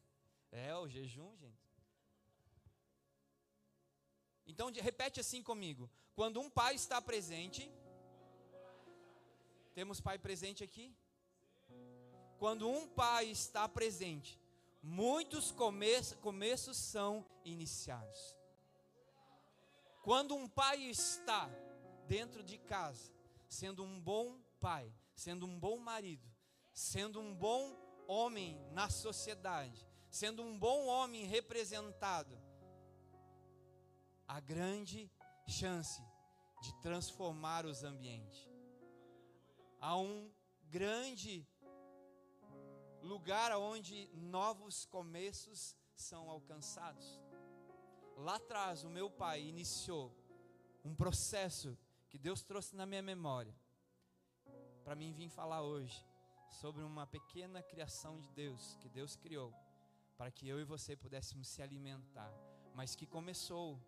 É 0.51 0.75
o 0.75 0.89
jejum, 0.89 1.37
gente. 1.37 1.67
Então 4.47 4.73
repete 4.73 5.21
assim 5.21 5.43
comigo: 5.43 5.91
quando 6.15 6.41
um 6.41 6.49
pai 6.49 6.75
está 6.75 7.03
presente, 7.03 7.71
temos 9.77 10.01
pai 10.01 10.19
presente 10.19 10.65
aqui? 10.65 10.97
Quando 12.39 12.67
um 12.67 12.89
pai 12.89 13.27
está 13.27 13.69
presente, 13.69 14.41
muitos 14.83 15.53
começos, 15.53 16.17
começos 16.21 16.79
são 16.79 17.27
iniciados. 17.45 18.35
Quando 20.03 20.35
um 20.35 20.49
pai 20.49 20.81
está 20.85 21.51
dentro 22.09 22.43
de 22.43 22.57
casa, 22.57 23.13
sendo 23.51 23.85
um 23.85 24.01
bom 24.01 24.41
pai, 24.59 24.91
sendo 25.15 25.45
um 25.45 25.61
bom 25.61 25.77
marido, 25.77 26.27
sendo 26.73 27.21
um 27.21 27.35
bom 27.35 27.77
homem 28.09 28.59
na 28.73 28.89
sociedade, 28.89 29.87
sendo 30.09 30.43
um 30.43 30.59
bom 30.59 30.87
homem 30.87 31.27
representado, 31.27 32.35
a 34.27 34.41
grande 34.41 35.13
chance 35.47 36.01
de 36.63 36.73
transformar 36.81 37.67
os 37.67 37.85
ambientes. 37.85 38.46
Há 39.87 39.97
um 39.97 40.29
grande 40.65 41.47
lugar 43.01 43.57
onde 43.57 44.11
novos 44.15 44.85
começos 44.87 45.77
são 45.95 46.29
alcançados. 46.29 47.21
Lá 48.17 48.35
atrás, 48.35 48.83
o 48.83 48.91
meu 48.91 49.09
pai 49.09 49.43
iniciou 49.43 50.13
um 50.85 50.93
processo 50.93 51.79
que 52.09 52.19
Deus 52.19 52.43
trouxe 52.43 52.75
na 52.75 52.85
minha 52.85 53.01
memória 53.01 53.55
para 54.83 54.97
mim 54.97 55.13
vir 55.13 55.29
falar 55.29 55.63
hoje 55.63 56.05
sobre 56.51 56.83
uma 56.83 57.07
pequena 57.07 57.63
criação 57.63 58.19
de 58.19 58.29
Deus 58.33 58.75
que 58.81 58.89
Deus 58.89 59.15
criou 59.15 59.55
para 60.17 60.33
que 60.33 60.49
eu 60.49 60.59
e 60.59 60.65
você 60.65 60.97
pudéssemos 60.97 61.47
se 61.47 61.63
alimentar, 61.63 62.35
mas 62.75 62.97
que 62.97 63.07
começou 63.07 63.81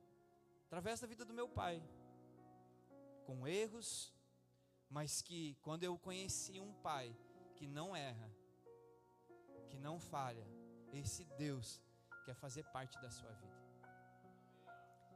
através 0.66 1.00
da 1.00 1.08
vida 1.08 1.24
do 1.24 1.34
meu 1.34 1.48
pai, 1.48 1.82
com 3.26 3.48
erros, 3.48 4.16
mas 4.90 5.20
que 5.22 5.54
quando 5.62 5.84
eu 5.84 5.98
conheci 5.98 6.60
um 6.60 6.72
pai 6.74 7.16
que 7.56 7.66
não 7.66 7.94
erra, 7.94 8.30
que 9.68 9.78
não 9.78 9.98
falha, 10.00 10.46
esse 10.92 11.24
Deus 11.24 11.82
quer 12.24 12.34
fazer 12.34 12.64
parte 12.64 13.00
da 13.00 13.10
sua 13.10 13.32
vida. 13.32 13.58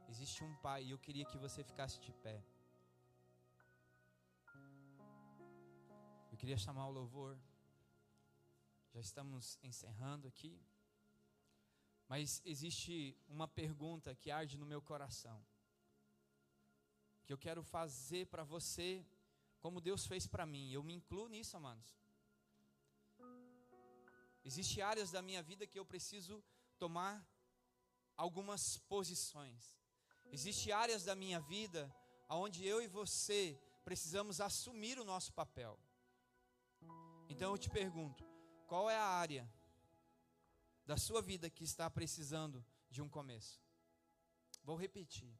Existe 0.09 0.43
um 0.43 0.55
pai 0.57 0.83
e 0.83 0.91
eu 0.91 0.99
queria 0.99 1.25
que 1.25 1.37
você 1.37 1.63
ficasse 1.63 1.99
de 1.99 2.11
pé. 2.11 2.43
Eu 6.31 6.37
queria 6.37 6.57
chamar 6.57 6.87
o 6.87 6.91
louvor. 6.91 7.37
Já 8.93 8.99
estamos 8.99 9.57
encerrando 9.63 10.27
aqui. 10.27 10.59
Mas 12.07 12.41
existe 12.45 13.17
uma 13.27 13.47
pergunta 13.47 14.13
que 14.13 14.29
arde 14.29 14.57
no 14.57 14.65
meu 14.65 14.81
coração, 14.81 15.43
que 17.25 17.33
eu 17.33 17.37
quero 17.37 17.63
fazer 17.63 18.27
para 18.27 18.43
você, 18.43 19.03
como 19.63 19.79
Deus 19.79 20.05
fez 20.05 20.27
para 20.27 20.45
mim. 20.45 20.69
Eu 20.71 20.83
me 20.83 20.93
incluo 20.93 21.29
nisso, 21.29 21.55
amados. 21.55 21.97
Existem 24.43 24.83
áreas 24.83 25.09
da 25.09 25.21
minha 25.21 25.41
vida 25.41 25.65
que 25.65 25.79
eu 25.79 25.85
preciso 25.85 26.43
tomar 26.77 27.25
algumas 28.17 28.77
posições. 28.77 29.73
Existem 30.33 30.73
áreas 30.73 31.05
da 31.05 31.15
minha 31.15 31.39
vida 31.39 31.81
onde 32.27 32.65
eu 32.67 32.81
e 32.81 32.87
você 32.87 33.57
precisamos 33.85 34.41
assumir 34.41 34.99
o 34.99 35.05
nosso 35.05 35.31
papel. 35.31 35.79
Então 37.29 37.53
eu 37.53 37.57
te 37.57 37.69
pergunto: 37.69 38.21
qual 38.67 38.89
é 38.89 38.97
a 38.97 39.05
área 39.05 39.49
da 40.85 40.97
sua 40.97 41.21
vida 41.21 41.49
que 41.49 41.63
está 41.63 41.89
precisando 41.89 42.65
de 42.89 43.01
um 43.01 43.07
começo? 43.07 43.61
Vou 44.61 44.75
repetir. 44.75 45.33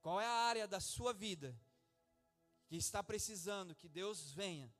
Qual 0.00 0.20
é 0.20 0.26
a 0.26 0.44
área 0.50 0.68
da 0.68 0.78
sua 0.78 1.12
vida 1.12 1.60
que 2.72 2.78
está 2.78 3.02
precisando 3.02 3.74
que 3.74 3.86
Deus 3.86 4.32
venha 4.32 4.72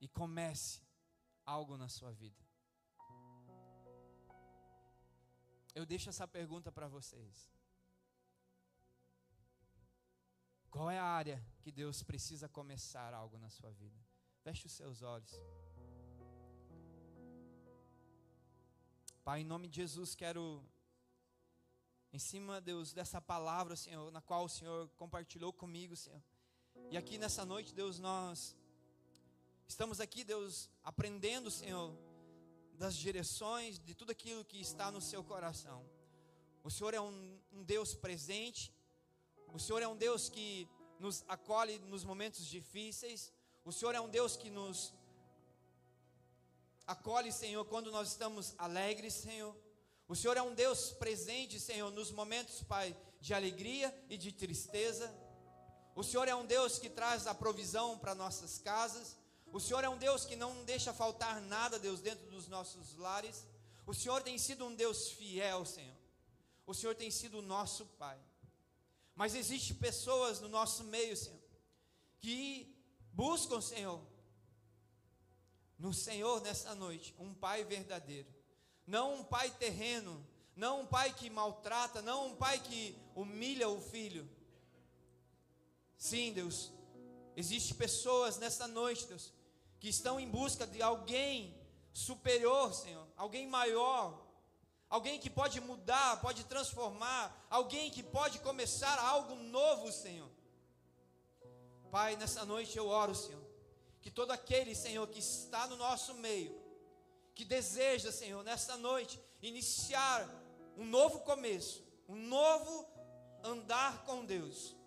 e 0.00 0.06
comece 0.06 0.80
algo 1.44 1.76
na 1.76 1.88
sua 1.88 2.12
vida? 2.12 2.40
Eu 5.74 5.84
deixo 5.84 6.08
essa 6.08 6.28
pergunta 6.28 6.70
para 6.70 6.86
vocês. 6.86 7.52
Qual 10.70 10.88
é 10.88 10.96
a 10.96 11.02
área 11.02 11.44
que 11.60 11.72
Deus 11.72 12.04
precisa 12.04 12.48
começar 12.48 13.12
algo 13.12 13.36
na 13.36 13.50
sua 13.50 13.72
vida? 13.72 13.98
Feche 14.44 14.68
os 14.68 14.72
seus 14.74 15.02
olhos. 15.02 15.32
Pai, 19.24 19.40
em 19.40 19.44
nome 19.44 19.66
de 19.66 19.74
Jesus, 19.74 20.14
quero, 20.14 20.64
em 22.12 22.18
cima, 22.20 22.60
Deus, 22.60 22.92
dessa 22.92 23.20
palavra, 23.20 23.74
Senhor, 23.74 24.08
na 24.12 24.22
qual 24.22 24.44
o 24.44 24.48
Senhor 24.48 24.88
compartilhou 24.90 25.52
comigo, 25.52 25.96
Senhor. 25.96 26.22
E 26.90 26.96
aqui 26.96 27.18
nessa 27.18 27.44
noite, 27.44 27.74
Deus, 27.74 27.98
nós 27.98 28.56
estamos 29.68 30.00
aqui, 30.00 30.24
Deus, 30.24 30.70
aprendendo, 30.82 31.50
Senhor, 31.50 31.94
das 32.78 32.96
direções, 32.96 33.78
de 33.78 33.94
tudo 33.94 34.12
aquilo 34.12 34.42
que 34.42 34.58
está 34.58 34.90
no 34.90 34.98
seu 34.98 35.22
coração. 35.22 35.84
O 36.64 36.70
Senhor 36.70 36.94
é 36.94 37.00
um, 37.00 37.38
um 37.52 37.62
Deus 37.62 37.94
presente, 37.94 38.72
o 39.52 39.58
Senhor 39.58 39.82
é 39.82 39.86
um 39.86 39.98
Deus 39.98 40.30
que 40.30 40.66
nos 40.98 41.22
acolhe 41.28 41.78
nos 41.80 42.04
momentos 42.04 42.46
difíceis, 42.46 43.30
o 43.66 43.70
Senhor 43.70 43.94
é 43.94 44.00
um 44.00 44.08
Deus 44.08 44.34
que 44.34 44.48
nos 44.48 44.94
acolhe, 46.86 47.30
Senhor, 47.30 47.66
quando 47.66 47.92
nós 47.92 48.08
estamos 48.08 48.54
alegres, 48.56 49.12
Senhor. 49.12 49.54
O 50.08 50.16
Senhor 50.16 50.38
é 50.38 50.42
um 50.42 50.54
Deus 50.54 50.90
presente, 50.92 51.60
Senhor, 51.60 51.90
nos 51.90 52.10
momentos, 52.10 52.62
Pai, 52.62 52.96
de 53.20 53.34
alegria 53.34 53.94
e 54.08 54.16
de 54.16 54.32
tristeza. 54.32 55.27
O 55.98 56.04
Senhor 56.04 56.28
é 56.28 56.34
um 56.36 56.46
Deus 56.46 56.78
que 56.78 56.88
traz 56.88 57.26
a 57.26 57.34
provisão 57.34 57.98
para 57.98 58.14
nossas 58.14 58.60
casas. 58.60 59.16
O 59.52 59.58
Senhor 59.58 59.82
é 59.82 59.88
um 59.88 59.98
Deus 59.98 60.24
que 60.24 60.36
não 60.36 60.62
deixa 60.62 60.92
faltar 60.92 61.40
nada, 61.40 61.76
Deus, 61.76 62.00
dentro 62.00 62.24
dos 62.30 62.46
nossos 62.46 62.94
lares. 62.94 63.44
O 63.84 63.92
Senhor 63.92 64.22
tem 64.22 64.38
sido 64.38 64.64
um 64.64 64.76
Deus 64.76 65.10
fiel, 65.10 65.66
Senhor. 65.66 65.96
O 66.64 66.72
Senhor 66.72 66.94
tem 66.94 67.10
sido 67.10 67.38
o 67.38 67.42
nosso 67.42 67.84
Pai. 67.98 68.16
Mas 69.16 69.34
existem 69.34 69.74
pessoas 69.74 70.38
no 70.38 70.48
nosso 70.48 70.84
meio, 70.84 71.16
Senhor, 71.16 71.42
que 72.20 72.80
buscam, 73.12 73.60
Senhor, 73.60 74.00
no 75.76 75.92
Senhor 75.92 76.40
nessa 76.42 76.76
noite, 76.76 77.12
um 77.18 77.34
pai 77.34 77.64
verdadeiro, 77.64 78.32
não 78.86 79.16
um 79.16 79.24
pai 79.24 79.50
terreno, 79.50 80.24
não 80.54 80.82
um 80.82 80.86
pai 80.86 81.12
que 81.12 81.28
maltrata, 81.28 82.00
não 82.00 82.28
um 82.28 82.36
pai 82.36 82.60
que 82.60 82.96
humilha 83.16 83.68
o 83.68 83.80
filho. 83.80 84.37
Sim, 85.98 86.32
Deus, 86.32 86.70
existe 87.36 87.74
pessoas 87.74 88.38
nessa 88.38 88.68
noite, 88.68 89.04
Deus, 89.06 89.32
que 89.80 89.88
estão 89.88 90.20
em 90.20 90.30
busca 90.30 90.64
de 90.64 90.80
alguém 90.80 91.60
superior, 91.92 92.72
Senhor, 92.72 93.04
alguém 93.16 93.48
maior, 93.48 94.24
alguém 94.88 95.18
que 95.18 95.28
pode 95.28 95.60
mudar, 95.60 96.20
pode 96.20 96.44
transformar, 96.44 97.46
alguém 97.50 97.90
que 97.90 98.02
pode 98.02 98.38
começar 98.38 98.96
algo 99.00 99.34
novo, 99.34 99.90
Senhor. 99.90 100.30
Pai, 101.90 102.14
nessa 102.14 102.44
noite 102.44 102.78
eu 102.78 102.86
oro, 102.86 103.14
Senhor, 103.14 103.44
que 104.00 104.10
todo 104.10 104.30
aquele, 104.30 104.76
Senhor, 104.76 105.06
que 105.08 105.18
está 105.18 105.66
no 105.66 105.76
nosso 105.76 106.14
meio, 106.14 106.56
que 107.34 107.44
deseja, 107.44 108.12
Senhor, 108.12 108.44
nessa 108.44 108.76
noite, 108.76 109.20
iniciar 109.42 110.28
um 110.76 110.84
novo 110.84 111.20
começo, 111.20 111.82
um 112.08 112.14
novo 112.14 112.86
andar 113.42 114.04
com 114.04 114.24
Deus, 114.24 114.77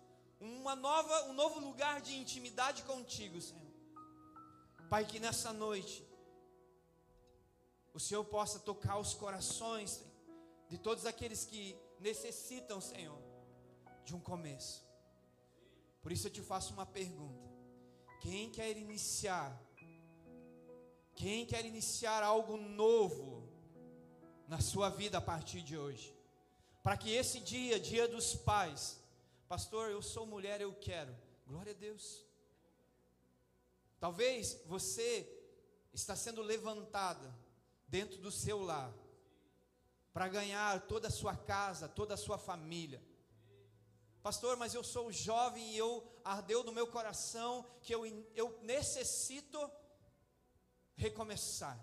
uma 0.42 0.74
nova, 0.74 1.30
um 1.30 1.34
novo 1.34 1.60
lugar 1.60 2.00
de 2.00 2.16
intimidade 2.16 2.82
contigo, 2.82 3.40
Senhor. 3.40 3.72
Pai, 4.90 5.04
que 5.06 5.20
nessa 5.20 5.52
noite 5.52 6.04
o 7.94 8.00
Senhor 8.00 8.24
possa 8.24 8.58
tocar 8.58 8.98
os 8.98 9.14
corações 9.14 9.90
Senhor, 9.90 10.12
de 10.68 10.78
todos 10.78 11.06
aqueles 11.06 11.44
que 11.44 11.76
necessitam, 12.00 12.80
Senhor, 12.80 13.18
de 14.04 14.16
um 14.16 14.20
começo. 14.20 14.84
Por 16.02 16.10
isso 16.10 16.26
eu 16.26 16.32
te 16.32 16.42
faço 16.42 16.72
uma 16.72 16.86
pergunta. 16.86 17.48
Quem 18.20 18.50
quer 18.50 18.76
iniciar? 18.76 19.56
Quem 21.14 21.46
quer 21.46 21.64
iniciar 21.64 22.22
algo 22.24 22.56
novo 22.56 23.48
na 24.48 24.60
sua 24.60 24.88
vida 24.88 25.18
a 25.18 25.20
partir 25.20 25.62
de 25.62 25.78
hoje? 25.78 26.12
Para 26.82 26.96
que 26.96 27.12
esse 27.12 27.38
dia, 27.38 27.78
dia 27.78 28.08
dos 28.08 28.34
pais, 28.34 29.01
pastor, 29.52 29.90
eu 29.90 30.00
sou 30.00 30.24
mulher, 30.24 30.62
eu 30.62 30.74
quero. 30.74 31.14
Glória 31.46 31.72
a 31.72 31.76
Deus. 31.76 32.24
Talvez 34.00 34.58
você 34.64 35.28
está 35.92 36.16
sendo 36.16 36.40
levantada 36.40 37.38
dentro 37.86 38.16
do 38.16 38.30
seu 38.30 38.62
lar 38.62 38.90
para 40.10 40.26
ganhar 40.26 40.80
toda 40.86 41.08
a 41.08 41.10
sua 41.10 41.36
casa, 41.36 41.86
toda 41.86 42.14
a 42.14 42.16
sua 42.16 42.38
família. 42.38 43.04
Pastor, 44.22 44.56
mas 44.56 44.72
eu 44.72 44.82
sou 44.82 45.12
jovem 45.12 45.74
e 45.74 45.76
eu 45.76 46.02
ardeu 46.24 46.64
no 46.64 46.72
meu 46.72 46.86
coração 46.86 47.66
que 47.82 47.94
eu, 47.94 48.06
eu 48.34 48.58
necessito 48.62 49.70
recomeçar. 50.94 51.78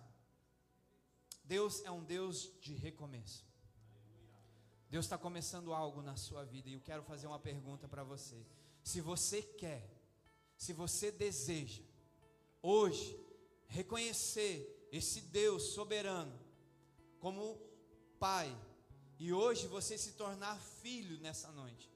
Deus 1.43 1.83
é 1.85 1.91
um 1.91 2.03
Deus 2.03 2.51
de 2.61 2.73
recomeço. 2.73 3.48
Deus 4.89 5.05
está 5.05 5.17
começando 5.17 5.73
algo 5.73 6.01
na 6.01 6.15
sua 6.15 6.43
vida 6.43 6.67
e 6.67 6.73
eu 6.73 6.81
quero 6.81 7.03
fazer 7.03 7.27
uma 7.27 7.39
pergunta 7.39 7.87
para 7.87 8.03
você. 8.03 8.43
Se 8.83 8.99
você 8.99 9.41
quer, 9.41 9.87
se 10.57 10.73
você 10.73 11.11
deseja, 11.11 11.83
hoje, 12.61 13.19
reconhecer 13.67 14.89
esse 14.91 15.21
Deus 15.21 15.73
soberano 15.73 16.33
como 17.19 17.59
Pai, 18.19 18.53
e 19.19 19.31
hoje 19.31 19.67
você 19.67 19.97
se 19.97 20.13
tornar 20.13 20.59
filho 20.81 21.19
nessa 21.19 21.51
noite, 21.51 21.89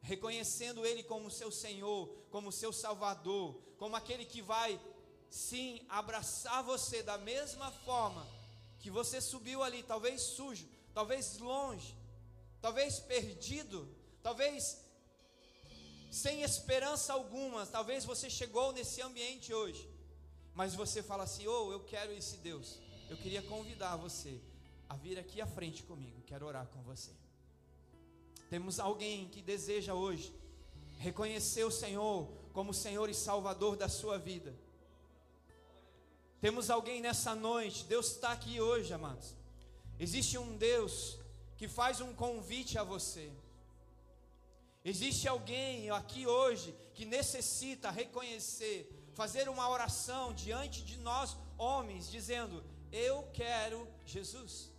reconhecendo 0.00 0.86
Ele 0.86 1.02
como 1.02 1.30
seu 1.30 1.50
Senhor, 1.50 2.08
como 2.30 2.52
seu 2.52 2.72
Salvador, 2.72 3.60
como 3.76 3.96
aquele 3.96 4.24
que 4.24 4.40
vai 4.40 4.80
sim 5.28 5.84
abraçar 5.88 6.62
você 6.62 7.02
da 7.02 7.18
mesma 7.18 7.72
forma 7.72 8.26
que 8.78 8.90
você 8.90 9.20
subiu 9.20 9.62
ali, 9.62 9.82
talvez 9.82 10.22
sujo, 10.22 10.68
talvez 10.94 11.38
longe, 11.38 11.97
talvez 12.60 12.98
perdido, 13.00 13.88
talvez 14.22 14.84
sem 16.10 16.42
esperança 16.42 17.12
alguma, 17.12 17.66
talvez 17.66 18.04
você 18.04 18.28
chegou 18.30 18.72
nesse 18.72 19.00
ambiente 19.02 19.52
hoje, 19.52 19.88
mas 20.54 20.74
você 20.74 21.02
fala 21.02 21.24
assim: 21.24 21.46
"Oh, 21.46 21.72
eu 21.72 21.80
quero 21.80 22.12
esse 22.12 22.36
Deus". 22.38 22.78
Eu 23.08 23.16
queria 23.16 23.42
convidar 23.42 23.96
você 23.96 24.40
a 24.88 24.96
vir 24.96 25.18
aqui 25.18 25.40
à 25.40 25.46
frente 25.46 25.82
comigo, 25.82 26.22
quero 26.26 26.46
orar 26.46 26.66
com 26.66 26.82
você. 26.82 27.10
Temos 28.50 28.80
alguém 28.80 29.28
que 29.28 29.42
deseja 29.42 29.94
hoje 29.94 30.34
reconhecer 30.98 31.64
o 31.64 31.70
Senhor 31.70 32.28
como 32.52 32.74
Senhor 32.74 33.08
e 33.08 33.14
Salvador 33.14 33.76
da 33.76 33.88
sua 33.88 34.18
vida. 34.18 34.54
Temos 36.40 36.70
alguém 36.70 37.00
nessa 37.00 37.34
noite, 37.34 37.84
Deus 37.84 38.12
está 38.12 38.32
aqui 38.32 38.60
hoje, 38.60 38.92
amados. 38.92 39.34
Existe 39.98 40.38
um 40.38 40.56
Deus 40.56 41.18
que 41.58 41.68
faz 41.68 42.00
um 42.00 42.14
convite 42.14 42.78
a 42.78 42.84
você. 42.84 43.30
Existe 44.82 45.28
alguém 45.28 45.90
aqui 45.90 46.26
hoje 46.26 46.74
que 46.94 47.04
necessita 47.04 47.90
reconhecer, 47.90 48.78
fazer 49.12 49.48
uma 49.48 49.68
oração 49.68 50.32
diante 50.32 50.82
de 50.82 50.96
nós, 50.98 51.36
homens, 51.58 52.10
dizendo: 52.10 52.64
Eu 52.90 53.24
quero 53.34 53.86
Jesus. 54.06 54.70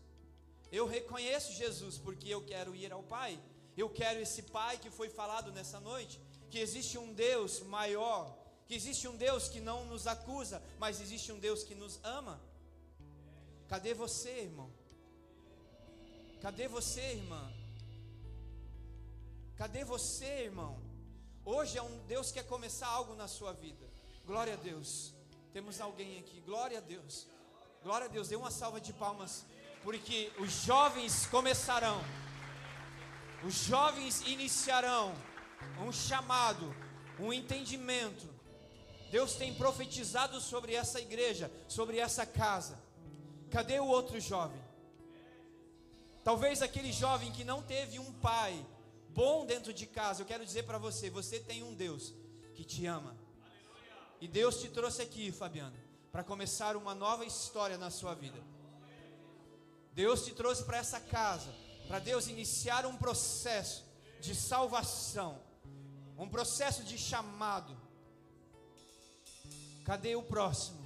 Eu 0.71 0.87
reconheço 0.87 1.53
Jesus 1.53 1.99
porque 1.99 2.27
eu 2.29 2.41
quero 2.43 2.75
ir 2.75 2.91
ao 2.91 3.03
Pai. 3.03 3.39
Eu 3.77 3.89
quero 3.89 4.19
esse 4.19 4.41
Pai 4.43 4.79
que 4.79 4.89
foi 4.89 5.09
falado 5.09 5.51
nessa 5.51 5.79
noite. 5.79 6.19
Que 6.49 6.59
existe 6.59 6.97
um 6.97 7.13
Deus 7.13 7.59
maior 7.61 8.39
que 8.69 8.75
existe 8.75 9.07
um 9.07 9.17
Deus 9.17 9.49
que 9.49 9.59
não 9.59 9.83
nos 9.85 10.05
acusa, 10.05 10.61
mas 10.77 11.01
existe 11.01 11.31
um 11.31 11.39
Deus 11.39 11.63
que 11.63 11.73
nos 11.73 11.99
ama. 12.03 12.39
Cadê 13.67 13.95
você, 13.95 14.29
irmão? 14.41 14.69
Cadê 16.41 16.67
você, 16.67 17.01
irmã? 17.01 17.53
Cadê 19.57 19.83
você, 19.83 20.43
irmão? 20.43 20.79
Hoje 21.43 21.77
é 21.77 21.81
um 21.81 21.97
Deus 22.07 22.27
que 22.27 22.39
quer 22.39 22.47
começar 22.47 22.87
algo 22.87 23.15
na 23.15 23.27
sua 23.27 23.53
vida. 23.53 23.85
Glória 24.25 24.53
a 24.53 24.57
Deus. 24.57 25.13
Temos 25.51 25.81
alguém 25.81 26.19
aqui. 26.19 26.41
Glória 26.41 26.77
a 26.77 26.81
Deus. 26.81 27.27
Glória 27.83 28.05
a 28.05 28.09
Deus. 28.09 28.29
Dê 28.29 28.35
uma 28.35 28.51
salva 28.51 28.79
de 28.79 28.93
palmas, 28.93 29.45
porque 29.83 30.31
os 30.39 30.51
jovens 30.63 31.25
começarão. 31.27 31.99
Os 33.43 33.55
jovens 33.55 34.21
iniciarão 34.21 35.13
um 35.85 35.91
chamado, 35.91 36.75
um 37.19 37.31
entendimento 37.33 38.39
Deus 39.09 39.33
tem 39.33 39.53
profetizado 39.53 40.39
sobre 40.39 40.75
essa 40.75 40.99
igreja, 40.99 41.51
sobre 41.67 41.97
essa 41.97 42.25
casa. 42.25 42.79
Cadê 43.49 43.79
o 43.79 43.87
outro 43.87 44.19
jovem? 44.19 44.61
Talvez 46.29 46.61
aquele 46.61 46.91
jovem 46.93 47.31
que 47.31 47.43
não 47.43 47.59
teve 47.63 47.97
um 47.97 48.13
pai 48.13 48.53
bom 49.15 49.47
dentro 49.47 49.73
de 49.73 49.87
casa. 49.87 50.21
Eu 50.21 50.27
quero 50.27 50.45
dizer 50.45 50.61
para 50.61 50.77
você: 50.77 51.09
você 51.09 51.39
tem 51.39 51.63
um 51.63 51.73
Deus 51.73 52.13
que 52.53 52.63
te 52.63 52.85
ama. 52.85 53.17
E 54.21 54.27
Deus 54.27 54.61
te 54.61 54.69
trouxe 54.69 55.01
aqui, 55.01 55.31
Fabiano, 55.31 55.75
para 56.11 56.23
começar 56.23 56.77
uma 56.77 56.93
nova 56.93 57.25
história 57.25 57.79
na 57.79 57.89
sua 57.89 58.13
vida. 58.13 58.39
Deus 59.91 60.23
te 60.23 60.31
trouxe 60.35 60.63
para 60.65 60.77
essa 60.77 60.99
casa, 60.99 61.51
para 61.87 61.97
Deus 61.97 62.27
iniciar 62.27 62.85
um 62.85 62.95
processo 62.95 63.83
de 64.21 64.35
salvação, 64.35 65.41
um 66.15 66.29
processo 66.29 66.83
de 66.83 66.95
chamado 66.95 67.75
Cadê 69.83 70.15
o 70.15 70.21
próximo? 70.21 70.78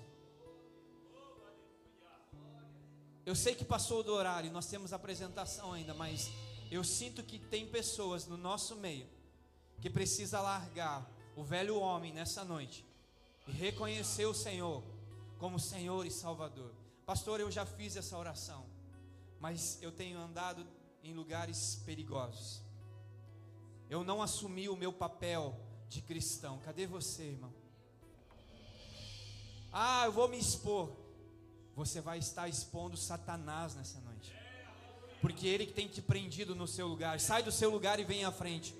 Eu 3.25 3.35
sei 3.35 3.55
que 3.55 3.63
passou 3.63 4.03
do 4.03 4.13
horário, 4.13 4.51
nós 4.51 4.67
temos 4.67 4.91
apresentação 4.91 5.71
ainda, 5.71 5.93
mas 5.93 6.29
eu 6.69 6.83
sinto 6.83 7.23
que 7.23 7.39
tem 7.39 7.67
pessoas 7.67 8.27
no 8.27 8.35
nosso 8.35 8.75
meio 8.75 9.07
que 9.79 9.89
precisa 9.89 10.41
largar 10.41 11.09
o 11.35 11.43
velho 11.43 11.77
homem 11.79 12.11
nessa 12.11 12.43
noite 12.43 12.85
e 13.47 13.51
reconhecer 13.51 14.25
o 14.25 14.33
Senhor 14.33 14.83
como 15.39 15.59
Senhor 15.59 16.05
e 16.05 16.11
Salvador. 16.11 16.73
Pastor, 17.05 17.39
eu 17.39 17.51
já 17.51 17.65
fiz 17.65 17.95
essa 17.95 18.17
oração, 18.17 18.65
mas 19.39 19.81
eu 19.81 19.91
tenho 19.91 20.17
andado 20.19 20.65
em 21.03 21.13
lugares 21.13 21.81
perigosos. 21.85 22.61
Eu 23.89 24.03
não 24.03 24.21
assumi 24.21 24.67
o 24.69 24.75
meu 24.75 24.91
papel 24.91 25.59
de 25.89 26.01
cristão. 26.01 26.59
Cadê 26.59 26.87
você, 26.87 27.23
irmão? 27.23 27.53
Ah, 29.71 30.05
eu 30.05 30.11
vou 30.11 30.27
me 30.27 30.37
expor. 30.37 31.02
Você 31.75 31.99
vai 31.99 32.19
estar 32.19 32.47
expondo 32.47 32.95
Satanás 32.95 33.75
nessa 33.75 33.99
noite. 33.99 34.33
Porque 35.21 35.47
ele 35.47 35.65
que 35.65 35.73
tem 35.73 35.87
te 35.87 36.01
prendido 36.01 36.53
no 36.53 36.67
seu 36.67 36.87
lugar. 36.87 37.19
Sai 37.19 37.41
do 37.41 37.51
seu 37.51 37.69
lugar 37.69 37.99
e 37.99 38.03
vem 38.03 38.25
à 38.25 38.31
frente. 38.31 38.75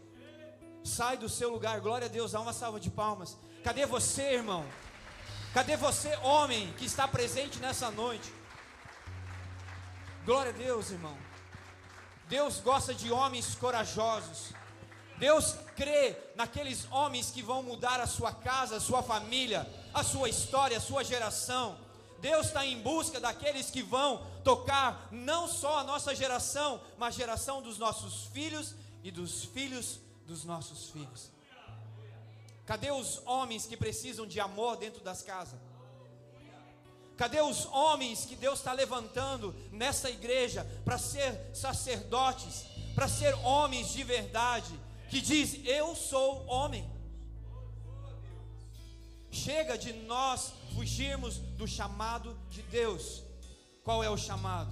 Sai 0.83 1.17
do 1.17 1.29
seu 1.29 1.49
lugar. 1.49 1.79
Glória 1.79 2.05
a 2.05 2.09
Deus. 2.09 2.33
Dá 2.33 2.41
uma 2.41 2.53
salva 2.53 2.79
de 2.79 2.89
palmas. 2.89 3.37
Cadê 3.63 3.85
você, 3.85 4.33
irmão? 4.33 4.65
Cadê 5.53 5.77
você, 5.77 6.15
homem, 6.17 6.73
que 6.73 6.85
está 6.85 7.07
presente 7.07 7.59
nessa 7.59 7.89
noite? 7.91 8.33
Glória 10.25 10.51
a 10.51 10.55
Deus, 10.55 10.91
irmão. 10.91 11.17
Deus 12.27 12.59
gosta 12.59 12.93
de 12.93 13.11
homens 13.11 13.55
corajosos. 13.55 14.53
Deus 15.17 15.55
crê 15.75 16.17
naqueles 16.35 16.87
homens 16.91 17.29
que 17.29 17.41
vão 17.41 17.61
mudar 17.61 17.99
a 17.99 18.07
sua 18.07 18.33
casa, 18.33 18.77
a 18.77 18.79
sua 18.79 19.03
família, 19.03 19.67
a 19.93 20.03
sua 20.03 20.27
história, 20.27 20.77
a 20.77 20.81
sua 20.81 21.03
geração. 21.03 21.77
Deus 22.23 22.47
está 22.47 22.65
em 22.65 22.79
busca 22.81 23.19
daqueles 23.19 23.69
que 23.69 23.83
vão 23.83 24.25
tocar 24.45 25.09
não 25.11 25.45
só 25.45 25.79
a 25.79 25.83
nossa 25.83 26.15
geração, 26.15 26.79
mas 26.97 27.15
a 27.15 27.17
geração 27.17 27.61
dos 27.61 27.77
nossos 27.77 28.27
filhos 28.27 28.73
e 29.03 29.11
dos 29.11 29.43
filhos 29.43 29.99
dos 30.25 30.45
nossos 30.45 30.89
filhos. 30.89 31.29
Cadê 32.65 32.91
os 32.91 33.21
homens 33.25 33.65
que 33.65 33.75
precisam 33.75 34.25
de 34.25 34.39
amor 34.39 34.77
dentro 34.77 35.03
das 35.03 35.21
casas? 35.21 35.59
Cadê 37.17 37.41
os 37.41 37.65
homens 37.65 38.23
que 38.23 38.37
Deus 38.37 38.59
está 38.59 38.71
levantando 38.71 39.53
nessa 39.69 40.09
igreja 40.09 40.65
para 40.85 40.97
ser 40.97 41.53
sacerdotes, 41.53 42.63
para 42.95 43.09
ser 43.09 43.33
homens 43.43 43.91
de 43.91 44.01
verdade, 44.01 44.73
que 45.09 45.19
diz: 45.19 45.59
Eu 45.65 45.93
sou 45.93 46.45
homem. 46.45 46.89
Chega 49.33 49.75
de 49.75 49.91
nós 49.93 50.53
fugirmos 50.75 51.37
do 51.57 51.67
chamado 51.67 52.37
de 52.51 52.61
Deus. 52.61 53.23
Qual 53.83 54.03
é 54.03 54.09
o 54.09 54.15
chamado? 54.15 54.71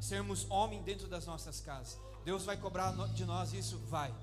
Sermos 0.00 0.46
homem 0.48 0.80
dentro 0.84 1.08
das 1.08 1.26
nossas 1.26 1.60
casas. 1.60 1.98
Deus 2.24 2.44
vai 2.44 2.56
cobrar 2.56 2.92
de 3.08 3.24
nós 3.24 3.52
isso? 3.52 3.78
Vai. 3.88 4.14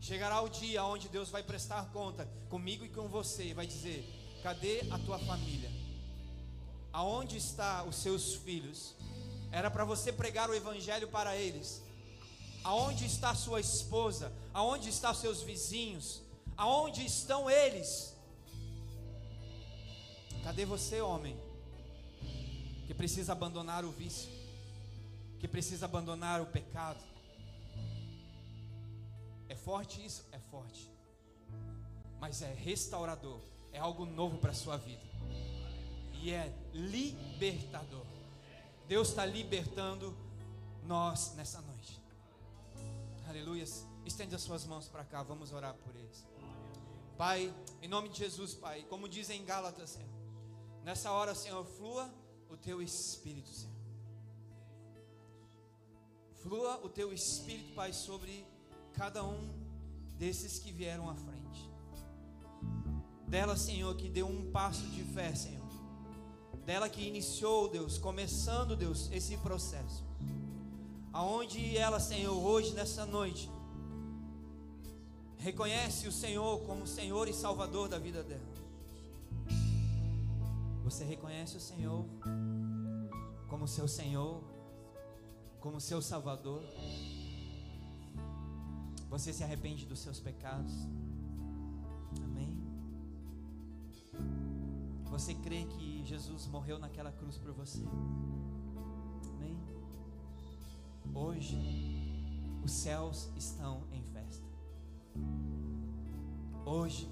Chegará 0.00 0.40
o 0.40 0.48
dia 0.48 0.82
onde 0.82 1.10
Deus 1.10 1.28
vai 1.28 1.42
prestar 1.42 1.84
conta 1.92 2.26
comigo 2.48 2.86
e 2.86 2.88
com 2.88 3.06
você 3.06 3.44
e 3.44 3.52
vai 3.52 3.66
dizer: 3.66 4.02
Cadê 4.42 4.80
a 4.90 4.98
tua 4.98 5.18
família? 5.18 5.70
Aonde 6.90 7.36
está 7.36 7.84
os 7.84 7.96
seus 7.96 8.36
filhos? 8.36 8.94
Era 9.52 9.70
para 9.70 9.84
você 9.84 10.10
pregar 10.10 10.48
o 10.48 10.54
evangelho 10.54 11.08
para 11.08 11.36
eles. 11.36 11.82
Aonde 12.64 13.04
está 13.04 13.34
sua 13.34 13.60
esposa? 13.60 14.32
Aonde 14.54 14.88
estão 14.88 15.12
seus 15.12 15.42
vizinhos? 15.42 16.22
Aonde 16.56 17.04
estão 17.04 17.50
eles? 17.50 18.15
Cadê 20.46 20.64
você, 20.64 21.00
homem? 21.00 21.36
Que 22.86 22.94
precisa 22.94 23.32
abandonar 23.32 23.84
o 23.84 23.90
vício, 23.90 24.30
que 25.40 25.48
precisa 25.48 25.86
abandonar 25.86 26.40
o 26.40 26.46
pecado. 26.46 27.02
É 29.48 29.56
forte 29.56 30.06
isso? 30.06 30.24
É 30.30 30.38
forte. 30.38 30.88
Mas 32.20 32.42
é 32.42 32.54
restaurador, 32.54 33.40
é 33.72 33.80
algo 33.80 34.06
novo 34.06 34.38
para 34.38 34.52
a 34.52 34.54
sua 34.54 34.76
vida. 34.76 35.02
E 36.22 36.30
é 36.30 36.56
libertador. 36.72 38.06
Deus 38.86 39.08
está 39.08 39.26
libertando 39.26 40.16
nós 40.84 41.34
nessa 41.34 41.60
noite. 41.60 42.00
Aleluia. 43.28 43.64
Estende 44.04 44.36
as 44.36 44.42
suas 44.42 44.64
mãos 44.64 44.86
para 44.86 45.02
cá, 45.02 45.24
vamos 45.24 45.52
orar 45.52 45.74
por 45.74 45.96
eles. 45.96 46.24
Pai, 47.18 47.52
em 47.82 47.88
nome 47.88 48.10
de 48.10 48.18
Jesus, 48.18 48.54
Pai, 48.54 48.86
como 48.88 49.08
dizem 49.08 49.40
em 49.40 49.44
Gálatas, 49.44 49.90
Senhor, 49.90 50.15
nessa 50.86 51.10
hora, 51.10 51.34
Senhor, 51.34 51.64
flua 51.64 52.08
o 52.48 52.56
teu 52.56 52.80
espírito, 52.80 53.50
Senhor. 53.50 53.74
Flua 56.44 56.80
o 56.84 56.88
teu 56.88 57.12
espírito, 57.12 57.74
Pai, 57.74 57.92
sobre 57.92 58.46
cada 58.92 59.24
um 59.24 59.50
desses 60.16 60.60
que 60.60 60.70
vieram 60.70 61.10
à 61.10 61.16
frente. 61.16 61.68
Dela, 63.26 63.56
Senhor, 63.56 63.96
que 63.96 64.08
deu 64.08 64.28
um 64.28 64.52
passo 64.52 64.86
de 64.86 65.02
fé, 65.02 65.34
Senhor. 65.34 65.66
Dela 66.64 66.88
que 66.88 67.02
iniciou, 67.02 67.68
Deus, 67.68 67.98
começando, 67.98 68.76
Deus, 68.76 69.10
esse 69.10 69.36
processo. 69.38 70.04
Aonde 71.12 71.76
ela, 71.76 71.98
Senhor, 71.98 72.36
hoje, 72.36 72.72
nessa 72.74 73.04
noite, 73.04 73.50
reconhece 75.36 76.06
o 76.06 76.12
Senhor 76.12 76.60
como 76.60 76.86
Senhor 76.86 77.26
e 77.26 77.32
Salvador 77.32 77.88
da 77.88 77.98
vida 77.98 78.22
dela. 78.22 78.55
Você 80.86 81.04
reconhece 81.04 81.56
o 81.56 81.60
Senhor 81.60 82.06
como 83.48 83.66
seu 83.66 83.88
Senhor, 83.88 84.40
como 85.58 85.80
seu 85.80 86.00
Salvador. 86.00 86.62
Você 89.10 89.32
se 89.32 89.42
arrepende 89.42 89.84
dos 89.84 89.98
seus 89.98 90.20
pecados. 90.20 90.72
Amém. 92.22 92.56
Você 95.10 95.34
crê 95.34 95.64
que 95.64 96.04
Jesus 96.04 96.46
morreu 96.46 96.78
naquela 96.78 97.10
cruz 97.10 97.36
por 97.36 97.50
você. 97.50 97.82
Amém. 99.34 99.58
Hoje, 101.12 101.58
os 102.62 102.70
céus 102.70 103.28
estão 103.34 103.82
em 103.90 104.04
festa. 104.04 104.46
Hoje, 106.64 107.10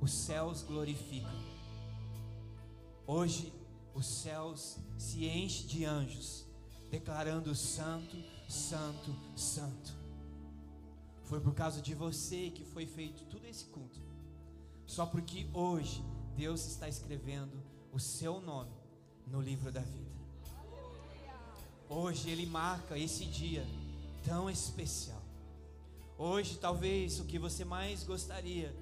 os 0.00 0.12
céus 0.12 0.62
glorificam. 0.62 1.45
Hoje, 3.06 3.52
os 3.94 4.04
céus 4.04 4.78
se 4.98 5.26
enchem 5.26 5.66
de 5.66 5.84
anjos, 5.84 6.44
declarando: 6.90 7.54
Santo, 7.54 8.16
Santo, 8.48 9.14
Santo. 9.36 9.94
Foi 11.22 11.40
por 11.40 11.54
causa 11.54 11.80
de 11.80 11.94
você 11.94 12.50
que 12.50 12.64
foi 12.64 12.86
feito 12.86 13.24
todo 13.26 13.46
esse 13.46 13.66
culto. 13.66 14.00
Só 14.86 15.06
porque 15.06 15.48
hoje 15.52 16.04
Deus 16.36 16.66
está 16.66 16.88
escrevendo 16.88 17.62
o 17.92 17.98
seu 17.98 18.40
nome 18.40 18.74
no 19.26 19.40
livro 19.40 19.70
da 19.72 19.80
vida. 19.80 20.06
Hoje 21.88 22.30
Ele 22.30 22.46
marca 22.46 22.98
esse 22.98 23.24
dia 23.24 23.66
tão 24.24 24.50
especial. 24.50 25.22
Hoje, 26.18 26.58
talvez 26.58 27.20
o 27.20 27.24
que 27.24 27.38
você 27.38 27.64
mais 27.64 28.02
gostaria 28.02 28.74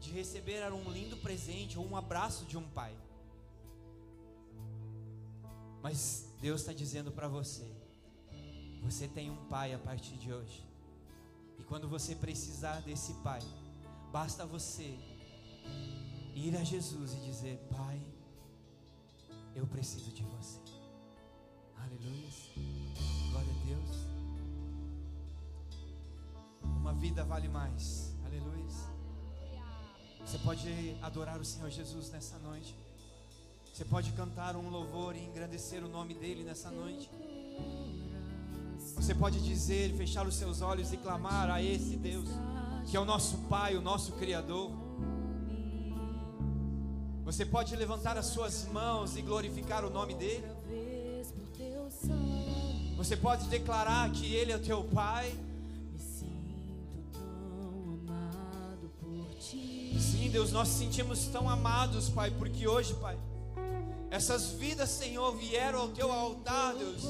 de 0.00 0.10
receber 0.10 0.54
era 0.54 0.74
um 0.74 0.90
lindo 0.90 1.16
presente 1.18 1.78
ou 1.78 1.86
um 1.86 1.96
abraço 1.96 2.44
de 2.46 2.56
um 2.56 2.68
pai. 2.70 2.96
Mas 5.82 6.26
Deus 6.40 6.60
está 6.60 6.72
dizendo 6.72 7.10
para 7.10 7.28
você: 7.28 7.66
você 8.82 9.08
tem 9.08 9.30
um 9.30 9.48
pai 9.48 9.74
a 9.74 9.78
partir 9.78 10.16
de 10.16 10.32
hoje. 10.32 10.66
E 11.58 11.62
quando 11.64 11.88
você 11.88 12.14
precisar 12.14 12.80
desse 12.80 13.14
pai, 13.22 13.40
basta 14.10 14.46
você 14.46 14.98
ir 16.34 16.56
a 16.56 16.64
Jesus 16.64 17.14
e 17.14 17.20
dizer: 17.20 17.58
Pai, 17.70 18.00
eu 19.54 19.66
preciso 19.66 20.10
de 20.10 20.22
você. 20.22 20.60
Aleluia. 21.76 22.28
Glória 23.30 23.50
a 23.50 23.66
Deus. 23.66 23.96
Uma 26.62 26.94
vida 26.94 27.24
vale 27.24 27.48
mais. 27.48 28.14
Aleluia. 28.24 28.50
Você 30.30 30.38
pode 30.38 30.96
adorar 31.02 31.40
o 31.40 31.44
Senhor 31.44 31.68
Jesus 31.70 32.08
nessa 32.10 32.38
noite. 32.38 32.76
Você 33.72 33.84
pode 33.84 34.12
cantar 34.12 34.56
um 34.56 34.68
louvor 34.68 35.16
e 35.16 35.24
engrandecer 35.24 35.82
o 35.82 35.88
nome 35.88 36.14
dele 36.14 36.42
nessa 36.44 36.70
noite. 36.70 37.08
Você 38.96 39.14
pode 39.14 39.40
dizer, 39.40 39.94
fechar 39.96 40.26
os 40.26 40.34
seus 40.34 40.60
olhos 40.60 40.92
e 40.92 40.96
clamar 40.96 41.50
a 41.50 41.62
esse 41.62 41.96
Deus, 41.96 42.28
que 42.90 42.96
é 42.96 43.00
o 43.00 43.04
nosso 43.04 43.38
Pai, 43.48 43.76
o 43.76 43.80
nosso 43.80 44.12
Criador. 44.12 44.70
Você 47.24 47.46
pode 47.46 47.74
levantar 47.76 48.18
as 48.18 48.26
suas 48.26 48.66
mãos 48.66 49.16
e 49.16 49.22
glorificar 49.22 49.84
o 49.84 49.90
nome 49.90 50.14
dele. 50.14 50.44
Você 52.96 53.16
pode 53.16 53.48
declarar 53.48 54.10
que 54.10 54.34
ele 54.34 54.52
é 54.52 54.56
o 54.56 54.60
teu 54.60 54.84
Pai. 54.84 55.32
Sim, 59.40 60.28
Deus, 60.30 60.52
nós 60.52 60.68
sentimos 60.68 61.26
tão 61.28 61.48
amados, 61.48 62.10
Pai, 62.10 62.30
porque 62.30 62.66
hoje, 62.66 62.94
Pai, 62.94 63.18
essas 64.10 64.52
vidas, 64.52 64.88
Senhor, 64.90 65.36
vieram 65.36 65.82
ao 65.82 65.88
teu 65.88 66.10
altar, 66.10 66.74
Deus, 66.74 67.04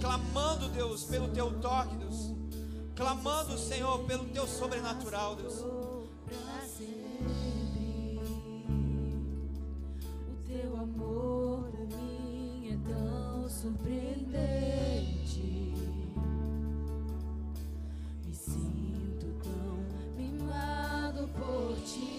clamando, 0.00 0.68
Deus, 0.68 1.04
pelo 1.04 1.28
teu 1.28 1.60
toque, 1.60 1.94
Deus, 1.96 2.32
clamando, 2.96 3.56
Senhor, 3.56 4.00
pelo 4.04 4.24
teu 4.26 4.44
sobrenatural, 4.46 5.36
Deus. 5.36 5.60
O 5.60 6.08
teu 10.44 10.76
amor 10.76 11.70
por 11.70 11.86
mim 11.86 12.72
é 12.72 12.76
tão 12.92 13.48
surpreendente. 13.48 15.72
Me 18.24 18.34
sinto 18.34 19.26
tão 19.42 19.78
mimado 20.16 21.28
por 21.28 21.76
ti. 21.84 22.13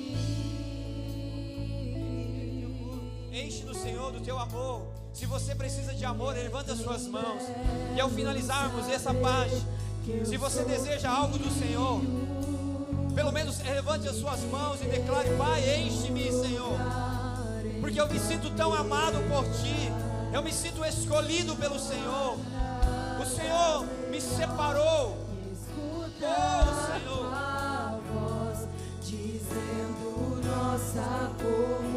Enche 3.36 3.63
do 3.63 3.75
Senhor 3.75 4.13
do 4.13 4.21
teu 4.21 4.39
amor. 4.39 4.88
Se 5.11 5.25
você 5.25 5.53
precisa 5.53 5.93
de 5.93 6.05
amor, 6.05 6.33
levanta 6.33 6.71
as 6.71 6.79
suas 6.79 7.05
mãos. 7.05 7.43
E 7.93 7.99
ao 7.99 8.09
finalizarmos 8.09 8.88
essa 8.88 9.13
parte, 9.13 9.61
se 10.23 10.38
você 10.38 10.63
deseja 10.63 11.11
algo 11.11 11.38
do 11.38 11.51
Senhor, 11.51 11.99
pelo 13.13 13.33
menos 13.33 13.59
levante 13.59 14.07
as 14.07 14.15
suas 14.15 14.39
mãos 14.43 14.81
e 14.81 14.86
declare: 14.86 15.29
Pai, 15.38 15.81
enche-me, 15.81 16.31
Senhor. 16.31 16.79
Porque 17.81 17.99
eu 17.99 18.07
me 18.07 18.17
sinto 18.21 18.49
tão 18.51 18.73
amado 18.73 19.17
por 19.27 19.43
ti. 19.43 19.91
Eu 20.33 20.41
me 20.41 20.53
sinto 20.53 20.86
escolhido 20.86 21.57
pelo 21.57 21.77
Senhor. 21.77 22.38
O 23.21 23.25
Senhor 23.25 23.86
me 24.09 24.21
separou. 24.21 25.17
Oh, 26.21 26.93
Senhor. 26.93 27.25
dizendo 29.01 30.41
nossa 30.45 31.31
comunhão 31.38 31.94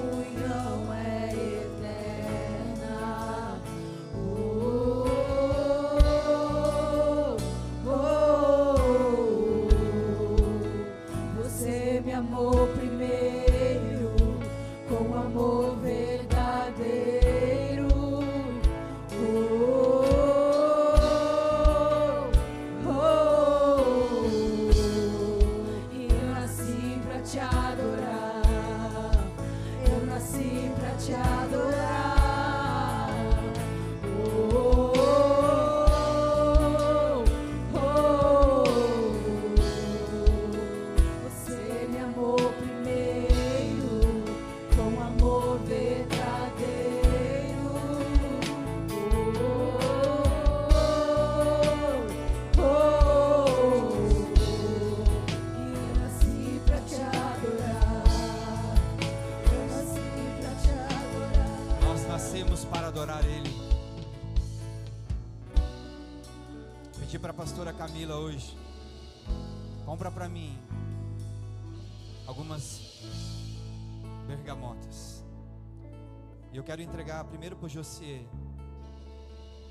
eu 76.58 76.64
quero 76.64 76.82
entregar 76.82 77.22
primeiro 77.24 77.54
para 77.54 77.66
o 77.66 77.68
Josier. 77.68 78.26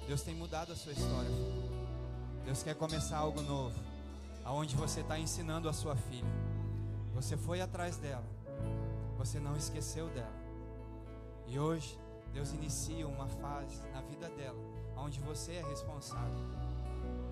Deus 0.08 0.22
tem 0.22 0.34
mudado 0.34 0.72
a 0.72 0.76
sua 0.76 0.94
história. 0.94 1.30
Deus 2.46 2.64
quer 2.64 2.76
começar 2.76 3.18
algo 3.18 3.42
novo. 3.42 3.78
Aonde 4.46 4.74
você 4.74 5.02
está 5.02 5.20
ensinando 5.20 5.68
a 5.68 5.74
sua 5.74 5.98
filha. 5.98 6.32
Você 7.14 7.36
foi 7.36 7.60
atrás 7.60 7.98
dela. 7.98 8.24
Você 9.18 9.38
não 9.38 9.58
esqueceu 9.58 10.08
dela. 10.12 10.32
E 11.46 11.60
hoje 11.60 12.00
Deus 12.34 12.54
inicia 12.54 13.06
uma 13.06 13.28
fase 13.28 13.82
na 13.92 14.00
vida 14.02 14.30
dela, 14.30 14.58
onde 14.96 15.20
você 15.20 15.54
é 15.56 15.64
responsável. 15.64 16.40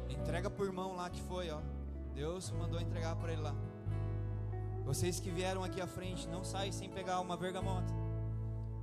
Entrega 0.09 0.49
por 0.49 0.65
irmão 0.65 0.97
lá 0.97 1.09
que 1.09 1.21
foi, 1.21 1.49
ó. 1.49 1.61
Deus 2.13 2.51
mandou 2.51 2.81
entregar 2.81 3.15
para 3.15 3.31
ele 3.31 3.41
lá. 3.41 3.55
Vocês 4.83 5.17
que 5.17 5.29
vieram 5.29 5.63
aqui 5.63 5.79
à 5.79 5.87
frente, 5.87 6.27
não 6.27 6.43
saem 6.43 6.73
sem 6.73 6.89
pegar 6.89 7.21
uma 7.21 7.37
vergamota. 7.37 8.04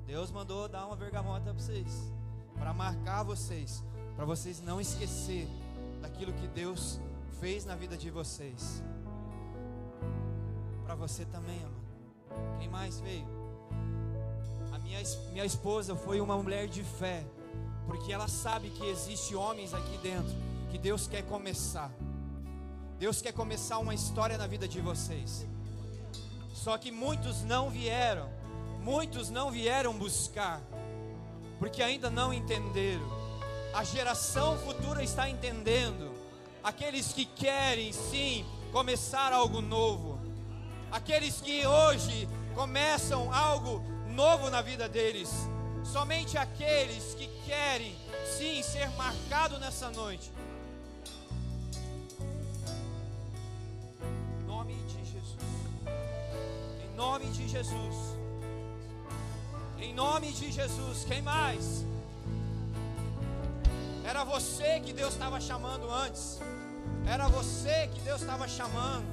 Deus 0.07 0.31
mandou 0.31 0.69
dar 0.69 0.87
uma 0.87 0.97
vergamota 0.97 1.45
para 1.45 1.53
vocês, 1.53 2.13
para 2.59 2.73
marcar 2.73 3.23
vocês, 3.23 3.83
para 4.17 4.25
vocês 4.25 4.61
não 4.61 4.81
esquecer 4.81 5.49
daquilo 6.01 6.33
que 6.33 6.47
Deus 6.49 7.01
fez 7.41 7.65
na 7.65 7.75
vida 7.75 7.97
de 7.97 8.11
vocês. 8.11 8.83
Para 10.85 10.95
você 10.95 11.25
também, 11.25 11.59
amado. 11.59 12.59
Quem 12.59 12.69
mais 12.69 13.01
veio? 13.01 13.27
A 14.73 14.79
minha, 14.79 15.01
minha 15.33 15.45
esposa 15.45 15.95
foi 15.95 16.21
uma 16.21 16.37
mulher 16.37 16.69
de 16.69 16.83
fé, 16.83 17.25
porque 17.87 18.13
ela 18.13 18.29
sabe 18.29 18.71
que 18.71 18.87
existe 18.87 19.35
homens 19.35 19.73
aqui 19.75 19.99
dentro 19.99 20.33
que 20.71 20.79
Deus 20.79 21.07
quer 21.07 21.23
começar. 21.25 21.91
Deus 22.99 23.21
quer 23.21 23.33
começar 23.33 23.79
uma 23.79 23.95
história 23.95 24.39
na 24.39 24.47
vida 24.47 24.67
de 24.67 24.81
vocês. 24.81 25.47
Só 26.55 26.79
que 26.79 26.91
muitos 26.91 27.43
não 27.43 27.69
vieram, 27.69 28.31
muitos 28.83 29.31
não 29.31 29.51
vieram 29.51 29.95
buscar, 29.95 30.61
porque 31.59 31.83
ainda 31.83 32.11
não 32.11 32.33
entenderam. 32.33 33.07
A 33.73 33.85
geração 33.85 34.59
futura 34.59 35.03
está 35.03 35.31
entendendo. 35.31 36.13
Aqueles 36.63 37.13
que 37.13 37.25
querem 37.25 37.93
sim 37.93 38.45
começar 38.71 39.33
algo 39.33 39.61
novo, 39.61 40.21
aqueles 40.91 41.41
que 41.41 41.67
hoje 41.67 42.29
começam 42.55 43.33
algo 43.33 43.83
novo 44.09 44.51
na 44.51 44.63
vida 44.63 44.89
deles, 44.89 45.31
somente 45.85 46.39
aqueles 46.39 47.15
que 47.15 47.27
querem 47.45 47.97
sim 48.37 48.63
ser 48.63 48.89
marcado 48.91 49.59
nessa 49.59 49.91
noite. 49.91 50.31
Em 54.41 54.47
nome 54.47 54.75
de 54.75 55.05
Jesus. 55.05 55.37
Em 56.85 56.97
nome 56.97 57.27
de 57.27 57.49
Jesus. 57.49 58.22
Em 59.83 59.93
nome 59.93 60.33
de 60.33 60.51
Jesus. 60.53 61.05
Quem 61.05 61.21
mais? 61.23 61.85
Era 64.05 64.23
você 64.25 64.81
que 64.81 64.93
Deus 64.93 65.13
estava 65.15 65.41
chamando 65.41 65.91
antes. 65.91 66.39
Era 67.07 67.27
você 67.29 67.89
que 67.93 68.01
Deus 68.01 68.21
estava 68.21 68.47
chamando. 68.47 69.07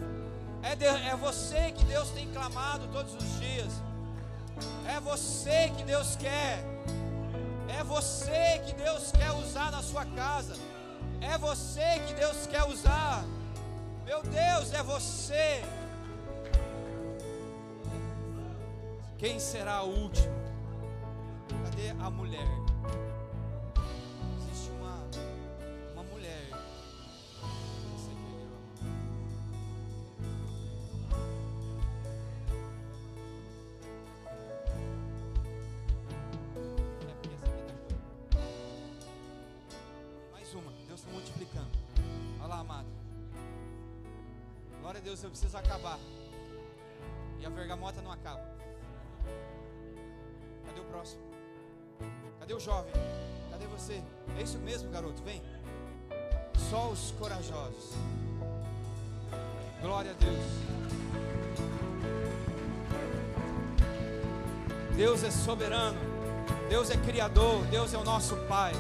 É, 0.62 0.76
de- 0.76 0.86
é 0.86 1.16
você 1.16 1.72
que 1.72 1.84
Deus 1.86 2.10
tem 2.12 2.28
clamado 2.32 2.88
todos 2.90 3.14
os 3.16 3.40
dias. 3.40 3.74
É 4.88 5.00
você 5.00 5.72
que 5.76 5.84
Deus 5.84 6.16
quer. 6.16 6.64
É 7.80 7.84
você 7.84 8.62
que 8.66 8.74
Deus 8.74 9.12
quer 9.12 9.32
usar 9.32 9.72
na 9.72 9.82
sua 9.82 10.06
casa. 10.06 10.56
É 11.22 11.38
você 11.38 12.00
que 12.06 12.14
Deus 12.14 12.46
quer 12.48 12.64
usar. 12.66 13.24
Meu 14.06 14.22
Deus, 14.24 14.74
é 14.74 14.84
você. 14.84 15.64
Quem 19.18 19.40
será 19.40 19.84
o 19.84 19.90
último? 20.04 20.39
A 22.02 22.10
mulher? 22.10 22.69
Nosso 68.30 68.48
Pai. 68.48 68.74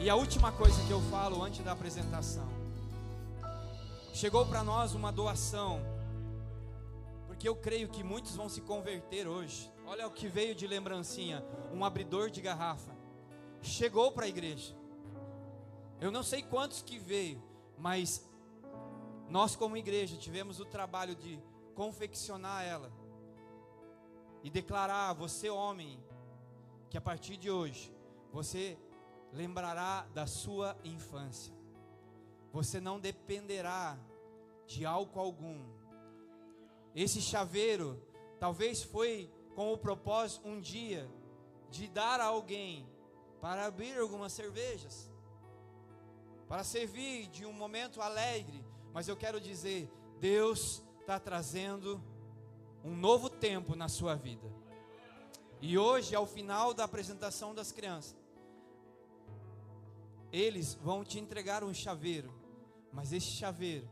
E 0.00 0.10
a 0.10 0.16
última 0.16 0.50
coisa 0.50 0.82
que 0.84 0.90
eu 0.90 1.00
falo 1.02 1.44
antes 1.44 1.64
da 1.64 1.70
apresentação. 1.70 2.48
Chegou 4.12 4.44
para 4.46 4.64
nós 4.64 4.94
uma 4.94 5.12
doação. 5.12 5.80
Porque 7.28 7.48
eu 7.48 7.54
creio 7.54 7.88
que 7.88 8.02
muitos 8.02 8.34
vão 8.34 8.48
se 8.48 8.60
converter 8.62 9.28
hoje. 9.28 9.70
Olha 9.86 10.08
o 10.08 10.10
que 10.10 10.26
veio 10.26 10.56
de 10.56 10.66
lembrancinha: 10.66 11.44
um 11.72 11.84
abridor 11.84 12.30
de 12.30 12.40
garrafa. 12.40 12.92
Chegou 13.62 14.10
para 14.10 14.24
a 14.24 14.28
igreja. 14.28 14.74
Eu 16.00 16.10
não 16.10 16.24
sei 16.24 16.42
quantos 16.42 16.82
que 16.82 16.98
veio, 16.98 17.40
mas 17.78 18.28
nós, 19.30 19.54
como 19.54 19.76
igreja, 19.76 20.16
tivemos 20.16 20.58
o 20.58 20.64
trabalho 20.64 21.14
de 21.14 21.40
confeccionar 21.76 22.64
ela 22.64 22.90
e 24.42 24.50
declarar 24.50 25.10
a 25.10 25.12
você, 25.12 25.48
homem, 25.48 26.02
que 26.94 26.98
a 26.98 27.00
partir 27.00 27.36
de 27.36 27.50
hoje 27.50 27.92
você 28.30 28.78
lembrará 29.32 30.06
da 30.14 30.28
sua 30.28 30.76
infância. 30.84 31.52
Você 32.52 32.80
não 32.80 33.00
dependerá 33.00 33.98
de 34.64 34.86
álcool 34.86 35.18
algum. 35.18 35.60
Esse 36.94 37.20
chaveiro 37.20 38.00
talvez 38.38 38.84
foi 38.84 39.28
com 39.56 39.72
o 39.72 39.76
propósito 39.76 40.46
um 40.46 40.60
dia 40.60 41.10
de 41.68 41.88
dar 41.88 42.20
a 42.20 42.26
alguém 42.26 42.88
para 43.40 43.66
abrir 43.66 43.98
algumas 43.98 44.32
cervejas, 44.32 45.10
para 46.46 46.62
servir 46.62 47.26
de 47.26 47.44
um 47.44 47.52
momento 47.52 48.00
alegre. 48.00 48.64
Mas 48.92 49.08
eu 49.08 49.16
quero 49.16 49.40
dizer, 49.40 49.90
Deus 50.20 50.80
está 51.00 51.18
trazendo 51.18 52.00
um 52.84 52.94
novo 52.94 53.28
tempo 53.28 53.74
na 53.74 53.88
sua 53.88 54.14
vida. 54.14 54.48
E 55.66 55.78
hoje, 55.78 56.14
ao 56.14 56.26
final 56.26 56.74
da 56.74 56.84
apresentação 56.84 57.54
das 57.54 57.72
crianças, 57.72 58.14
eles 60.30 60.74
vão 60.74 61.02
te 61.02 61.18
entregar 61.18 61.64
um 61.64 61.72
chaveiro, 61.72 62.30
mas 62.92 63.14
esse 63.14 63.28
chaveiro 63.28 63.88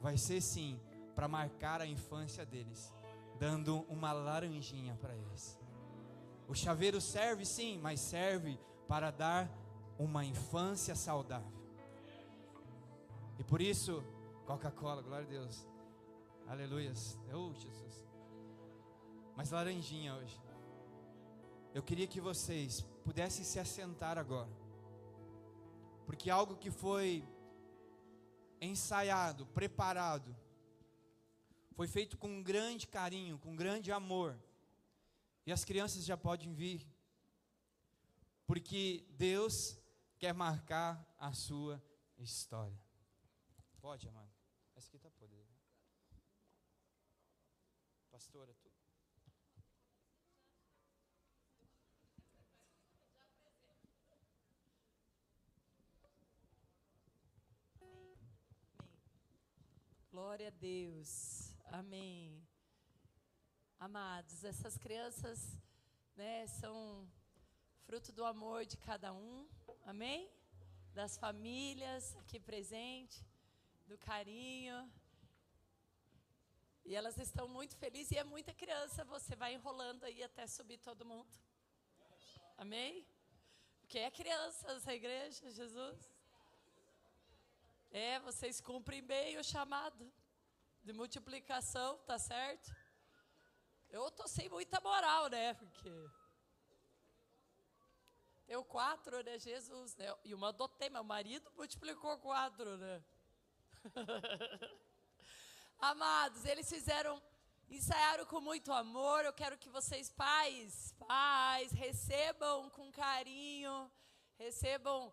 vai 0.00 0.16
ser 0.16 0.40
sim 0.40 0.80
para 1.16 1.26
marcar 1.26 1.80
a 1.80 1.86
infância 1.86 2.46
deles, 2.46 2.94
dando 3.36 3.80
uma 3.88 4.12
laranjinha 4.12 4.94
para 4.94 5.12
eles. 5.12 5.58
O 6.46 6.54
chaveiro 6.54 7.00
serve 7.00 7.44
sim, 7.44 7.78
mas 7.78 7.98
serve 7.98 8.56
para 8.86 9.10
dar 9.10 9.50
uma 9.98 10.24
infância 10.24 10.94
saudável. 10.94 11.58
E 13.40 13.42
por 13.42 13.60
isso, 13.60 14.04
Coca-Cola, 14.46 15.02
glória 15.02 15.26
a 15.26 15.30
Deus. 15.30 15.66
Aleluias. 16.46 17.18
Oh, 17.34 17.52
Jesus. 17.54 18.06
Mas 19.34 19.50
laranjinha 19.50 20.14
hoje. 20.14 20.47
Eu 21.78 21.82
queria 21.84 22.08
que 22.08 22.20
vocês 22.20 22.80
pudessem 23.04 23.44
se 23.44 23.60
assentar 23.60 24.18
agora. 24.18 24.50
Porque 26.06 26.28
algo 26.28 26.56
que 26.56 26.72
foi 26.72 27.24
ensaiado, 28.60 29.46
preparado, 29.46 30.36
foi 31.76 31.86
feito 31.86 32.18
com 32.18 32.42
grande 32.42 32.88
carinho, 32.88 33.38
com 33.38 33.54
grande 33.54 33.92
amor. 33.92 34.36
E 35.46 35.52
as 35.52 35.64
crianças 35.64 36.04
já 36.04 36.16
podem 36.16 36.52
vir. 36.52 36.84
Porque 38.44 39.04
Deus 39.10 39.78
quer 40.18 40.34
marcar 40.34 41.06
a 41.16 41.32
sua 41.32 41.80
história. 42.18 42.76
Pode, 43.80 44.08
amado. 44.08 44.27
Glória 60.18 60.48
a 60.48 60.50
Deus. 60.50 61.54
Amém. 61.66 62.44
Amados, 63.78 64.42
essas 64.42 64.76
crianças, 64.76 65.38
né, 66.16 66.44
são 66.60 67.08
fruto 67.86 68.10
do 68.10 68.24
amor 68.24 68.66
de 68.66 68.76
cada 68.78 69.12
um, 69.12 69.48
amém? 69.84 70.28
Das 70.92 71.16
famílias 71.16 72.16
aqui 72.16 72.40
presente, 72.40 73.24
do 73.86 73.96
carinho. 73.96 74.78
E 76.84 76.96
elas 76.96 77.16
estão 77.16 77.46
muito 77.46 77.76
felizes 77.76 78.10
e 78.10 78.18
é 78.18 78.24
muita 78.24 78.52
criança, 78.52 79.04
você 79.04 79.36
vai 79.36 79.54
enrolando 79.54 80.02
aí 80.02 80.20
até 80.24 80.48
subir 80.48 80.78
todo 80.78 81.10
mundo. 81.12 81.32
Amém? 82.56 83.06
Porque 83.80 84.00
é 84.00 84.10
criança 84.10 84.66
essa 84.72 84.92
igreja, 84.92 85.48
Jesus. 85.52 86.17
É, 87.90 88.20
vocês 88.20 88.60
cumprem 88.60 89.02
bem 89.02 89.38
o 89.38 89.44
chamado 89.44 90.12
de 90.84 90.92
multiplicação, 90.92 91.96
tá 91.98 92.18
certo? 92.18 92.70
Eu 93.88 94.10
tô 94.10 94.28
sem 94.28 94.48
muita 94.50 94.78
moral, 94.80 95.28
né? 95.30 95.54
Porque 95.54 95.90
eu 98.46 98.62
quatro, 98.62 99.22
né? 99.22 99.38
Jesus, 99.38 99.96
né? 99.96 100.14
E 100.22 100.34
uma 100.34 100.48
adotei, 100.48 100.90
meu 100.90 101.02
marido 101.02 101.50
multiplicou 101.56 102.18
quatro, 102.18 102.76
né? 102.76 103.02
Amados, 105.80 106.44
eles 106.44 106.68
fizeram, 106.68 107.22
ensaiaram 107.70 108.26
com 108.26 108.40
muito 108.40 108.70
amor. 108.70 109.24
Eu 109.24 109.32
quero 109.32 109.56
que 109.56 109.70
vocês, 109.70 110.10
pais, 110.10 110.94
pais, 110.98 111.72
recebam 111.72 112.68
com 112.70 112.92
carinho, 112.92 113.90
recebam 114.38 115.10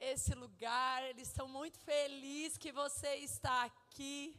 esse 0.00 0.34
lugar. 0.34 1.02
Eles 1.04 1.28
estão 1.28 1.48
muito 1.48 1.78
felizes 1.78 2.58
que 2.58 2.72
você 2.72 3.16
está 3.16 3.64
aqui 3.64 4.38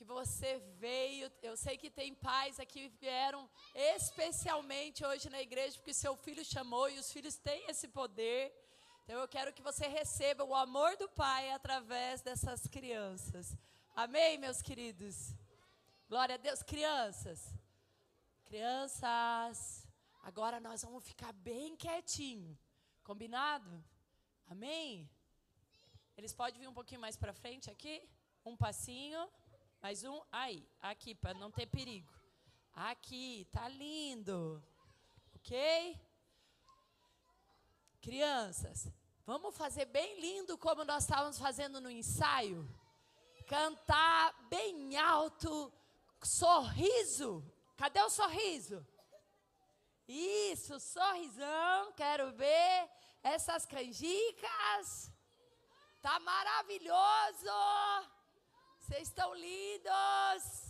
que 0.00 0.04
você 0.04 0.58
veio. 0.78 1.30
Eu 1.42 1.58
sei 1.58 1.76
que 1.76 1.90
tem 1.90 2.14
pais 2.14 2.58
aqui 2.58 2.88
que 2.88 2.96
vieram 2.96 3.46
especialmente 3.96 5.04
hoje 5.04 5.28
na 5.28 5.42
igreja 5.42 5.76
porque 5.76 5.92
seu 5.92 6.16
filho 6.16 6.42
chamou 6.42 6.88
e 6.88 6.98
os 6.98 7.12
filhos 7.12 7.36
têm 7.36 7.68
esse 7.68 7.86
poder. 7.86 8.42
Então 9.04 9.18
eu 9.20 9.28
quero 9.28 9.52
que 9.52 9.60
você 9.60 9.86
receba 9.86 10.42
o 10.42 10.54
amor 10.54 10.96
do 10.96 11.06
Pai 11.10 11.50
através 11.50 12.22
dessas 12.22 12.66
crianças. 12.66 13.54
Amém, 13.94 14.38
meus 14.38 14.62
queridos? 14.62 15.34
Glória 16.08 16.36
a 16.36 16.38
Deus, 16.38 16.62
crianças. 16.62 17.52
Crianças, 18.46 19.86
agora 20.22 20.58
nós 20.60 20.82
vamos 20.82 21.04
ficar 21.04 21.34
bem 21.34 21.76
quietinho. 21.76 22.58
Combinado? 23.10 23.84
Amém? 24.48 25.10
Eles 26.16 26.32
podem 26.32 26.60
vir 26.60 26.68
um 26.68 26.72
pouquinho 26.72 27.00
mais 27.00 27.16
para 27.16 27.34
frente 27.34 27.68
aqui? 27.68 28.08
Um 28.44 28.56
passinho. 28.56 29.28
Mais 29.82 30.04
um. 30.04 30.22
Aí, 30.30 30.64
aqui, 30.80 31.12
para 31.12 31.34
não 31.34 31.50
ter 31.50 31.66
perigo. 31.66 32.08
Aqui, 32.72 33.48
tá 33.50 33.66
lindo. 33.66 34.62
Ok? 35.34 36.00
Crianças, 38.00 38.86
vamos 39.26 39.56
fazer 39.56 39.86
bem 39.86 40.20
lindo 40.20 40.56
como 40.56 40.84
nós 40.84 41.02
estávamos 41.02 41.36
fazendo 41.36 41.80
no 41.80 41.90
ensaio? 41.90 42.64
Cantar 43.48 44.32
bem 44.48 44.96
alto, 44.96 45.72
sorriso. 46.22 47.44
Cadê 47.76 48.00
o 48.02 48.08
sorriso? 48.08 48.86
Isso, 50.06 50.78
sorrisão, 50.78 51.92
quero 51.94 52.30
ver 52.30 52.99
essas 53.22 53.66
canjicas. 53.66 55.10
Tá 56.00 56.18
maravilhoso. 56.20 57.50
Vocês 58.78 59.08
estão 59.08 59.34
lindos. 59.34 60.60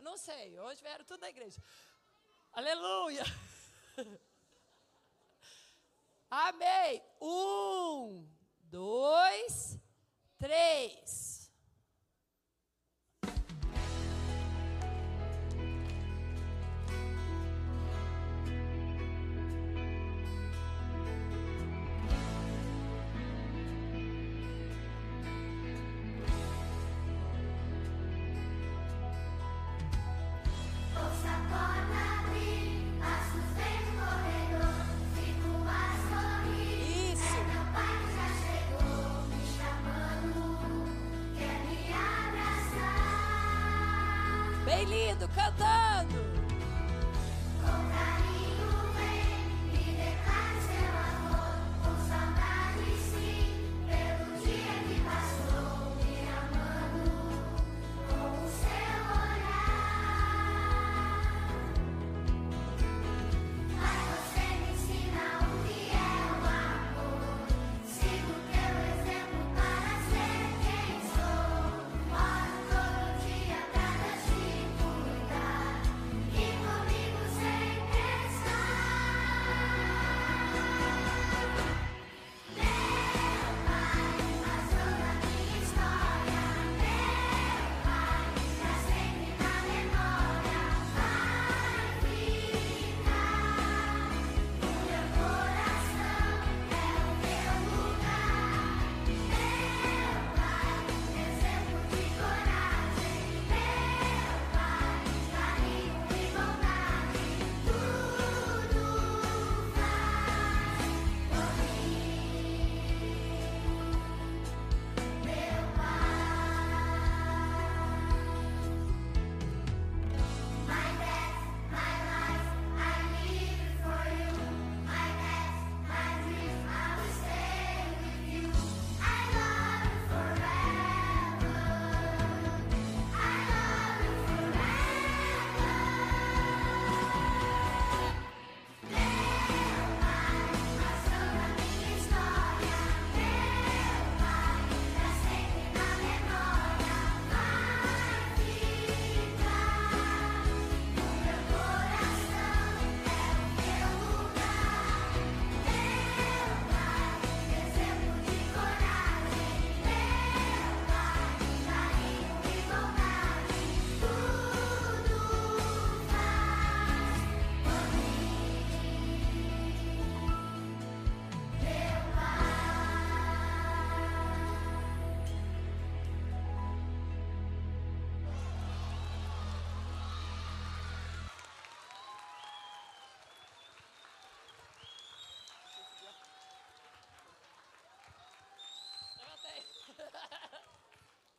Não 0.00 0.16
sei, 0.16 0.58
hoje 0.60 0.82
vieram 0.82 1.04
tudo 1.04 1.20
da 1.20 1.30
igreja. 1.30 1.62
Aleluia. 2.52 3.24
Amém. 6.30 7.02
Um, 7.20 8.28
dois, 8.64 9.78
três. 10.38 11.43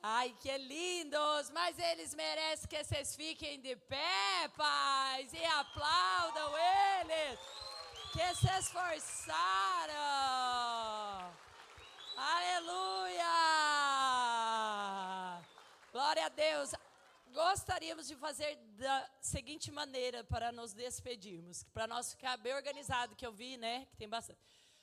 Ai, 0.08 0.36
que 0.40 0.56
lindos! 0.56 1.50
Mas 1.50 1.80
eles 1.80 2.14
merecem 2.14 2.68
que 2.70 2.84
vocês 2.84 3.16
fiquem 3.16 3.60
de 3.60 3.76
pé, 3.76 4.48
paz, 4.56 5.34
e 5.34 5.44
aplaudam 5.46 6.54
eles, 6.56 7.40
que 8.14 8.36
se 8.36 8.48
esforçaram. 8.60 9.36
Aleluia! 12.16 13.26
Glória 15.92 16.28
a 16.28 16.30
Deus. 16.30 16.70
Gostaríamos 17.34 18.08
de 18.08 18.16
fazer 18.16 18.58
da 18.78 19.10
seguinte 19.20 19.72
maneira 19.72 20.24
para 20.24 20.52
nos 20.52 20.72
despedirmos, 20.72 21.64
para 21.74 21.88
nós 21.88 22.12
ficar 22.12 22.38
bem 22.38 22.54
organizado, 22.54 23.16
que 23.16 23.26
eu 23.26 23.32
vi, 23.32 23.58
né, 23.58 23.88
que 23.90 23.98
tem 23.98 24.08
bastante. 24.08 24.40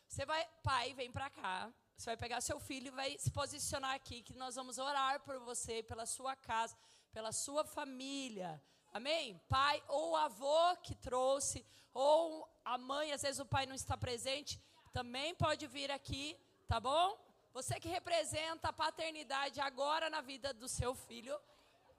Você 0.08 0.26
vai, 0.26 0.44
pai, 0.64 0.92
vem 0.94 1.12
para 1.12 1.30
cá. 1.30 1.72
Você 2.02 2.10
vai 2.10 2.16
pegar 2.16 2.40
seu 2.40 2.58
filho 2.58 2.88
e 2.88 2.90
vai 2.90 3.16
se 3.16 3.30
posicionar 3.30 3.94
aqui, 3.94 4.22
que 4.22 4.34
nós 4.34 4.56
vamos 4.56 4.76
orar 4.76 5.20
por 5.20 5.38
você, 5.38 5.84
pela 5.84 6.04
sua 6.04 6.34
casa, 6.34 6.76
pela 7.12 7.30
sua 7.30 7.62
família. 7.64 8.60
Amém? 8.92 9.40
Pai 9.48 9.80
ou 9.86 10.16
avô 10.16 10.76
que 10.82 10.96
trouxe, 10.96 11.64
ou 11.94 12.20
a 12.64 12.76
mãe, 12.76 13.12
às 13.12 13.22
vezes 13.22 13.38
o 13.38 13.46
pai 13.46 13.66
não 13.66 13.76
está 13.76 13.96
presente, 13.96 14.60
também 14.92 15.32
pode 15.36 15.68
vir 15.68 15.92
aqui, 15.92 16.36
tá 16.66 16.80
bom? 16.80 17.16
Você 17.54 17.78
que 17.78 17.86
representa 17.88 18.70
a 18.70 18.72
paternidade 18.72 19.60
agora 19.60 20.10
na 20.10 20.20
vida 20.20 20.52
do 20.52 20.68
seu 20.68 20.96
filho, 20.96 21.40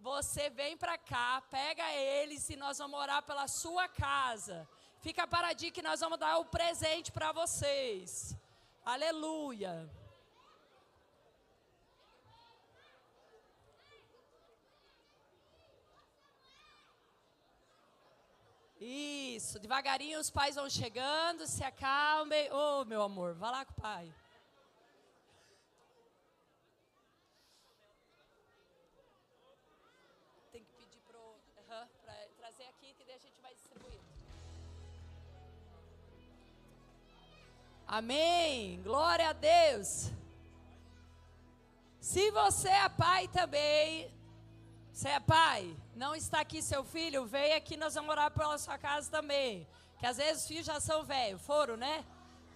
você 0.02 0.50
vem 0.50 0.76
para 0.76 0.98
cá, 0.98 1.42
pega 1.50 1.90
eles 1.94 2.50
e 2.50 2.58
nós 2.58 2.78
vamos 2.78 3.00
orar 3.00 3.24
pela 3.24 3.48
sua 3.48 3.88
casa. 3.88 4.68
Fica 5.00 5.26
paradinho 5.26 5.72
que 5.72 5.82
nós 5.82 6.02
vamos 6.02 6.20
dar 6.20 6.40
o 6.40 6.44
presente 6.44 7.10
para 7.10 7.32
vocês. 7.32 8.36
Aleluia. 8.86 9.90
Isso, 18.80 19.58
devagarinho 19.60 20.20
os 20.20 20.30
pais 20.30 20.56
vão 20.56 20.70
chegando, 20.70 21.48
se 21.48 21.64
acalmem. 21.64 22.52
Ô, 22.52 22.82
oh, 22.82 22.86
meu 22.86 23.02
amor, 23.02 23.34
vá 23.34 23.50
lá 23.50 23.66
com 23.66 23.72
o 23.72 23.82
pai. 23.82 24.14
Amém. 37.96 38.82
Glória 38.82 39.30
a 39.30 39.34
Deus. 39.34 40.10
Se 42.00 42.32
você 42.32 42.68
é 42.68 42.90
pai 42.90 43.28
também, 43.28 44.12
você 44.92 45.10
é 45.10 45.20
pai, 45.20 45.78
não 45.96 46.16
está 46.16 46.40
aqui 46.40 46.60
seu 46.64 46.84
filho, 46.84 47.28
vem 47.28 47.54
aqui, 47.54 47.78
nós 47.78 47.94
vamos 47.94 48.10
orar 48.10 48.32
pela 48.32 48.58
sua 48.58 48.80
casa 48.80 49.12
também. 49.12 49.68
Que 50.00 50.08
às 50.08 50.18
vezes 50.18 50.42
os 50.42 50.48
filhos 50.48 50.66
já 50.66 50.80
são 50.80 51.04
velhos, 51.04 51.40
foram, 51.44 51.78
né? 51.78 52.04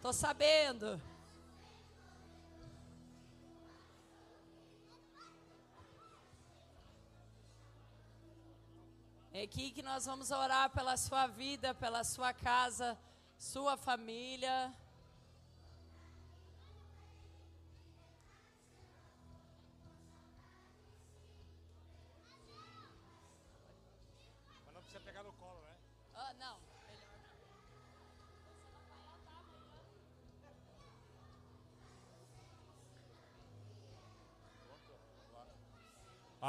Tô 0.02 0.12
sabendo. 0.12 1.00
É 9.32 9.44
aqui 9.44 9.70
que 9.70 9.84
nós 9.84 10.08
vamos 10.08 10.32
orar 10.32 10.72
pela 10.72 10.98
sua 10.98 11.28
vida, 11.28 11.76
pela 11.76 12.04
sua 12.04 12.34
casa, 12.34 12.98
sua 13.38 13.78
família. 13.78 14.74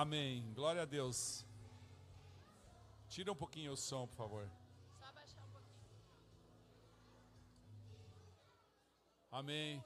Amém. 0.01 0.49
Glória 0.55 0.83
a 0.83 0.85
Deus. 0.85 1.45
Tira 3.09 3.33
um 3.33 3.35
pouquinho 3.35 3.73
o 3.73 3.77
som, 3.77 4.07
por 4.07 4.15
favor. 4.15 4.49
Só 4.97 5.05
abaixar 5.07 5.45
um 5.45 5.51
pouquinho. 5.51 5.75
Amém. 9.29 9.83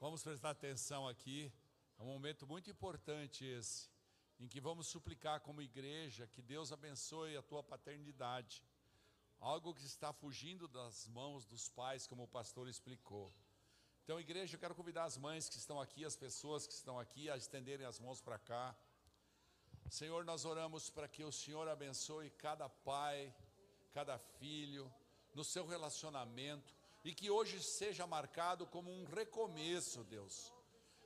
Vamos 0.00 0.24
prestar 0.24 0.50
atenção 0.50 1.06
aqui. 1.06 1.52
É 2.00 2.02
um 2.02 2.06
momento 2.06 2.48
muito 2.48 2.68
importante 2.68 3.44
esse, 3.44 3.88
em 4.40 4.48
que 4.48 4.60
vamos 4.60 4.88
suplicar 4.88 5.40
como 5.40 5.62
igreja 5.62 6.26
que 6.26 6.42
Deus 6.42 6.72
abençoe 6.72 7.36
a 7.36 7.42
tua 7.42 7.62
paternidade. 7.62 8.64
Algo 9.38 9.72
que 9.72 9.86
está 9.86 10.12
fugindo 10.12 10.66
das 10.66 11.06
mãos 11.06 11.46
dos 11.46 11.68
pais, 11.68 12.08
como 12.08 12.24
o 12.24 12.28
pastor 12.38 12.66
explicou. 12.66 13.32
Então, 14.02 14.18
igreja, 14.18 14.56
eu 14.56 14.58
quero 14.58 14.74
convidar 14.74 15.04
as 15.04 15.16
mães 15.16 15.48
que 15.48 15.58
estão 15.58 15.80
aqui, 15.80 16.04
as 16.04 16.16
pessoas 16.16 16.66
que 16.66 16.72
estão 16.72 16.98
aqui, 16.98 17.30
a 17.30 17.36
estenderem 17.36 17.86
as 17.86 18.00
mãos 18.00 18.20
para 18.20 18.36
cá. 18.36 18.76
Senhor, 19.90 20.22
nós 20.22 20.44
oramos 20.44 20.90
para 20.90 21.08
que 21.08 21.24
o 21.24 21.32
Senhor 21.32 21.66
abençoe 21.66 22.28
cada 22.30 22.68
pai, 22.68 23.34
cada 23.94 24.18
filho, 24.18 24.92
no 25.34 25.42
seu 25.42 25.66
relacionamento, 25.66 26.74
e 27.02 27.14
que 27.14 27.30
hoje 27.30 27.62
seja 27.62 28.06
marcado 28.06 28.66
como 28.66 28.90
um 28.90 29.06
recomeço, 29.06 30.04
Deus. 30.04 30.52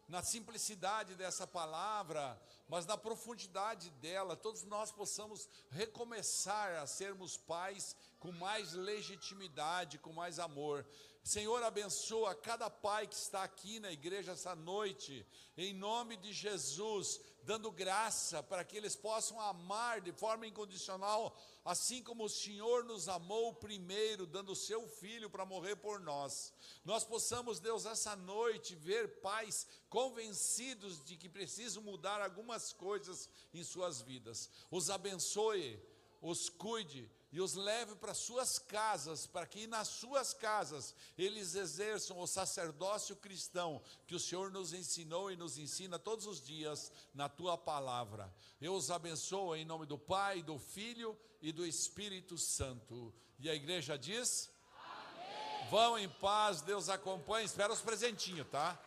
Na 0.08 0.20
simplicidade 0.20 1.14
dessa 1.14 1.46
palavra, 1.46 2.40
mas 2.68 2.84
na 2.84 2.98
profundidade 2.98 3.88
dela, 3.90 4.36
todos 4.36 4.64
nós 4.64 4.90
possamos 4.90 5.48
recomeçar 5.70 6.74
a 6.80 6.86
sermos 6.86 7.36
pais 7.36 7.96
com 8.18 8.32
mais 8.32 8.72
legitimidade, 8.72 9.98
com 9.98 10.12
mais 10.12 10.40
amor. 10.40 10.84
Senhor, 11.22 11.62
abençoa 11.62 12.34
cada 12.34 12.68
pai 12.68 13.06
que 13.06 13.14
está 13.14 13.44
aqui 13.44 13.78
na 13.78 13.92
igreja 13.92 14.32
essa 14.32 14.56
noite, 14.56 15.24
em 15.56 15.72
nome 15.72 16.16
de 16.16 16.32
Jesus 16.32 17.20
dando 17.44 17.70
graça 17.70 18.42
para 18.42 18.64
que 18.64 18.76
eles 18.76 18.94
possam 18.94 19.40
amar 19.40 20.00
de 20.00 20.12
forma 20.12 20.46
incondicional, 20.46 21.36
assim 21.64 22.02
como 22.02 22.24
o 22.24 22.28
Senhor 22.28 22.84
nos 22.84 23.08
amou 23.08 23.54
primeiro, 23.54 24.26
dando 24.26 24.52
o 24.52 24.56
seu 24.56 24.86
filho 24.86 25.28
para 25.28 25.44
morrer 25.44 25.76
por 25.76 26.00
nós. 26.00 26.52
Nós 26.84 27.04
possamos, 27.04 27.58
Deus, 27.58 27.86
essa 27.86 28.14
noite 28.14 28.74
ver 28.74 29.20
pais 29.20 29.66
convencidos 29.88 31.04
de 31.04 31.16
que 31.16 31.28
precisam 31.28 31.82
mudar 31.82 32.20
algumas 32.20 32.72
coisas 32.72 33.28
em 33.52 33.64
suas 33.64 34.00
vidas. 34.00 34.48
Os 34.70 34.90
abençoe, 34.90 35.80
os 36.20 36.48
cuide 36.48 37.10
e 37.32 37.40
os 37.40 37.54
leve 37.54 37.94
para 37.94 38.12
suas 38.12 38.58
casas, 38.58 39.26
para 39.26 39.46
que 39.46 39.66
nas 39.66 39.88
suas 39.88 40.34
casas 40.34 40.94
eles 41.16 41.54
exerçam 41.54 42.18
o 42.18 42.26
sacerdócio 42.26 43.16
cristão 43.16 43.80
que 44.06 44.14
o 44.14 44.20
Senhor 44.20 44.50
nos 44.50 44.74
ensinou 44.74 45.30
e 45.30 45.36
nos 45.36 45.56
ensina 45.56 45.98
todos 45.98 46.26
os 46.26 46.42
dias 46.42 46.92
na 47.14 47.30
tua 47.30 47.56
palavra. 47.56 48.30
Eu 48.60 48.74
os 48.74 48.90
abençoo 48.90 49.56
em 49.56 49.64
nome 49.64 49.86
do 49.86 49.96
Pai, 49.96 50.42
do 50.42 50.58
Filho 50.58 51.18
e 51.40 51.50
do 51.52 51.64
Espírito 51.64 52.36
Santo. 52.36 53.14
E 53.40 53.48
a 53.48 53.54
igreja 53.54 53.96
diz: 53.96 54.50
Amém. 54.76 55.68
Vão 55.70 55.98
em 55.98 56.10
paz, 56.10 56.60
Deus 56.60 56.90
acompanhe. 56.90 57.46
Espera 57.46 57.72
os 57.72 57.80
presentinhos, 57.80 58.46
tá? 58.48 58.78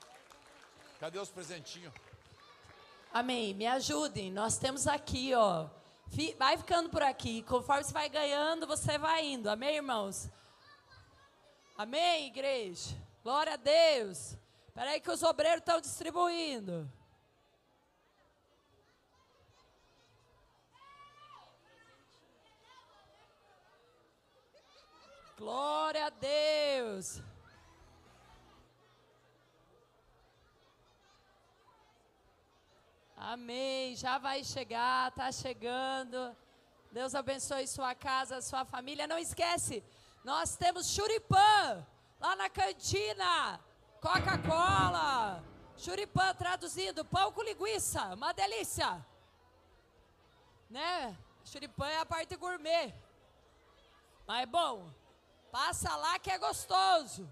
Cadê 0.99 1.17
os 1.17 1.29
presentinhos? 1.29 1.93
Amém. 3.11 3.55
Me 3.55 3.65
ajudem. 3.65 4.31
Nós 4.31 4.59
temos 4.59 4.85
aqui, 4.85 5.33
ó 5.33 5.67
Vai 6.37 6.57
ficando 6.57 6.89
por 6.89 7.01
aqui. 7.01 7.43
Conforme 7.43 7.83
você 7.83 7.93
vai 7.93 8.09
ganhando, 8.09 8.65
você 8.65 8.97
vai 8.97 9.25
indo. 9.25 9.49
Amém, 9.49 9.75
irmãos? 9.75 10.29
Amém, 11.77 12.27
igreja? 12.27 12.95
Glória 13.23 13.53
a 13.53 13.57
Deus. 13.57 14.37
Espera 14.67 14.91
aí 14.91 14.99
que 14.99 15.11
os 15.11 15.23
obreiros 15.23 15.59
estão 15.59 15.81
distribuindo. 15.81 16.89
Glória 25.37 26.05
a 26.05 26.09
Deus. 26.09 27.21
Amém. 33.33 33.95
Já 33.95 34.19
vai 34.19 34.43
chegar, 34.43 35.09
está 35.09 35.31
chegando. 35.31 36.37
Deus 36.91 37.15
abençoe 37.15 37.67
sua 37.67 37.95
casa, 37.95 38.39
sua 38.39 38.63
família. 38.63 39.07
Não 39.07 39.17
esquece, 39.17 39.83
nós 40.23 40.55
temos 40.55 40.91
churipã 40.93 41.83
lá 42.19 42.35
na 42.35 42.49
cantina. 42.51 43.59
Coca-Cola. 43.99 45.43
Churipã 45.75 46.35
traduzindo, 46.35 47.03
pão 47.03 47.31
com 47.31 47.41
linguiça, 47.41 48.13
uma 48.13 48.31
delícia. 48.31 49.03
Né? 50.69 51.17
Churipã 51.43 51.87
é 51.87 52.01
a 52.01 52.05
parte 52.05 52.35
gourmet. 52.35 52.93
Mas 54.27 54.43
é 54.43 54.45
bom. 54.45 54.87
Passa 55.51 55.95
lá 55.95 56.19
que 56.19 56.29
é 56.29 56.37
gostoso. 56.37 57.27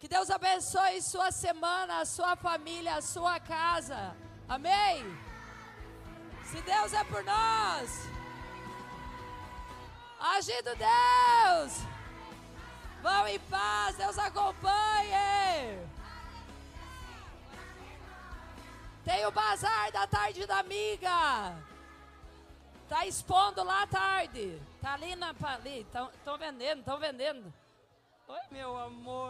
Que 0.00 0.08
Deus 0.08 0.30
abençoe 0.30 1.02
sua 1.02 1.30
semana, 1.30 2.06
sua 2.06 2.34
família, 2.34 3.02
sua 3.02 3.38
casa. 3.38 4.16
Amém? 4.48 5.04
Se 6.46 6.58
Deus 6.62 6.94
é 6.94 7.04
por 7.04 7.22
nós, 7.22 8.08
agindo 10.18 10.70
Deus, 10.74 11.72
vão 13.02 13.28
em 13.28 13.38
paz, 13.40 13.94
Deus 13.98 14.18
acompanhe. 14.18 15.86
Tem 19.04 19.26
o 19.26 19.30
bazar 19.30 19.92
da 19.92 20.06
tarde 20.06 20.46
da 20.46 20.60
amiga. 20.60 21.54
Tá 22.88 23.06
expondo 23.06 23.62
lá 23.62 23.82
à 23.82 23.86
tarde. 23.86 24.60
Tá 24.80 24.94
ali 24.94 25.14
na 25.14 25.32
estão 25.32 26.38
vendendo, 26.38 26.78
estão 26.78 26.98
vendendo. 26.98 27.52
Oi, 28.26 28.40
meu 28.50 28.78
amor. 28.78 29.20